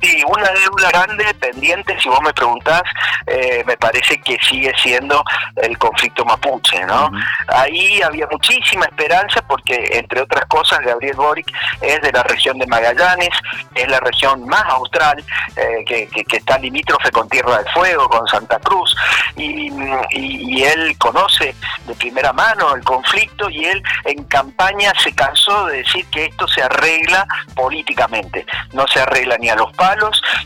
Sí, 0.03 0.23
una 0.27 0.49
deuda 0.51 0.89
grande 0.91 1.35
pendiente, 1.35 1.95
si 2.01 2.09
vos 2.09 2.21
me 2.23 2.33
preguntás, 2.33 2.83
eh, 3.27 3.63
me 3.67 3.77
parece 3.77 4.19
que 4.23 4.39
sigue 4.49 4.73
siendo 4.83 5.23
el 5.57 5.77
conflicto 5.77 6.25
mapuche, 6.25 6.85
¿no? 6.87 7.11
Ahí 7.49 8.01
había 8.01 8.27
muchísima 8.31 8.87
esperanza 8.87 9.43
porque, 9.43 9.77
entre 9.93 10.23
otras 10.23 10.47
cosas, 10.47 10.79
Gabriel 10.81 11.17
Boric 11.17 11.47
es 11.83 12.01
de 12.01 12.13
la 12.13 12.23
región 12.23 12.59
de 12.59 12.67
Magallanes, 12.67 13.29
es 13.75 13.89
la 13.89 14.01
región 14.01 14.47
más 14.47 14.65
austral, 14.71 15.23
eh, 15.57 15.85
que, 15.87 16.09
que- 16.09 16.25
que 16.25 16.37
está 16.39 16.59
limítrofe 16.59 17.11
con 17.11 17.29
Tierra 17.29 17.59
del 17.59 17.69
Fuego, 17.73 18.09
con 18.09 18.27
Santa 18.27 18.59
Cruz, 18.61 18.97
y, 19.37 19.71
y- 19.71 20.59
y 20.61 20.65
él 20.65 20.97
conoce 20.99 21.55
de 21.87 21.95
primera 21.97 22.33
mano 22.33 22.75
el 22.75 22.83
conflicto 22.85 23.51
y 23.51 23.65
él 23.67 23.83
en 24.05 24.25
campaña 24.25 24.93
se 25.03 25.13
cansó 25.15 25.67
de 25.67 25.79
decir 25.79 26.07
que 26.07 26.25
esto 26.27 26.49
se 26.49 26.63
arregla 26.63 27.27
políticamente, 27.55 28.47
no 28.73 28.87
se 28.89 29.01
arregla 29.01 29.37
ni 29.39 29.49
a 29.51 29.55
los 29.57 29.71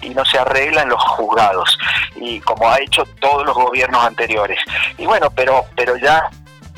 y 0.02 0.10
no 0.10 0.24
se 0.24 0.38
arregla 0.38 0.82
en 0.82 0.88
los 0.90 1.02
juzgados, 1.02 1.78
y 2.16 2.40
como 2.40 2.68
ha 2.70 2.80
hecho 2.80 3.04
todos 3.20 3.44
los 3.44 3.54
gobiernos 3.54 4.04
anteriores. 4.04 4.58
Y 4.98 5.06
bueno, 5.06 5.30
pero, 5.30 5.66
pero 5.76 5.96
ya 5.96 6.30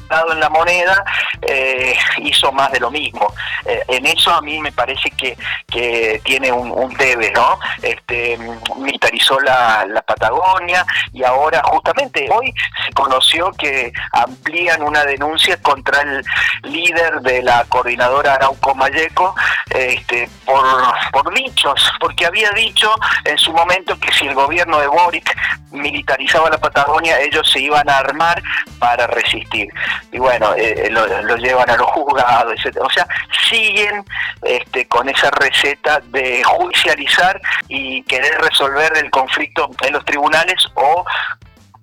dado 0.09 0.33
en 0.33 0.41
la 0.41 0.49
moneda 0.49 1.05
eh, 1.43 1.97
hizo 2.19 2.53
más 2.53 2.73
de 2.73 2.81
lo 2.81 2.91
mismo. 2.91 3.33
Eh, 3.65 3.83
en 3.89 4.07
eso 4.07 4.31
a 4.33 4.41
mí 4.43 4.59
me 4.61 4.73
parece 4.73 5.11
que, 5.11 5.37
que 5.67 6.21
tiene 6.25 6.53
un, 6.53 6.95
debe, 6.97 7.31
¿no? 7.33 7.59
Este, 7.83 8.39
militarizó 8.77 9.39
la, 9.41 9.85
la 9.87 10.03
Patagonia 10.03 10.85
y 11.13 11.25
ahora 11.25 11.63
justamente 11.65 12.29
hoy 12.31 12.53
se 12.87 12.93
conoció 12.93 13.51
que 13.53 13.93
amplían 14.13 14.83
una 14.83 15.05
denuncia 15.05 15.61
contra 15.61 16.01
el 16.03 16.25
líder 16.63 17.21
de 17.21 17.43
la 17.43 17.65
coordinadora 17.65 18.35
Arauco 18.35 18.75
Mayeco 18.75 19.35
este, 19.71 20.29
por, 20.45 20.65
por 21.13 21.35
dichos, 21.35 21.93
porque 22.01 22.27
había 22.27 22.51
dicho 22.51 22.91
en 23.25 23.37
su 23.39 23.53
momento 23.53 23.99
que 23.99 24.13
si 24.13 24.27
el 24.27 24.35
gobierno 24.35 24.79
de 24.79 24.87
Boric 24.87 25.37
militarizaba 25.71 26.51
la 26.51 26.59
Patagonia, 26.59 27.21
ellos 27.21 27.51
se 27.51 27.61
iban 27.61 27.89
a 27.89 27.99
armar 27.99 28.43
para 28.79 29.07
resistir. 29.07 29.69
Y 30.13 30.19
bueno, 30.19 30.55
eh, 30.57 30.89
lo, 30.91 31.07
lo 31.23 31.37
llevan 31.37 31.69
a 31.71 31.77
los 31.77 31.87
juzgados, 31.89 32.55
etc. 32.65 32.79
O 32.81 32.91
sea, 32.91 33.07
siguen 33.49 34.05
este, 34.43 34.87
con 34.87 35.09
esa 35.09 35.31
receta 35.31 36.01
de 36.07 36.43
judicializar 36.45 37.41
y 37.69 38.03
querer 38.05 38.41
resolver 38.41 38.93
el 38.97 39.11
conflicto 39.11 39.71
en 39.83 39.93
los 39.93 40.05
tribunales 40.05 40.57
o 40.75 41.05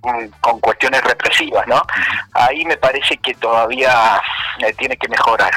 mm, 0.03 0.27
con 0.39 0.59
cuestiones 0.59 1.03
represivas, 1.03 1.67
¿no? 1.67 1.81
Ahí 2.33 2.65
me 2.65 2.77
parece 2.77 3.17
que 3.17 3.33
todavía 3.35 4.21
eh, 4.59 4.73
tiene 4.77 4.97
que 4.97 5.07
mejorar. 5.07 5.53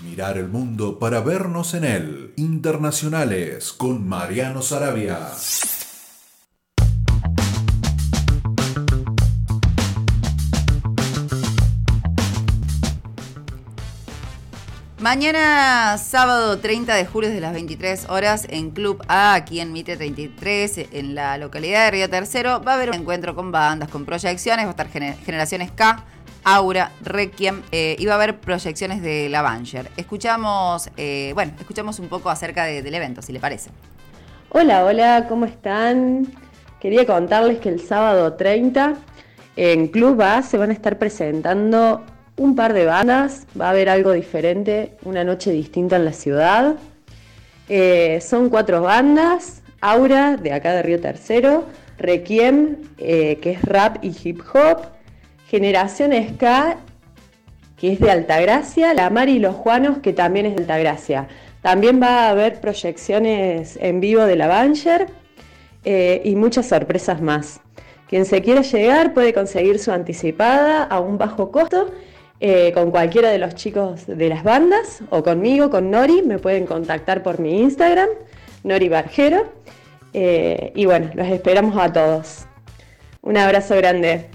Mirar 0.00 0.36
el 0.38 0.48
mundo 0.48 0.98
para 0.98 1.20
vernos 1.20 1.74
en 1.74 1.84
él. 1.84 2.32
Internacionales 2.36 3.72
con 3.72 4.08
Mariano 4.08 4.62
Sarabia. 4.62 5.18
Mañana, 15.00 15.96
sábado 15.96 16.58
30 16.58 16.92
de 16.96 17.06
julio, 17.06 17.28
desde 17.28 17.40
las 17.40 17.52
23 17.52 18.06
horas, 18.10 18.46
en 18.50 18.70
Club 18.72 19.00
A, 19.06 19.34
aquí 19.34 19.60
en 19.60 19.72
Mitre 19.72 19.96
33, 19.96 20.88
en 20.92 21.14
la 21.14 21.38
localidad 21.38 21.84
de 21.84 21.90
Río 21.92 22.10
Tercero, 22.10 22.60
va 22.66 22.72
a 22.72 22.74
haber 22.74 22.88
un 22.90 22.96
encuentro 22.96 23.36
con 23.36 23.52
bandas, 23.52 23.88
con 23.90 24.04
proyecciones, 24.04 24.64
va 24.64 24.70
a 24.70 24.72
estar 24.72 24.90
Gener- 24.90 25.16
Generaciones 25.24 25.70
K, 25.70 26.02
Aura, 26.42 26.90
Requiem, 27.02 27.62
eh, 27.70 27.94
y 27.96 28.06
va 28.06 28.14
a 28.14 28.16
haber 28.16 28.40
proyecciones 28.40 29.00
de 29.00 29.28
La 29.28 29.40
Banger. 29.42 29.88
Escuchamos, 29.96 30.90
eh, 30.96 31.30
bueno, 31.34 31.52
escuchamos 31.60 32.00
un 32.00 32.08
poco 32.08 32.28
acerca 32.28 32.64
de- 32.64 32.82
del 32.82 32.94
evento, 32.94 33.22
si 33.22 33.32
le 33.32 33.38
parece. 33.38 33.70
Hola, 34.48 34.84
hola, 34.84 35.26
¿cómo 35.28 35.44
están? 35.44 36.26
Quería 36.80 37.06
contarles 37.06 37.60
que 37.60 37.68
el 37.68 37.80
sábado 37.80 38.32
30 38.34 38.94
en 39.54 39.86
Club 39.88 40.20
A 40.22 40.42
se 40.42 40.58
van 40.58 40.70
a 40.70 40.72
estar 40.72 40.98
presentando 40.98 42.04
un 42.38 42.54
par 42.54 42.72
de 42.72 42.86
bandas, 42.86 43.46
va 43.60 43.66
a 43.66 43.70
haber 43.70 43.88
algo 43.88 44.12
diferente, 44.12 44.92
una 45.04 45.24
noche 45.24 45.50
distinta 45.50 45.96
en 45.96 46.04
la 46.04 46.12
ciudad. 46.12 46.76
Eh, 47.68 48.20
son 48.22 48.48
cuatro 48.48 48.82
bandas, 48.82 49.62
Aura, 49.80 50.36
de 50.36 50.52
acá 50.52 50.72
de 50.72 50.82
Río 50.82 51.00
Tercero, 51.00 51.64
Requiem, 51.98 52.76
eh, 52.98 53.38
que 53.42 53.52
es 53.52 53.62
rap 53.62 53.98
y 54.02 54.16
hip 54.22 54.40
hop, 54.54 54.82
Generación 55.48 56.12
Ska, 56.12 56.78
que 57.76 57.92
es 57.92 58.00
de 58.00 58.10
Altagracia, 58.10 58.94
La 58.94 59.10
Mari 59.10 59.32
y 59.32 59.38
los 59.38 59.54
Juanos, 59.54 59.98
que 59.98 60.12
también 60.12 60.46
es 60.46 60.54
de 60.54 60.62
Altagracia. 60.62 61.28
También 61.62 62.00
va 62.00 62.26
a 62.26 62.30
haber 62.30 62.60
proyecciones 62.60 63.78
en 63.80 64.00
vivo 64.00 64.22
de 64.22 64.36
la 64.36 64.46
Banger 64.46 65.06
eh, 65.84 66.22
y 66.24 66.36
muchas 66.36 66.66
sorpresas 66.66 67.20
más. 67.20 67.60
Quien 68.08 68.24
se 68.24 68.42
quiera 68.42 68.62
llegar 68.62 69.12
puede 69.12 69.34
conseguir 69.34 69.78
su 69.78 69.92
anticipada 69.92 70.84
a 70.84 71.00
un 71.00 71.18
bajo 71.18 71.50
costo 71.50 71.90
eh, 72.40 72.72
con 72.72 72.90
cualquiera 72.90 73.30
de 73.30 73.38
los 73.38 73.54
chicos 73.54 74.06
de 74.06 74.28
las 74.28 74.44
bandas 74.44 75.00
o 75.10 75.22
conmigo, 75.22 75.70
con 75.70 75.90
Nori. 75.90 76.22
Me 76.22 76.38
pueden 76.38 76.66
contactar 76.66 77.22
por 77.22 77.40
mi 77.40 77.60
Instagram, 77.60 78.08
Nori 78.64 78.88
Barjero. 78.88 79.46
Eh, 80.12 80.72
y 80.74 80.86
bueno, 80.86 81.10
los 81.14 81.26
esperamos 81.28 81.76
a 81.76 81.92
todos. 81.92 82.46
Un 83.22 83.36
abrazo 83.36 83.76
grande. 83.76 84.26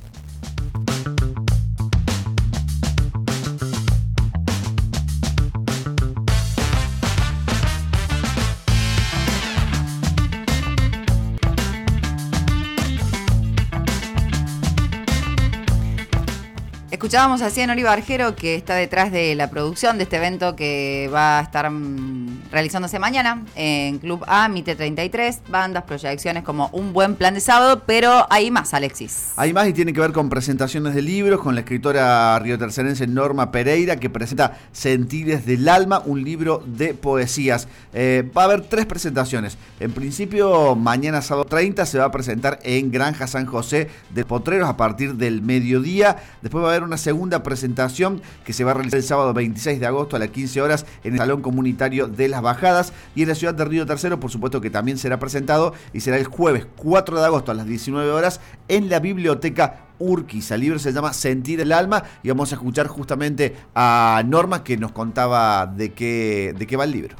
Escuchábamos 17.03 17.41
a 17.41 17.67
Nori 17.67 17.83
Barjero, 17.83 18.33
que 18.33 18.55
está 18.55 18.75
detrás 18.75 19.11
de 19.11 19.35
la 19.35 19.49
producción 19.49 19.97
de 19.97 20.05
este 20.05 20.15
evento 20.15 20.55
que 20.55 21.09
va 21.13 21.39
a 21.39 21.41
estar 21.41 21.69
mm, 21.69 22.22
realizándose 22.53 22.99
mañana 22.99 23.43
en 23.55 23.97
Club 23.97 24.23
A, 24.27 24.47
Mite 24.47 24.75
33, 24.75 25.41
bandas, 25.49 25.83
proyecciones 25.83 26.43
como 26.43 26.69
un 26.71 26.93
buen 26.93 27.15
plan 27.15 27.33
de 27.33 27.39
sábado, 27.39 27.81
pero 27.87 28.27
hay 28.29 28.51
más, 28.51 28.75
Alexis. 28.75 29.33
Hay 29.37 29.53
más 29.53 29.67
y 29.67 29.73
tiene 29.73 29.91
que 29.91 29.99
ver 29.99 30.11
con 30.11 30.29
presentaciones 30.29 30.93
de 30.93 31.01
libros, 31.01 31.41
con 31.41 31.55
la 31.55 31.61
escritora 31.61 32.37
riotercerense 32.37 33.07
Norma 33.07 33.51
Pereira, 33.51 33.95
que 33.95 34.11
presenta 34.11 34.59
Sentires 34.71 35.47
del 35.47 35.67
Alma, 35.67 36.03
un 36.05 36.23
libro 36.23 36.63
de 36.67 36.93
poesías. 36.93 37.67
Eh, 37.91 38.29
va 38.37 38.43
a 38.43 38.45
haber 38.45 38.61
tres 38.61 38.85
presentaciones. 38.85 39.57
En 39.79 39.91
principio, 39.91 40.75
mañana 40.75 41.23
sábado 41.23 41.45
30 41.45 41.87
se 41.87 41.97
va 41.97 42.05
a 42.05 42.11
presentar 42.11 42.59
en 42.61 42.91
Granja 42.91 43.25
San 43.25 43.47
José 43.47 43.89
de 44.11 44.25
Potreros 44.25 44.69
a 44.69 44.77
partir 44.77 45.15
del 45.15 45.41
mediodía. 45.41 46.17
Después 46.43 46.63
va 46.63 46.67
a 46.67 46.71
haber 46.71 46.83
una 46.83 46.97
segunda 46.97 47.41
presentación 47.41 48.21
que 48.45 48.53
se 48.53 48.63
va 48.63 48.71
a 48.71 48.73
realizar 48.75 48.99
el 48.99 49.05
sábado 49.05 49.33
26 49.33 49.79
de 49.79 49.87
agosto 49.87 50.15
a 50.15 50.19
las 50.19 50.29
15 50.29 50.61
horas 50.61 50.85
en 51.03 51.13
el 51.13 51.17
Salón 51.17 51.41
Comunitario 51.41 52.07
de 52.07 52.27
las 52.27 52.42
Bajadas. 52.43 52.93
Y 53.15 53.23
en 53.23 53.29
la 53.29 53.35
ciudad 53.35 53.55
de 53.55 53.65
Río 53.65 53.85
Tercero, 53.85 54.19
por 54.19 54.31
supuesto 54.31 54.61
que 54.61 54.69
también 54.69 54.99
será 54.99 55.17
presentado 55.17 55.73
y 55.93 56.01
será 56.01 56.17
el 56.17 56.27
jueves 56.27 56.67
4 56.75 57.19
de 57.19 57.25
agosto 57.25 57.51
a 57.51 57.55
las 57.55 57.65
19 57.65 58.11
horas 58.11 58.39
en 58.67 58.89
la 58.89 58.99
biblioteca 58.99 59.87
Urquiza. 59.99 60.55
El 60.55 60.61
libro 60.61 60.79
se 60.79 60.91
llama 60.91 61.13
Sentir 61.13 61.61
el 61.61 61.71
Alma 61.71 62.03
y 62.21 62.29
vamos 62.29 62.51
a 62.51 62.55
escuchar 62.55 62.87
justamente 62.87 63.57
a 63.73 64.21
Norma 64.25 64.63
que 64.63 64.77
nos 64.77 64.91
contaba 64.91 65.65
de 65.65 65.93
qué, 65.93 66.53
de 66.57 66.67
qué 66.67 66.77
va 66.77 66.83
el 66.83 66.91
libro. 66.91 67.15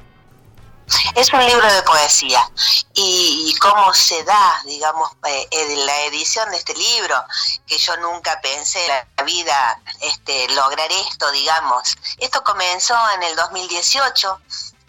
Es 1.16 1.32
un 1.32 1.46
libro 1.46 1.74
de 1.74 1.82
poesía 1.84 2.40
y, 2.94 3.50
y 3.50 3.56
cómo 3.60 3.94
se 3.94 4.22
da, 4.24 4.62
digamos, 4.66 5.12
eh, 5.26 5.48
eh, 5.50 5.76
la 5.86 6.02
edición 6.06 6.50
de 6.52 6.58
este 6.58 6.74
libro, 6.74 7.16
que 7.66 7.78
yo 7.78 7.96
nunca 7.98 8.40
pensé 8.42 8.80
en 8.86 9.08
la 9.18 9.24
vida 9.24 9.80
este, 10.02 10.50
lograr 10.50 10.92
esto, 10.92 11.32
digamos. 11.32 11.96
Esto 12.18 12.44
comenzó 12.44 12.96
en 13.16 13.24
el 13.24 13.36
2018. 13.36 14.40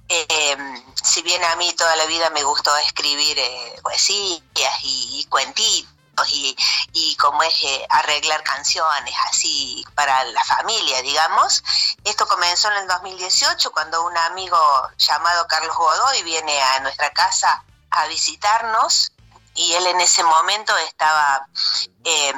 Eh, 0.08 0.56
si 1.02 1.22
bien 1.22 1.42
a 1.44 1.56
mí 1.56 1.72
toda 1.74 1.96
la 1.96 2.06
vida 2.06 2.30
me 2.30 2.42
gustó 2.42 2.76
escribir 2.78 3.38
eh, 3.38 3.80
poesías 3.82 4.42
y, 4.82 5.20
y 5.20 5.24
cuentitos 5.28 5.94
y, 6.28 6.56
y 6.92 7.16
como 7.16 7.42
es 7.42 7.54
eh, 7.62 7.86
arreglar 7.90 8.42
canciones 8.44 9.14
así 9.28 9.84
para 9.94 10.24
la 10.24 10.44
familia, 10.44 11.02
digamos. 11.02 11.62
Esto 12.04 12.26
comenzó 12.26 12.70
en 12.70 12.78
el 12.78 12.88
2018 12.88 13.72
cuando 13.72 14.04
un 14.06 14.16
amigo 14.16 14.58
llamado 14.98 15.46
Carlos 15.48 15.76
Godoy 15.76 16.22
viene 16.22 16.60
a 16.62 16.80
nuestra 16.80 17.10
casa 17.10 17.64
a 17.90 18.06
visitarnos 18.06 19.12
y 19.54 19.72
él 19.74 19.86
en 19.86 20.00
ese 20.00 20.22
momento 20.22 20.76
estaba 20.78 21.46
eh, 22.04 22.34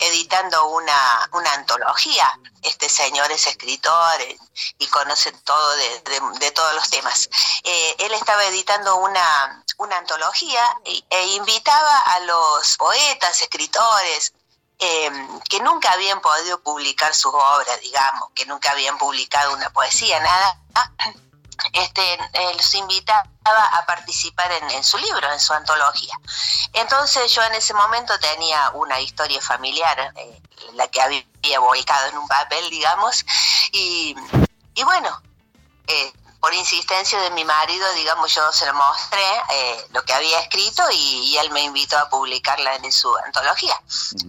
editando 0.00 0.66
una, 0.68 1.28
una 1.32 1.52
antología. 1.54 2.26
Este 2.62 2.88
señor 2.88 3.30
es 3.30 3.46
escritor 3.46 4.20
eh, 4.22 4.36
y 4.78 4.86
conoce 4.88 5.32
todo 5.32 5.76
de, 5.76 6.02
de- 6.40 6.50
todos 6.50 6.74
los 6.74 6.90
temas. 6.90 7.28
Eh, 7.64 7.96
él 8.00 8.12
estaba 8.12 8.44
editando 8.46 8.96
una, 8.96 9.62
una 9.78 9.96
antología 9.98 10.62
e, 10.84 11.26
invitaba 11.34 11.98
a 11.98 12.20
los 12.20 12.76
poetas, 12.76 13.40
escritores, 13.42 14.32
eh, 14.78 15.10
que 15.48 15.60
nunca 15.60 15.92
habían 15.92 16.20
podido 16.20 16.60
publicar 16.62 17.14
sus 17.14 17.32
obras, 17.34 17.80
digamos, 17.80 18.30
que 18.34 18.46
nunca 18.46 18.70
habían 18.72 18.98
publicado 18.98 19.52
una 19.54 19.70
poesía, 19.70 20.18
nada, 20.20 20.58
este, 21.72 22.14
eh, 22.14 22.54
los 22.56 22.74
invitaba 22.74 23.24
a 23.44 23.86
participar 23.86 24.50
en, 24.52 24.70
en 24.70 24.84
su 24.84 24.98
libro, 24.98 25.32
en 25.32 25.40
su 25.40 25.52
antología. 25.52 26.14
Entonces 26.72 27.32
yo 27.34 27.42
en 27.42 27.54
ese 27.54 27.74
momento 27.74 28.18
tenía 28.18 28.70
una 28.70 29.00
historia 29.00 29.40
familiar, 29.40 30.12
eh, 30.16 30.42
la 30.74 30.86
que 30.88 31.00
había 31.00 31.60
volcado 31.60 32.08
en 32.08 32.18
un 32.18 32.28
papel, 32.28 32.68
digamos, 32.70 33.24
y, 33.72 34.14
y 34.74 34.84
bueno, 34.84 35.22
eh, 35.86 36.12
por 36.40 36.54
insistencia 36.54 37.20
de 37.20 37.30
mi 37.30 37.44
marido, 37.44 37.86
digamos, 37.94 38.34
yo 38.34 38.50
se 38.50 38.64
lo 38.64 38.72
mostré 38.72 39.22
eh, 39.50 39.86
lo 39.90 40.02
que 40.04 40.14
había 40.14 40.40
escrito 40.40 40.82
y, 40.90 41.32
y 41.32 41.36
él 41.36 41.50
me 41.50 41.62
invitó 41.62 41.98
a 41.98 42.08
publicarla 42.08 42.76
en 42.76 42.90
su 42.90 43.14
antología. 43.18 43.78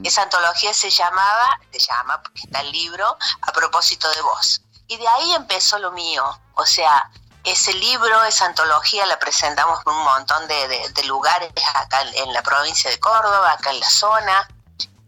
Esa 0.04 0.24
antología 0.24 0.74
se 0.74 0.90
llamaba, 0.90 1.58
se 1.72 1.80
llama, 1.80 2.22
porque 2.22 2.42
está 2.42 2.60
el 2.62 2.72
libro, 2.72 3.18
A 3.42 3.52
propósito 3.54 4.10
de 4.12 4.22
vos. 4.24 4.62
Y 4.88 4.98
de 4.98 5.08
ahí 5.08 5.34
empezó 5.36 5.80
lo 5.80 5.92
mío. 5.92 6.38
O 6.56 6.66
sea, 6.66 7.10
ese 7.44 7.74
libro, 7.74 8.24
esa 8.24 8.46
antología 8.46 9.06
la 9.06 9.18
presentamos 9.20 9.80
en 9.86 9.94
un 9.94 10.04
montón 10.04 10.48
de, 10.48 11.04
lugares 11.06 11.52
acá 11.76 12.02
en, 12.02 12.28
en 12.28 12.34
la 12.34 12.44
provincia 12.44 12.90
de 12.90 13.00
Córdoba, 13.00 13.52
acá 13.52 13.72
en 13.72 13.80
la 13.80 13.90
zona, 13.90 14.48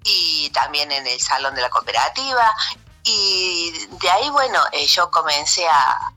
y 0.03 0.49
también 0.49 0.91
en 0.91 1.05
el 1.07 1.19
Salón 1.19 1.55
de 1.55 1.61
la 1.61 1.69
Cooperativa. 1.69 2.53
Y 3.03 3.87
de 3.89 4.09
ahí, 4.09 4.29
bueno, 4.29 4.59
eh, 4.71 4.85
yo 4.87 5.11
comencé 5.11 5.67
a, 5.67 6.13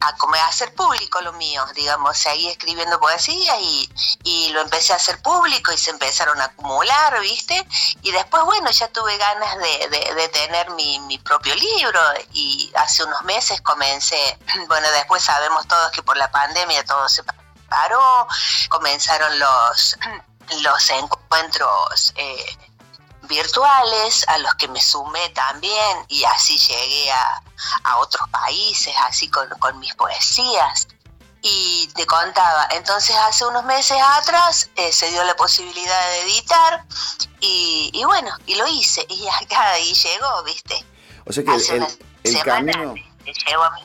a, 0.00 0.08
a 0.08 0.46
hacer 0.48 0.74
público 0.74 1.20
lo 1.20 1.32
mío, 1.34 1.64
digamos, 1.74 2.16
seguí 2.18 2.48
escribiendo 2.48 2.98
poesía 3.00 3.58
y, 3.60 3.88
y 4.24 4.48
lo 4.50 4.60
empecé 4.60 4.92
a 4.92 4.96
hacer 4.96 5.20
público 5.22 5.72
y 5.72 5.78
se 5.78 5.90
empezaron 5.90 6.40
a 6.40 6.44
acumular, 6.44 7.20
¿viste? 7.20 7.66
Y 8.02 8.10
después, 8.12 8.42
bueno, 8.44 8.70
ya 8.70 8.88
tuve 8.88 9.16
ganas 9.16 9.56
de, 9.58 9.88
de- 9.88 10.14
de 10.14 10.28
tener 10.28 10.70
mi, 10.70 10.98
mi 11.00 11.18
propio 11.18 11.54
libro 11.54 12.00
y 12.32 12.72
hace 12.76 13.04
unos 13.04 13.22
meses 13.22 13.60
comencé, 13.60 14.38
bueno, 14.68 14.88
después 14.92 15.22
sabemos 15.22 15.66
todos 15.68 15.90
que 15.92 16.02
por 16.02 16.16
la 16.16 16.30
pandemia 16.30 16.84
todo 16.84 17.08
se 17.08 17.22
paró, 17.68 18.26
comenzaron 18.68 19.38
los, 19.38 19.96
los 20.62 20.90
encuentros. 20.90 22.12
eh, 22.16 22.56
virtuales 23.28 24.24
a 24.28 24.38
los 24.38 24.54
que 24.54 24.68
me 24.68 24.80
sumé 24.80 25.28
también 25.30 25.98
y 26.08 26.24
así 26.24 26.58
llegué 26.58 27.10
a, 27.10 27.42
a 27.84 27.98
otros 27.98 28.28
países, 28.30 28.94
así 29.06 29.28
con, 29.28 29.48
con 29.58 29.78
mis 29.78 29.94
poesías. 29.94 30.88
Y 31.44 31.88
te 31.96 32.06
contaba, 32.06 32.68
entonces 32.70 33.16
hace 33.28 33.44
unos 33.44 33.64
meses 33.64 33.96
atrás 34.00 34.70
eh, 34.76 34.92
se 34.92 35.10
dio 35.10 35.24
la 35.24 35.34
posibilidad 35.34 36.10
de 36.10 36.22
editar 36.22 36.84
y, 37.40 37.90
y 37.92 38.04
bueno, 38.04 38.30
y 38.46 38.54
lo 38.54 38.66
hice 38.68 39.04
y 39.08 39.26
acá 39.26 39.76
y 39.80 39.92
llegó, 39.92 40.42
¿viste? 40.44 40.84
O 41.26 41.32
sea 41.32 41.42
que 41.42 41.50
Hace 41.50 41.76
el, 41.78 41.86
el 42.22 42.42
camino, 42.44 42.94
llegó 43.48 43.62
a 43.64 43.70
mí. 43.72 43.80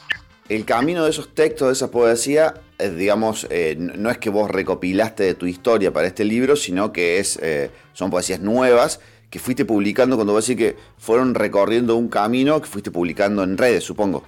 el 0.50 0.66
camino 0.66 1.04
de 1.04 1.10
esos 1.10 1.34
textos, 1.34 1.70
de 1.70 1.74
esa 1.74 1.90
poesía, 1.90 2.54
eh, 2.78 2.90
digamos, 2.90 3.48
eh, 3.50 3.76
no 3.76 4.12
es 4.12 4.20
que 4.20 4.30
vos 4.30 4.52
recopilaste 4.52 5.24
de 5.24 5.34
tu 5.34 5.48
historia 5.48 5.92
para 5.92 6.06
este 6.06 6.26
libro, 6.26 6.56
sino 6.56 6.94
que 6.94 7.18
es, 7.18 7.40
eh, 7.42 7.72
son 7.94 8.12
poesías 8.12 8.40
nuevas 8.40 9.00
que 9.30 9.40
fuiste 9.40 9.66
publicando 9.66 10.16
cuando 10.16 10.34
vos 10.34 10.46
decís 10.46 10.58
que 10.58 10.80
fueron 10.98 11.36
recorriendo 11.36 11.96
un 11.96 12.10
camino 12.10 12.62
que 12.62 12.68
fuiste 12.68 12.92
publicando 12.92 13.44
en 13.44 13.58
redes, 13.58 13.84
supongo. 13.84 14.24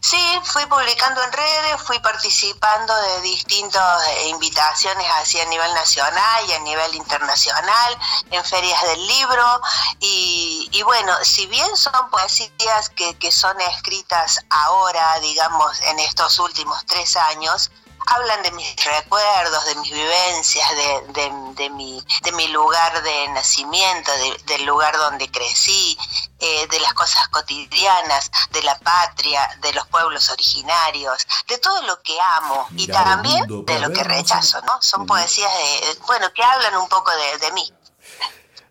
Sí, 0.00 0.16
fui 0.44 0.64
publicando 0.66 1.22
en 1.22 1.32
redes, 1.32 1.82
fui 1.82 1.98
participando 1.98 2.94
de 2.96 3.20
distintas 3.22 4.08
eh, 4.08 4.28
invitaciones 4.28 5.06
así 5.20 5.40
a 5.40 5.44
nivel 5.46 5.74
nacional 5.74 6.44
y 6.48 6.52
a 6.52 6.60
nivel 6.60 6.94
internacional, 6.94 7.98
en 8.30 8.44
ferias 8.44 8.80
del 8.84 9.06
libro. 9.06 9.60
Y, 9.98 10.68
y 10.72 10.82
bueno, 10.82 11.12
si 11.22 11.46
bien 11.48 11.76
son 11.76 11.92
poesías 12.10 12.88
que, 12.94 13.18
que 13.18 13.32
son 13.32 13.60
escritas 13.60 14.40
ahora, 14.48 15.18
digamos, 15.20 15.80
en 15.82 15.98
estos 15.98 16.38
últimos 16.38 16.86
tres 16.86 17.16
años, 17.16 17.70
hablan 18.14 18.42
de 18.42 18.50
mis 18.52 18.76
recuerdos, 18.84 19.64
de 19.66 19.74
mis 19.76 19.90
vivencias, 19.92 20.68
de, 20.76 21.12
de- 21.22 21.54
de 21.54 21.70
mi, 21.70 22.02
de 22.22 22.32
mi 22.32 22.46
lugar 22.48 23.02
de 23.02 23.28
nacimiento, 23.28 24.10
de- 24.12 24.54
del 24.54 24.64
lugar 24.66 24.96
donde 24.96 25.28
crecí, 25.30 25.96
eh, 26.38 26.66
de 26.70 26.80
las 26.80 26.92
cosas 26.94 27.26
cotidianas, 27.28 28.30
de 28.52 28.62
la 28.62 28.78
patria, 28.78 29.48
de 29.60 29.72
los 29.72 29.86
pueblos 29.88 30.30
originarios, 30.30 31.26
de 31.48 31.58
todo 31.58 31.82
lo 31.82 32.00
que 32.02 32.16
amo 32.36 32.66
y 32.76 32.86
también 32.86 33.40
mundo 33.48 33.62
de 33.72 33.78
lo 33.80 33.90
que 33.92 34.04
rechazo, 34.04 34.60
¿no? 34.62 34.80
Son 34.82 35.06
poesías 35.06 35.50
de, 35.52 35.98
bueno, 36.06 36.32
que 36.32 36.42
hablan 36.42 36.76
un 36.76 36.88
poco 36.88 37.10
de, 37.10 37.38
de 37.46 37.52
mí. 37.52 37.72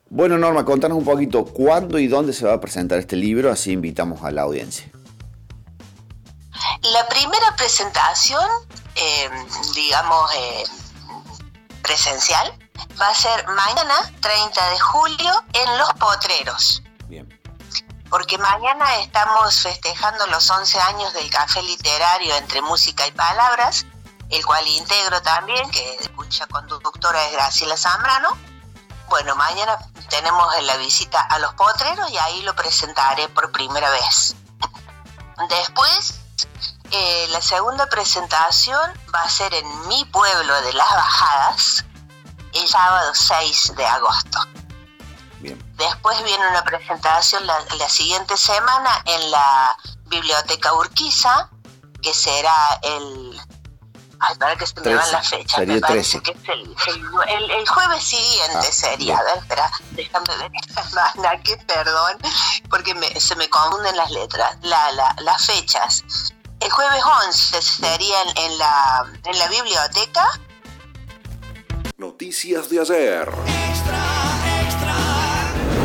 Bueno, 0.09 0.38
Norma, 0.38 0.63
contanos 0.63 0.97
un 0.97 1.03
poquito 1.03 1.43
cuándo 1.45 1.99
y 1.99 2.07
dónde 2.07 2.31
se 2.31 2.45
va 2.45 2.53
a 2.53 2.61
presentar 2.61 2.97
este 2.99 3.17
libro, 3.17 3.51
así 3.51 3.73
invitamos 3.73 4.23
a 4.23 4.31
la 4.31 4.43
audiencia. 4.43 4.89
La 6.82 7.07
primera 7.07 7.55
presentación, 7.55 8.47
eh, 8.95 9.30
digamos, 9.74 10.32
eh, 10.36 10.63
presencial, 11.82 12.57
va 12.99 13.09
a 13.09 13.15
ser 13.15 13.47
mañana, 13.47 13.95
30 14.22 14.70
de 14.70 14.80
julio, 14.80 15.43
en 15.53 15.78
Los 15.78 15.93
Potreros. 15.93 16.84
Porque 18.09 18.38
mañana 18.38 18.99
estamos 18.99 19.61
festejando 19.61 20.28
los 20.28 20.49
11 20.49 20.80
años 20.80 21.13
del 21.13 21.30
Café 21.30 21.61
Literario 21.61 22.36
entre 22.36 22.61
Música 22.61 23.05
y 23.05 23.11
Palabras, 23.11 23.86
el 24.30 24.45
cual 24.45 24.65
integro 24.65 25.22
también, 25.22 25.70
que 25.72 26.09
cuya 26.15 26.47
conductora 26.47 27.26
es 27.26 27.34
Graciela 27.34 27.76
Zambrano. 27.76 28.30
Bueno, 29.09 29.36
mañana 29.36 29.78
tenemos 30.09 30.47
la 30.63 30.78
visita 30.78 31.20
a 31.22 31.39
Los 31.39 31.53
Potreros 31.55 32.09
y 32.09 32.18
ahí 32.18 32.41
lo 32.43 32.55
presentaré 32.55 33.28
por 33.30 33.51
primera 33.51 33.89
vez. 33.89 34.36
Después, 35.49 36.20
eh, 36.91 37.27
la 37.31 37.41
segunda 37.41 37.85
presentación 37.88 38.79
va 39.13 39.21
a 39.21 39.29
ser 39.29 39.53
en 39.53 39.88
mi 39.88 40.05
pueblo 40.05 40.61
de 40.61 40.73
Las 40.73 40.89
Bajadas, 40.89 41.85
el 42.53 42.67
sábado 42.67 43.11
6 43.13 43.73
de 43.75 43.85
agosto. 43.85 44.39
Después 45.77 46.23
viene 46.23 46.47
una 46.47 46.63
presentación 46.63 47.45
la, 47.45 47.55
la 47.77 47.88
siguiente 47.88 48.35
semana 48.35 48.89
en 49.05 49.29
la 49.31 49.77
Biblioteca 50.05 50.73
Urquiza, 50.73 51.49
que 52.01 52.13
será 52.13 52.79
el... 52.81 53.39
Ay, 54.19 54.35
para 54.39 54.55
que 54.55 54.65
se 54.65 54.73
me 54.77 54.81
13, 54.81 54.97
van 54.97 55.11
las 55.11 55.29
fechas. 55.29 55.51
sería 55.59 55.75
Me 55.75 55.81
parece 55.81 56.19
13. 56.21 56.23
que 56.23 56.31
es 56.31 56.49
el, 56.49 56.75
el- 56.88 57.29
el- 57.43 57.51
el 57.51 57.69
jueves 57.69 58.03
siguiente 58.03 58.57
Ah, 58.67 58.71
sería. 58.73 59.15
A 59.19 59.23
ver, 59.23 59.38
espera, 59.38 59.71
déjame 59.91 60.38
ver 60.38 60.51
esta 60.67 60.83
semana, 60.83 61.39
que 61.43 61.55
perdón, 61.57 62.17
porque 62.67 62.95
me- 62.95 63.19
se 63.19 63.35
me 63.35 63.47
confunden 63.47 63.95
las 63.95 64.09
letras, 64.09 64.57
la, 64.63 64.91
la- 64.93 65.15
las 65.19 65.45
fechas. 65.45 66.03
El 66.60 66.72
jueves 66.72 67.03
11 67.28 67.62
sería 67.62 68.22
en, 68.24 68.38
en 68.45 68.58
la, 68.58 69.05
en 69.26 69.39
la 69.39 69.47
biblioteca. 69.47 70.26
Noticias 71.97 72.70
de 72.70 72.80
ayer. 72.80 73.30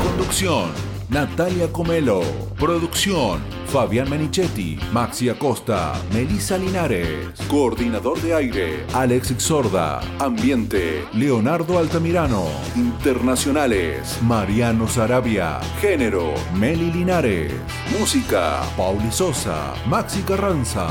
Conducción, 0.02 0.74
Natalia 1.12 1.70
Comelo. 1.70 2.22
Producción, 2.58 3.42
Fabián 3.66 4.08
Menichetti, 4.08 4.78
Maxi 4.92 5.28
Acosta, 5.28 5.92
Melissa 6.10 6.56
Linares. 6.56 7.38
Coordinador 7.50 8.18
de 8.22 8.34
aire, 8.34 8.86
Alex 8.94 9.34
Sorda. 9.36 10.00
Ambiente, 10.18 11.04
Leonardo 11.12 11.78
Altamirano. 11.78 12.46
Internacionales, 12.76 14.20
Mariano 14.22 14.88
Sarabia. 14.88 15.60
Género, 15.82 16.32
Meli 16.54 16.90
Linares. 16.90 17.52
Música, 17.98 18.62
Pauli 18.74 19.12
Sosa, 19.12 19.74
Maxi 19.86 20.22
Carranza. 20.22 20.88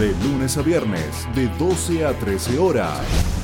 De 0.00 0.12
lunes 0.24 0.56
a 0.58 0.62
viernes, 0.62 1.28
de 1.36 1.46
12 1.46 2.04
a 2.04 2.12
13 2.12 2.58
horas. 2.58 3.39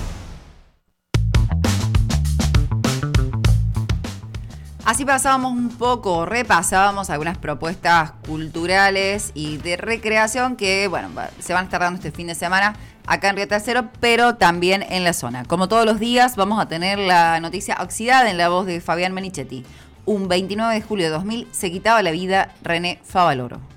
Así 4.86 5.04
pasábamos 5.04 5.50
un 5.50 5.70
poco, 5.70 6.26
repasábamos 6.26 7.10
algunas 7.10 7.36
propuestas 7.38 8.12
culturales 8.24 9.32
y 9.34 9.56
de 9.56 9.76
recreación 9.76 10.54
que, 10.54 10.86
bueno, 10.86 11.08
se 11.40 11.52
van 11.52 11.62
a 11.62 11.64
estar 11.64 11.80
dando 11.80 11.96
este 11.96 12.12
fin 12.12 12.28
de 12.28 12.36
semana 12.36 12.76
acá 13.04 13.30
en 13.30 13.34
Río 13.34 13.48
Tercero, 13.48 13.88
pero 13.98 14.36
también 14.36 14.84
en 14.88 15.02
la 15.02 15.12
zona. 15.12 15.44
Como 15.44 15.66
todos 15.66 15.86
los 15.86 15.98
días, 15.98 16.36
vamos 16.36 16.60
a 16.60 16.68
tener 16.68 17.00
la 17.00 17.40
noticia 17.40 17.78
oxidada 17.80 18.30
en 18.30 18.38
la 18.38 18.48
voz 18.48 18.64
de 18.64 18.80
Fabián 18.80 19.12
Menichetti. 19.12 19.64
Un 20.04 20.28
29 20.28 20.74
de 20.74 20.82
julio 20.82 21.06
de 21.06 21.10
2000 21.10 21.48
se 21.50 21.72
quitaba 21.72 22.00
la 22.04 22.12
vida 22.12 22.54
René 22.62 23.00
Favaloro. 23.02 23.75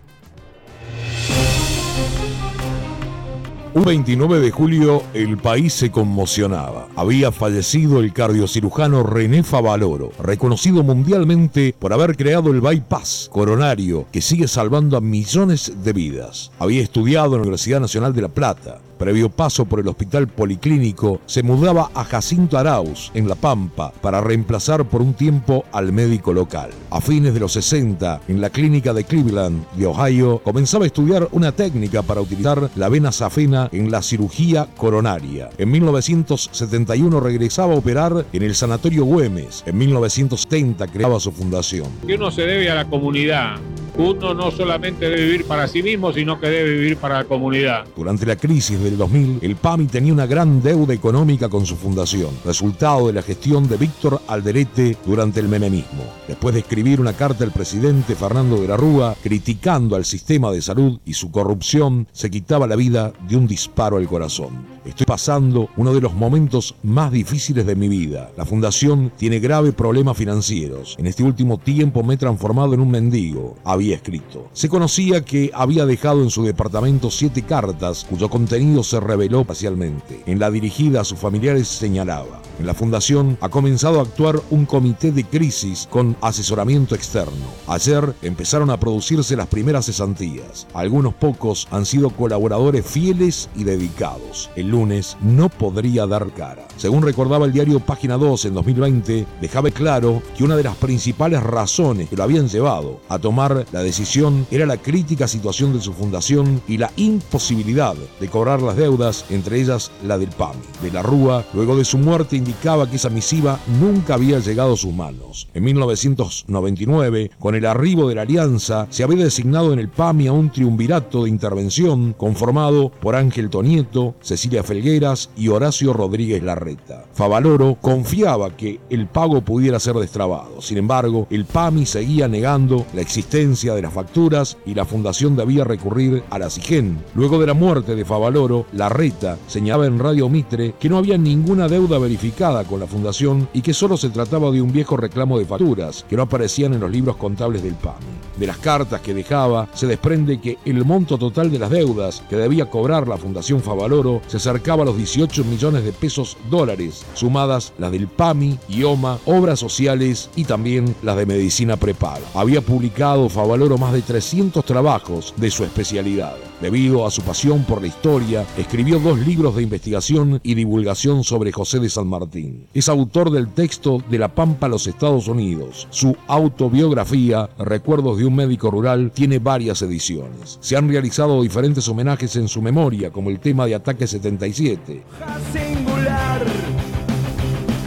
Un 3.75 3.83
29 3.85 4.39
de 4.39 4.49
julio 4.49 5.03
el 5.13 5.37
país 5.37 5.73
se 5.73 5.91
conmocionaba. 5.91 6.87
Había 6.95 7.31
fallecido 7.31 7.99
el 7.99 8.13
cardiocirujano 8.13 9.03
René 9.03 9.43
Favaloro, 9.43 10.11
reconocido 10.23 10.81
mundialmente 10.81 11.75
por 11.77 11.93
haber 11.93 12.17
creado 12.17 12.49
el 12.49 12.61
bypass 12.61 13.29
coronario 13.31 14.07
que 14.11 14.21
sigue 14.21 14.47
salvando 14.47 14.97
a 14.97 15.01
millones 15.01 15.71
de 15.83 15.93
vidas. 15.93 16.51
Había 16.57 16.81
estudiado 16.81 17.27
en 17.27 17.33
la 17.33 17.41
Universidad 17.41 17.79
Nacional 17.79 18.11
de 18.15 18.23
La 18.23 18.29
Plata. 18.29 18.79
Previo 18.99 19.29
paso 19.29 19.63
por 19.63 19.79
el 19.79 19.87
Hospital 19.87 20.27
Policlínico, 20.27 21.21
se 21.25 21.41
mudaba 21.41 21.89
a 21.95 22.03
Jacinto 22.03 22.57
Arauz, 22.57 23.11
en 23.13 23.29
La 23.29 23.35
Pampa, 23.35 23.93
para 24.01 24.19
reemplazar 24.19 24.83
por 24.83 25.01
un 25.01 25.13
tiempo 25.13 25.63
al 25.71 25.93
médico 25.93 26.33
local. 26.33 26.69
A 26.91 26.99
fines 26.99 27.33
de 27.33 27.39
los 27.39 27.53
60, 27.53 28.21
en 28.27 28.41
la 28.41 28.49
clínica 28.49 28.93
de 28.93 29.05
Cleveland, 29.05 29.65
de 29.77 29.85
Ohio, 29.85 30.41
comenzaba 30.43 30.83
a 30.83 30.87
estudiar 30.87 31.29
una 31.31 31.53
técnica 31.53 32.01
para 32.01 32.19
utilizar 32.19 32.69
la 32.75 32.89
vena 32.89 33.13
safena 33.13 33.69
en 33.71 33.89
la 33.89 34.01
cirugía 34.01 34.67
coronaria. 34.75 35.49
En 35.57 35.71
1971 35.71 37.21
regresaba 37.21 37.73
a 37.73 37.77
operar 37.77 38.25
en 38.33 38.43
el 38.43 38.53
Sanatorio 38.53 39.05
Güemes. 39.05 39.63
En 39.65 39.77
1970 39.77 40.87
creaba 40.87 41.21
su 41.21 41.31
fundación. 41.31 41.87
que 42.05 42.15
uno 42.15 42.31
se 42.31 42.41
debe 42.41 42.69
a 42.69 42.75
la 42.75 42.85
comunidad. 42.89 43.55
Uno 43.97 44.33
no 44.33 44.49
solamente 44.51 45.09
debe 45.09 45.25
vivir 45.25 45.45
para 45.45 45.67
sí 45.67 45.83
mismo, 45.83 46.13
sino 46.13 46.39
que 46.39 46.47
debe 46.47 46.71
vivir 46.71 46.97
para 46.97 47.17
la 47.17 47.23
comunidad. 47.25 47.85
Durante 47.97 48.25
la 48.25 48.37
crisis 48.37 48.79
del 48.89 48.97
2000, 48.97 49.39
el 49.41 49.55
PAMI 49.55 49.85
tenía 49.85 50.13
una 50.13 50.25
gran 50.25 50.61
deuda 50.63 50.93
económica 50.93 51.47
con 51.47 51.65
su 51.65 51.75
fundación, 51.75 52.31
resultado 52.43 53.07
de 53.07 53.13
la 53.13 53.21
gestión 53.21 53.67
de 53.67 53.77
Víctor 53.77 54.19
Alderete 54.27 54.97
durante 55.05 55.39
el 55.39 55.47
menemismo. 55.47 56.03
Después 56.27 56.55
de 56.55 56.61
escribir 56.61 56.99
una 56.99 57.13
carta 57.13 57.43
al 57.43 57.51
presidente 57.51 58.15
Fernando 58.15 58.59
de 58.59 58.67
la 58.67 58.77
Rúa 58.77 59.15
criticando 59.21 59.95
al 59.95 60.05
sistema 60.05 60.51
de 60.51 60.61
salud 60.61 60.99
y 61.05 61.13
su 61.13 61.29
corrupción, 61.31 62.07
se 62.11 62.31
quitaba 62.31 62.65
la 62.65 62.75
vida 62.75 63.13
de 63.27 63.37
un 63.37 63.45
disparo 63.45 63.97
al 63.97 64.07
corazón. 64.07 64.78
Estoy 64.85 65.05
pasando 65.05 65.69
uno 65.77 65.93
de 65.93 66.01
los 66.01 66.13
momentos 66.13 66.75
más 66.83 67.11
difíciles 67.11 67.65
de 67.65 67.75
mi 67.75 67.87
vida. 67.87 68.31
La 68.37 68.45
fundación 68.45 69.11
tiene 69.17 69.39
graves 69.39 69.73
problemas 69.73 70.17
financieros. 70.17 70.95
En 70.97 71.07
este 71.07 71.23
último 71.23 71.57
tiempo 71.57 72.03
me 72.03 72.13
he 72.13 72.17
transformado 72.17 72.73
en 72.73 72.79
un 72.79 72.91
mendigo, 72.91 73.57
había 73.63 73.95
escrito. 73.95 74.49
Se 74.53 74.69
conocía 74.69 75.23
que 75.25 75.51
había 75.53 75.85
dejado 75.85 76.23
en 76.23 76.29
su 76.29 76.43
departamento 76.43 77.11
siete 77.11 77.43
cartas 77.43 78.05
cuyo 78.09 78.29
contenido 78.29 78.83
se 78.83 78.99
reveló 78.99 79.43
parcialmente. 79.43 80.23
En 80.25 80.39
la 80.39 80.51
dirigida 80.51 81.01
a 81.01 81.05
sus 81.05 81.19
familiares 81.19 81.67
señalaba. 81.67 82.41
En 82.59 82.65
la 82.65 82.73
fundación 82.73 83.37
ha 83.39 83.49
comenzado 83.49 83.99
a 83.99 84.03
actuar 84.03 84.41
un 84.49 84.65
comité 84.65 85.13
de 85.13 85.23
crisis 85.23 85.87
con 85.89 86.17
asesoramiento 86.21 86.93
externo. 86.93 87.45
Ayer 87.67 88.13
empezaron 88.21 88.69
a 88.69 88.79
producirse 88.79 89.37
las 89.37 89.47
primeras 89.47 89.85
cesantías. 89.85 90.67
Algunos 90.73 91.13
pocos 91.13 91.67
han 91.71 91.85
sido 91.85 92.09
colaboradores 92.09 92.85
fieles 92.85 93.49
y 93.55 93.63
dedicados. 93.63 94.49
Lunes 94.69 95.17
no 95.21 95.49
podría 95.49 96.05
dar 96.07 96.31
cara. 96.31 96.67
Según 96.77 97.03
recordaba 97.03 97.45
el 97.45 97.51
diario 97.51 97.79
Página 97.79 98.17
2 98.17 98.45
en 98.45 98.53
2020, 98.53 99.25
dejaba 99.41 99.71
claro 99.71 100.21
que 100.37 100.43
una 100.43 100.55
de 100.55 100.63
las 100.63 100.75
principales 100.75 101.43
razones 101.43 102.09
que 102.09 102.15
lo 102.15 102.23
habían 102.23 102.47
llevado 102.47 103.01
a 103.09 103.19
tomar 103.19 103.65
la 103.71 103.83
decisión 103.83 104.47
era 104.51 104.65
la 104.65 104.77
crítica 104.77 105.27
situación 105.27 105.73
de 105.73 105.81
su 105.81 105.93
fundación 105.93 106.61
y 106.67 106.77
la 106.77 106.91
imposibilidad 106.95 107.95
de 108.19 108.27
cobrar 108.27 108.61
las 108.61 108.75
deudas, 108.75 109.25
entre 109.29 109.59
ellas 109.59 109.91
la 110.03 110.17
del 110.17 110.29
PAMI. 110.29 110.61
De 110.81 110.91
la 110.91 111.01
Rúa, 111.01 111.45
luego 111.53 111.75
de 111.75 111.85
su 111.85 111.97
muerte, 111.97 112.35
indicaba 112.35 112.89
que 112.89 112.95
esa 112.95 113.09
misiva 113.09 113.59
nunca 113.79 114.13
había 114.13 114.39
llegado 114.39 114.73
a 114.73 114.77
sus 114.77 114.93
manos. 114.93 115.47
En 115.53 115.63
1999, 115.63 117.31
con 117.39 117.55
el 117.55 117.65
arribo 117.65 118.07
de 118.07 118.15
la 118.15 118.21
Alianza, 118.21 118.87
se 118.89 119.03
había 119.03 119.23
designado 119.23 119.73
en 119.73 119.79
el 119.79 119.89
PAMI 119.89 120.27
a 120.27 120.33
un 120.33 120.51
triunvirato 120.51 121.23
de 121.23 121.29
intervención 121.29 122.13
conformado 122.13 122.89
por 122.89 123.15
Ángel 123.15 123.49
Tonieto, 123.49 124.15
Cecilia 124.21 124.58
Felgueras 124.63 125.29
y 125.35 125.47
Horacio 125.47 125.93
Rodríguez 125.93 126.43
Larreta. 126.43 127.05
Favaloro 127.13 127.77
confiaba 127.81 128.55
que 128.55 128.79
el 128.89 129.07
pago 129.07 129.41
pudiera 129.41 129.79
ser 129.79 129.95
destrabado. 129.95 130.61
Sin 130.61 130.77
embargo, 130.77 131.27
el 131.29 131.45
PAMI 131.45 131.85
seguía 131.85 132.27
negando 132.27 132.85
la 132.93 133.01
existencia 133.01 133.73
de 133.73 133.81
las 133.81 133.93
facturas 133.93 134.57
y 134.65 134.73
la 134.73 134.85
fundación 134.85 135.35
debía 135.35 135.63
recurrir 135.63 136.23
a 136.29 136.39
la 136.39 136.49
SIGEN. 136.49 136.97
Luego 137.15 137.39
de 137.39 137.47
la 137.47 137.53
muerte 137.53 137.95
de 137.95 138.05
Favaloro, 138.05 138.65
Larreta 138.73 139.37
señalaba 139.47 139.85
en 139.85 139.99
Radio 139.99 140.29
Mitre 140.29 140.75
que 140.79 140.89
no 140.89 140.97
había 140.97 141.17
ninguna 141.17 141.67
deuda 141.67 141.97
verificada 141.99 142.63
con 142.63 142.79
la 142.79 142.87
fundación 142.87 143.47
y 143.53 143.61
que 143.61 143.73
solo 143.73 143.97
se 143.97 144.09
trataba 144.09 144.51
de 144.51 144.61
un 144.61 144.71
viejo 144.71 144.97
reclamo 144.97 145.37
de 145.37 145.45
facturas 145.45 146.05
que 146.09 146.15
no 146.15 146.23
aparecían 146.23 146.73
en 146.73 146.81
los 146.81 146.91
libros 146.91 147.17
contables 147.17 147.63
del 147.63 147.75
PAMI. 147.75 148.05
De 148.37 148.47
las 148.47 148.57
cartas 148.57 149.01
que 149.01 149.13
dejaba 149.13 149.67
se 149.73 149.87
desprende 149.87 150.39
que 150.39 150.57
el 150.65 150.85
monto 150.85 151.17
total 151.17 151.51
de 151.51 151.59
las 151.59 151.69
deudas 151.69 152.23
que 152.29 152.37
debía 152.37 152.69
cobrar 152.69 153.07
la 153.07 153.17
Fundación 153.17 153.61
Favaloro 153.61 154.21
se 154.27 154.39
acercaba 154.49 154.83
a 154.83 154.85
los 154.85 154.97
18 154.97 155.43
millones 155.45 155.83
de 155.83 155.93
pesos 155.93 156.35
dólares, 156.49 157.05
sumadas 157.13 157.73
las 157.77 157.91
del 157.91 158.07
PAMI, 158.07 158.57
IOMA, 158.69 159.19
obras 159.25 159.59
sociales 159.59 160.29
y 160.35 160.43
también 160.43 160.95
las 161.03 161.17
de 161.17 161.25
medicina 161.25 161.77
prepaga. 161.77 162.25
Había 162.33 162.61
publicado 162.61 163.29
Favaloro 163.29 163.77
más 163.77 163.93
de 163.93 164.01
300 164.01 164.65
trabajos 164.65 165.33
de 165.37 165.51
su 165.51 165.63
especialidad. 165.63 166.35
Debido 166.61 167.05
a 167.05 167.11
su 167.11 167.21
pasión 167.21 167.63
por 167.63 167.79
la 167.79 167.87
historia, 167.87 168.45
escribió 168.57 168.99
dos 168.99 169.17
libros 169.19 169.55
de 169.55 169.63
investigación 169.63 170.41
y 170.43 170.55
divulgación 170.55 171.23
sobre 171.23 171.53
José 171.53 171.79
de 171.79 171.89
San 171.89 172.07
Martín. 172.07 172.65
Es 172.73 172.89
autor 172.89 173.31
del 173.31 173.47
texto 173.53 174.03
de 174.09 174.19
La 174.19 174.27
Pampa 174.35 174.65
a 174.65 174.69
los 174.69 174.85
Estados 174.85 175.29
Unidos. 175.29 175.87
Su 175.89 176.17
autobiografía, 176.27 177.49
Recuerdos 177.59 178.17
de 178.17 178.25
un 178.25 178.35
médico 178.35 178.71
rural, 178.71 179.11
tiene 179.13 179.39
varias 179.39 179.81
ediciones. 179.81 180.57
Se 180.59 180.75
han 180.75 180.89
realizado 180.89 181.41
diferentes 181.41 181.87
homenajes 181.87 182.35
en 182.35 182.49
su 182.49 182.61
memoria, 182.61 183.09
como 183.11 183.29
el 183.29 183.39
tema 183.39 183.65
de 183.65 183.75
Ataque 183.75 184.07
77. 184.39 185.03
singular. 185.51 186.45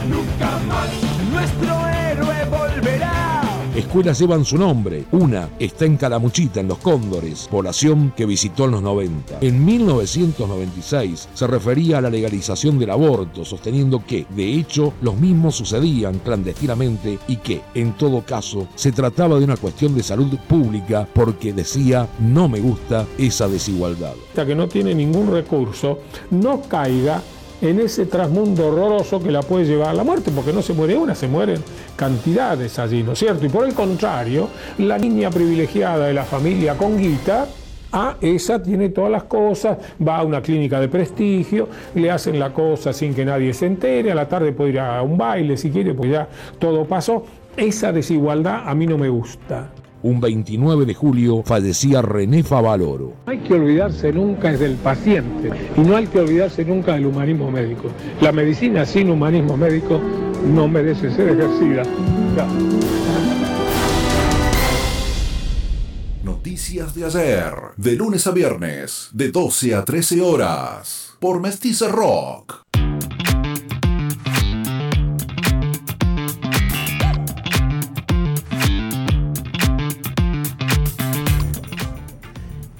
Nunca 0.07 0.59
más. 0.67 1.12
Escuelas 3.93 4.17
llevan 4.17 4.43
su 4.43 4.57
nombre. 4.57 5.03
Una 5.11 5.49
está 5.59 5.85
en 5.85 5.97
Calamuchita, 5.97 6.59
en 6.59 6.67
Los 6.67 6.79
Cóndores, 6.79 7.47
población 7.47 8.11
que 8.17 8.25
visitó 8.25 8.65
en 8.65 8.71
los 8.71 8.81
90. 8.81 9.37
En 9.41 9.63
1996 9.63 11.29
se 11.31 11.45
refería 11.45 11.99
a 11.99 12.01
la 12.01 12.09
legalización 12.09 12.79
del 12.79 12.89
aborto, 12.89 13.45
sosteniendo 13.45 14.03
que, 14.03 14.25
de 14.35 14.51
hecho, 14.51 14.93
los 15.03 15.15
mismos 15.15 15.57
sucedían 15.57 16.17
clandestinamente 16.17 17.19
y 17.27 17.35
que, 17.35 17.61
en 17.75 17.93
todo 17.93 18.25
caso, 18.25 18.67
se 18.73 18.91
trataba 18.91 19.37
de 19.37 19.45
una 19.45 19.57
cuestión 19.57 19.93
de 19.93 20.01
salud 20.01 20.39
pública 20.49 21.07
porque 21.13 21.53
decía, 21.53 22.09
no 22.17 22.49
me 22.49 22.61
gusta 22.61 23.05
esa 23.19 23.47
desigualdad. 23.47 24.15
Que 24.33 24.55
no 24.55 24.67
tiene 24.67 24.95
ningún 24.95 25.29
recurso, 25.29 25.99
no 26.31 26.63
caiga 26.63 27.21
en 27.63 27.79
ese 27.79 28.05
trasmundo 28.05 28.67
horroroso 28.67 29.23
que 29.23 29.31
la 29.31 29.41
puede 29.41 29.65
llevar 29.65 29.89
a 29.89 29.93
la 29.93 30.03
muerte, 30.03 30.31
porque 30.35 30.51
no 30.51 30.61
se 30.61 30.73
muere 30.73 30.97
una, 30.97 31.15
se 31.15 31.27
mueren 31.27 31.61
cantidades 31.95 32.77
allí, 32.77 33.03
¿no 33.03 33.13
es 33.13 33.19
cierto? 33.19 33.45
Y 33.45 33.49
por 33.49 33.65
el 33.65 33.73
contrario, 33.73 34.49
la 34.79 34.97
niña 34.97 35.29
privilegiada 35.31 36.07
de 36.07 36.13
la 36.13 36.25
familia 36.25 36.77
con 36.77 36.97
guita, 36.97 37.47
Ah, 37.95 38.17
esa 38.21 38.61
tiene 38.61 38.89
todas 38.89 39.11
las 39.11 39.25
cosas, 39.25 39.77
va 40.05 40.17
a 40.17 40.23
una 40.23 40.41
clínica 40.41 40.79
de 40.79 40.87
prestigio, 40.87 41.69
le 41.93 42.09
hacen 42.09 42.39
la 42.39 42.51
cosa 42.51 42.91
sin 42.91 43.13
que 43.13 43.23
nadie 43.23 43.53
se 43.53 43.67
entere, 43.67 44.11
a 44.11 44.15
la 44.15 44.27
tarde 44.27 44.51
puede 44.51 44.71
ir 44.71 44.79
a 44.79 44.99
un 45.03 45.15
baile 45.15 45.55
si 45.57 45.69
quiere, 45.69 45.93
pues 45.93 46.09
ya 46.09 46.27
todo 46.57 46.85
pasó. 46.85 47.23
Esa 47.55 47.91
desigualdad 47.91 48.67
a 48.67 48.73
mí 48.73 48.87
no 48.87 48.97
me 48.97 49.09
gusta. 49.09 49.72
Un 50.03 50.19
29 50.19 50.85
de 50.85 50.93
julio 50.93 51.43
fallecía 51.45 52.01
René 52.01 52.43
Favaloro. 52.43 53.13
No 53.25 53.31
hay 53.31 53.39
que 53.39 53.53
olvidarse 53.53 54.11
nunca 54.11 54.51
es 54.51 54.59
del 54.59 54.75
paciente 54.75 55.49
y 55.77 55.79
no 55.79 55.95
hay 55.95 56.07
que 56.07 56.19
olvidarse 56.19 56.65
nunca 56.65 56.95
del 56.95 57.05
humanismo 57.05 57.49
médico. 57.49 57.87
La 58.19 58.33
medicina 58.33 58.85
sin 58.85 59.09
humanismo 59.09 59.55
médico 59.55 60.01
no 60.53 60.67
merece 60.67 61.09
ser 61.09 61.29
ejercida. 61.29 61.83
Ya. 62.35 62.45
Noticias 66.21 66.93
de 66.93 67.05
ayer, 67.05 67.53
de 67.77 67.95
lunes 67.95 68.27
a 68.27 68.31
viernes, 68.31 69.07
de 69.13 69.31
12 69.31 69.73
a 69.73 69.85
13 69.85 70.21
horas, 70.21 71.15
por 71.21 71.39
Mestiza 71.39 71.87
Rock. 71.87 72.63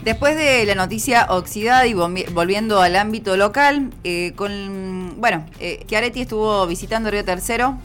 Después 0.04 0.36
de 0.36 0.66
la 0.66 0.76
noticia 0.76 1.28
oxidada 1.30 1.86
y 1.88 1.94
volvi- 1.94 2.30
volviendo 2.34 2.82
al 2.82 2.96
ámbito 2.98 3.38
local, 3.38 3.92
eh, 4.04 4.34
con 4.36 5.14
bueno, 5.18 5.46
eh, 5.60 5.84
Chiaretti 5.88 6.22
estuvo 6.22 6.68
visitando 6.68 7.10
Río 7.10 7.24
Tercero. 7.24 7.78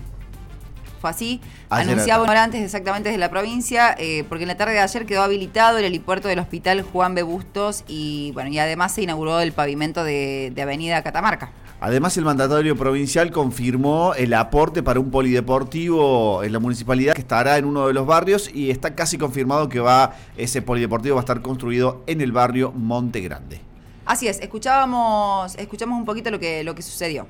Fue 1.01 1.11
así. 1.11 1.41
Ayer 1.71 1.93
Anunciaba 1.93 2.23
acá. 2.23 2.23
una 2.25 2.33
hora 2.33 2.43
antes 2.45 2.61
exactamente 2.62 3.11
desde 3.11 3.21
la 3.21 3.31
provincia, 3.31 3.95
eh, 3.99 4.25
porque 4.29 4.43
en 4.45 4.49
la 4.49 4.57
tarde 4.57 4.73
de 4.73 4.81
ayer 4.81 5.07
quedó 5.07 5.23
habilitado 5.23 5.79
el 5.79 5.85
helipuerto 5.85 6.27
del 6.27 6.41
hospital 6.41 6.83
Juan 6.83 7.14
B. 7.14 7.23
Bustos 7.23 7.85
y 7.87 8.33
bueno, 8.33 8.51
y 8.51 8.59
además 8.59 8.95
se 8.95 9.03
inauguró 9.03 9.39
el 9.41 9.53
pavimento 9.53 10.03
de, 10.03 10.51
de 10.53 10.62
Avenida 10.62 11.01
Catamarca. 11.05 11.53
Además, 11.81 12.16
el 12.16 12.24
mandatario 12.24 12.76
provincial 12.76 13.31
confirmó 13.31 14.12
el 14.14 14.35
aporte 14.35 14.83
para 14.83 14.99
un 14.99 15.12
polideportivo 15.12 16.43
en 16.43 16.53
la 16.53 16.59
municipalidad 16.59 17.14
que 17.14 17.20
estará 17.20 17.57
en 17.57 17.64
uno 17.64 17.87
de 17.87 17.93
los 17.93 18.05
barrios 18.05 18.51
y 18.53 18.70
está 18.70 18.97
casi 18.97 19.16
confirmado 19.16 19.68
que 19.68 19.79
va 19.79 20.16
ese 20.37 20.61
polideportivo 20.61 21.14
va 21.14 21.20
a 21.20 21.22
estar 21.22 21.41
construido 21.41 22.03
en 22.09 22.20
el 22.20 22.33
barrio 22.33 22.72
Monte 22.72 23.20
Grande. 23.20 23.61
Así 24.07 24.26
es, 24.26 24.41
escuchábamos, 24.41 25.55
escuchamos 25.57 25.99
un 25.99 26.05
poquito 26.05 26.31
lo 26.31 26.41
que, 26.41 26.64
lo 26.64 26.74
que 26.74 26.83
sucedió. 26.83 27.26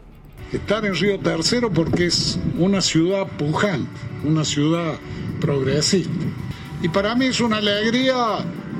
Estar 0.52 0.82
en 0.86 0.94
Río 0.94 1.18
Tercero 1.18 1.70
porque 1.70 2.06
es 2.06 2.38
una 2.58 2.80
ciudad 2.80 3.26
pujante, 3.26 3.90
una 4.24 4.44
ciudad 4.44 4.94
progresista. 5.40 6.24
Y 6.80 6.88
para 6.88 7.14
mí 7.14 7.26
es 7.26 7.40
una 7.40 7.58
alegría 7.58 8.14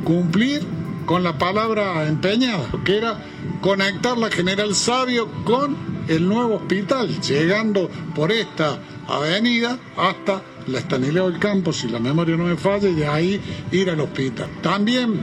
cumplir 0.04 0.62
con 1.04 1.22
la 1.22 1.36
palabra 1.36 2.06
empeñada, 2.06 2.68
que 2.84 2.96
era 2.96 3.18
conectar 3.60 4.16
la 4.16 4.30
General 4.30 4.74
Sabio 4.74 5.28
con 5.44 5.76
el 6.08 6.28
nuevo 6.28 6.56
hospital, 6.56 7.20
llegando 7.20 7.90
por 8.14 8.32
esta 8.32 8.78
avenida 9.06 9.78
hasta 9.96 10.42
la 10.66 10.78
Estanileo 10.78 11.30
del 11.30 11.40
Campo, 11.40 11.72
si 11.72 11.88
la 11.88 11.98
memoria 11.98 12.36
no 12.36 12.44
me 12.44 12.56
falla, 12.56 12.88
y 12.88 12.94
de 12.94 13.06
ahí 13.06 13.40
ir 13.72 13.90
al 13.90 14.00
hospital. 14.00 14.48
También 14.62 15.20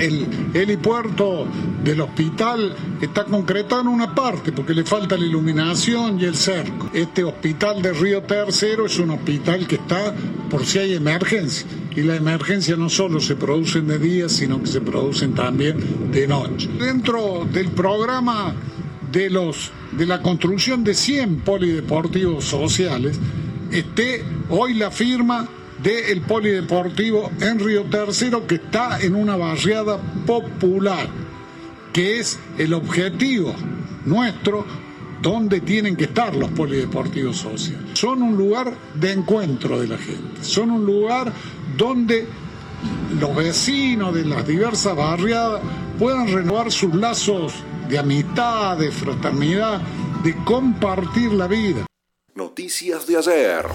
el 0.00 0.26
helipuerto 0.54 1.46
del 1.84 2.00
hospital 2.00 2.74
está 3.00 3.24
concretado 3.24 3.82
en 3.82 3.88
una 3.88 4.14
parte 4.14 4.50
porque 4.50 4.74
le 4.74 4.84
falta 4.84 5.16
la 5.16 5.26
iluminación 5.26 6.18
y 6.18 6.24
el 6.24 6.34
cerco. 6.34 6.90
Este 6.94 7.22
hospital 7.22 7.82
de 7.82 7.92
Río 7.92 8.22
Tercero 8.22 8.86
es 8.86 8.98
un 8.98 9.10
hospital 9.10 9.66
que 9.66 9.76
está 9.76 10.14
por 10.48 10.64
si 10.64 10.78
hay 10.78 10.94
emergencia. 10.94 11.66
Y 11.94 12.02
la 12.02 12.16
emergencia 12.16 12.76
no 12.76 12.88
solo 12.88 13.20
se 13.20 13.36
producen 13.36 13.88
de 13.88 13.98
día, 13.98 14.28
sino 14.28 14.60
que 14.60 14.68
se 14.68 14.80
producen 14.80 15.34
también 15.34 16.10
de 16.10 16.26
noche. 16.26 16.68
Dentro 16.78 17.46
del 17.52 17.68
programa 17.68 18.54
de, 19.12 19.28
los, 19.28 19.70
de 19.92 20.06
la 20.06 20.22
construcción 20.22 20.82
de 20.82 20.94
100 20.94 21.40
polideportivos 21.40 22.44
sociales, 22.44 23.18
esté 23.70 24.24
hoy 24.48 24.74
la 24.74 24.90
firma 24.90 25.48
del 25.82 26.20
Polideportivo 26.22 27.30
en 27.40 27.58
Río 27.58 27.84
Tercero 27.84 28.46
que 28.46 28.56
está 28.56 29.00
en 29.00 29.14
una 29.14 29.36
barriada 29.36 29.98
popular, 30.26 31.08
que 31.92 32.20
es 32.20 32.38
el 32.58 32.74
objetivo 32.74 33.54
nuestro 34.04 34.66
donde 35.22 35.60
tienen 35.60 35.96
que 35.96 36.04
estar 36.04 36.34
los 36.34 36.50
polideportivos 36.50 37.36
sociales. 37.36 37.98
Son 37.98 38.22
un 38.22 38.36
lugar 38.36 38.72
de 38.94 39.12
encuentro 39.12 39.80
de 39.80 39.88
la 39.88 39.98
gente, 39.98 40.42
son 40.42 40.70
un 40.70 40.84
lugar 40.84 41.32
donde 41.76 42.26
los 43.18 43.34
vecinos 43.34 44.14
de 44.14 44.24
las 44.24 44.46
diversas 44.46 44.96
barriadas 44.96 45.60
puedan 45.98 46.32
renovar 46.32 46.72
sus 46.72 46.94
lazos 46.94 47.52
de 47.88 47.98
amistad, 47.98 48.78
de 48.78 48.90
fraternidad, 48.90 49.80
de 50.22 50.34
compartir 50.44 51.32
la 51.32 51.46
vida. 51.46 51.86
Noticias 52.34 53.06
de 53.06 53.18
ayer. 53.18 53.66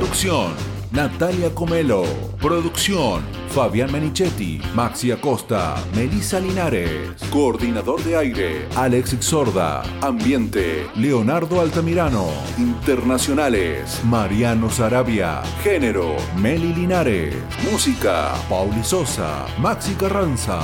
Conducción, 0.00 0.54
Natalia 0.92 1.54
Comelo. 1.54 2.04
Producción, 2.40 3.22
Fabián 3.50 3.92
Menichetti, 3.92 4.58
Maxi 4.74 5.12
Acosta, 5.12 5.74
Melissa 5.94 6.40
Linares. 6.40 7.20
Coordinador 7.30 8.02
de 8.02 8.16
aire, 8.16 8.66
Alex 8.76 9.14
Sorda. 9.20 9.82
Ambiente, 10.00 10.86
Leonardo 10.96 11.60
Altamirano. 11.60 12.28
Internacionales, 12.56 14.00
Mariano 14.02 14.70
Sarabia. 14.70 15.42
Género, 15.62 16.16
Meli 16.38 16.72
Linares. 16.72 17.34
Música, 17.70 18.32
Pauli 18.48 18.82
Sosa, 18.82 19.44
Maxi 19.58 19.92
Carranza. 19.96 20.60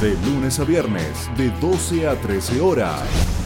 De 0.00 0.14
lunes 0.24 0.58
a 0.60 0.64
viernes, 0.64 1.30
de 1.36 1.50
12 1.60 2.08
a 2.08 2.14
13 2.14 2.62
horas. 2.62 3.37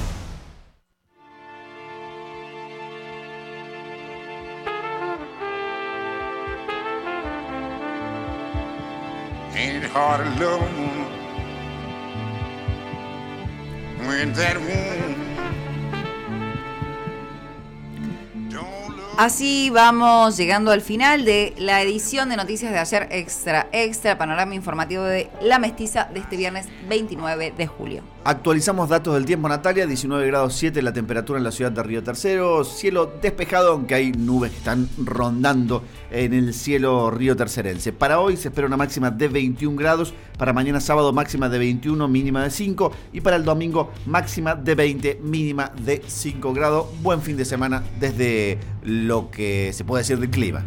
Así 19.16 19.70
vamos 19.70 20.36
llegando 20.36 20.70
al 20.70 20.80
final 20.82 21.24
de 21.24 21.54
la 21.56 21.80
edición 21.80 22.28
de 22.28 22.36
Noticias 22.36 22.72
de 22.72 22.78
ayer 22.78 23.08
Extra 23.10 23.68
Extra, 23.72 24.18
panorama 24.18 24.54
informativo 24.54 25.02
de 25.04 25.30
La 25.40 25.58
Mestiza 25.58 26.08
de 26.12 26.20
este 26.20 26.36
viernes 26.36 26.66
29 26.88 27.54
de 27.56 27.66
julio. 27.66 28.11
Actualizamos 28.24 28.88
datos 28.88 29.14
del 29.14 29.24
tiempo, 29.24 29.48
Natalia. 29.48 29.84
19 29.84 30.28
grados 30.28 30.54
7 30.54 30.80
la 30.80 30.92
temperatura 30.92 31.38
en 31.38 31.44
la 31.44 31.50
ciudad 31.50 31.72
de 31.72 31.82
Río 31.82 32.04
Tercero. 32.04 32.62
Cielo 32.62 33.12
despejado, 33.20 33.72
aunque 33.72 33.96
hay 33.96 34.12
nubes 34.12 34.52
que 34.52 34.58
están 34.58 34.88
rondando 34.96 35.82
en 36.08 36.32
el 36.32 36.54
cielo 36.54 37.10
río 37.10 37.34
tercerense. 37.34 37.92
Para 37.92 38.20
hoy 38.20 38.36
se 38.36 38.48
espera 38.48 38.68
una 38.68 38.76
máxima 38.76 39.10
de 39.10 39.26
21 39.26 39.76
grados. 39.76 40.14
Para 40.38 40.52
mañana 40.52 40.80
sábado 40.80 41.12
máxima 41.12 41.48
de 41.48 41.58
21, 41.58 42.06
mínima 42.06 42.44
de 42.44 42.50
5. 42.50 42.92
Y 43.12 43.22
para 43.22 43.34
el 43.34 43.44
domingo 43.44 43.90
máxima 44.06 44.54
de 44.54 44.76
20, 44.76 45.20
mínima 45.20 45.72
de 45.84 46.00
5 46.06 46.52
grados. 46.54 46.86
Buen 47.02 47.22
fin 47.22 47.36
de 47.36 47.44
semana 47.44 47.82
desde 47.98 48.56
lo 48.84 49.32
que 49.32 49.72
se 49.72 49.84
puede 49.84 50.02
decir 50.02 50.20
del 50.20 50.30
clima. 50.30 50.62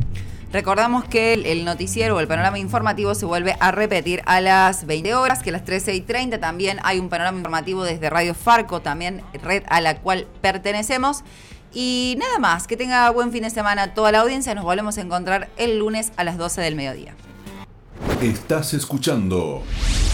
Recordamos 0.55 1.03
que 1.03 1.33
el 1.33 1.65
noticiero 1.65 2.15
o 2.15 2.21
el 2.21 2.29
panorama 2.29 2.57
informativo 2.57 3.13
se 3.13 3.25
vuelve 3.25 3.57
a 3.59 3.71
repetir 3.71 4.21
a 4.25 4.39
las 4.39 4.85
20 4.85 5.13
horas, 5.13 5.43
que 5.43 5.49
a 5.49 5.51
las 5.51 5.65
13 5.65 5.93
y 5.95 5.99
30 5.99 6.39
también 6.39 6.79
hay 6.83 6.97
un 6.97 7.09
panorama 7.09 7.39
informativo 7.39 7.83
desde 7.83 8.09
Radio 8.09 8.33
Farco, 8.33 8.79
también 8.79 9.21
red 9.43 9.63
a 9.67 9.81
la 9.81 9.97
cual 9.97 10.27
pertenecemos. 10.39 11.25
Y 11.73 12.15
nada 12.19 12.39
más, 12.39 12.67
que 12.67 12.77
tenga 12.77 13.09
buen 13.09 13.33
fin 13.33 13.43
de 13.43 13.49
semana 13.49 13.93
toda 13.93 14.13
la 14.13 14.21
audiencia. 14.21 14.55
Nos 14.55 14.63
volvemos 14.63 14.97
a 14.97 15.01
encontrar 15.01 15.49
el 15.57 15.77
lunes 15.77 16.13
a 16.15 16.23
las 16.23 16.37
12 16.37 16.61
del 16.61 16.75
mediodía. 16.75 17.15
Estás 18.21 18.73
escuchando 18.73 19.63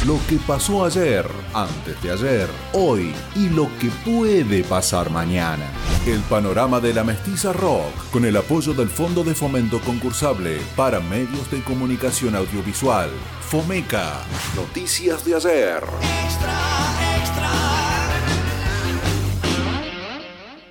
lo 0.05 0.19
que 0.27 0.37
pasó 0.47 0.83
ayer, 0.83 1.25
antes 1.53 2.01
de 2.01 2.11
ayer, 2.11 2.49
hoy 2.73 3.13
y 3.35 3.49
lo 3.49 3.69
que 3.79 3.89
puede 4.03 4.63
pasar 4.63 5.11
mañana. 5.11 5.65
El 6.07 6.19
panorama 6.21 6.79
de 6.79 6.93
la 6.93 7.03
mestiza 7.03 7.53
rock 7.53 7.93
con 8.11 8.25
el 8.25 8.35
apoyo 8.35 8.73
del 8.73 8.89
Fondo 8.89 9.23
de 9.23 9.35
Fomento 9.35 9.79
Concursable 9.81 10.59
para 10.75 10.99
Medios 10.99 11.51
de 11.51 11.61
Comunicación 11.61 12.35
Audiovisual. 12.35 13.11
Fomeca. 13.41 14.21
Noticias 14.55 15.23
de 15.23 15.35
ayer. 15.35 15.83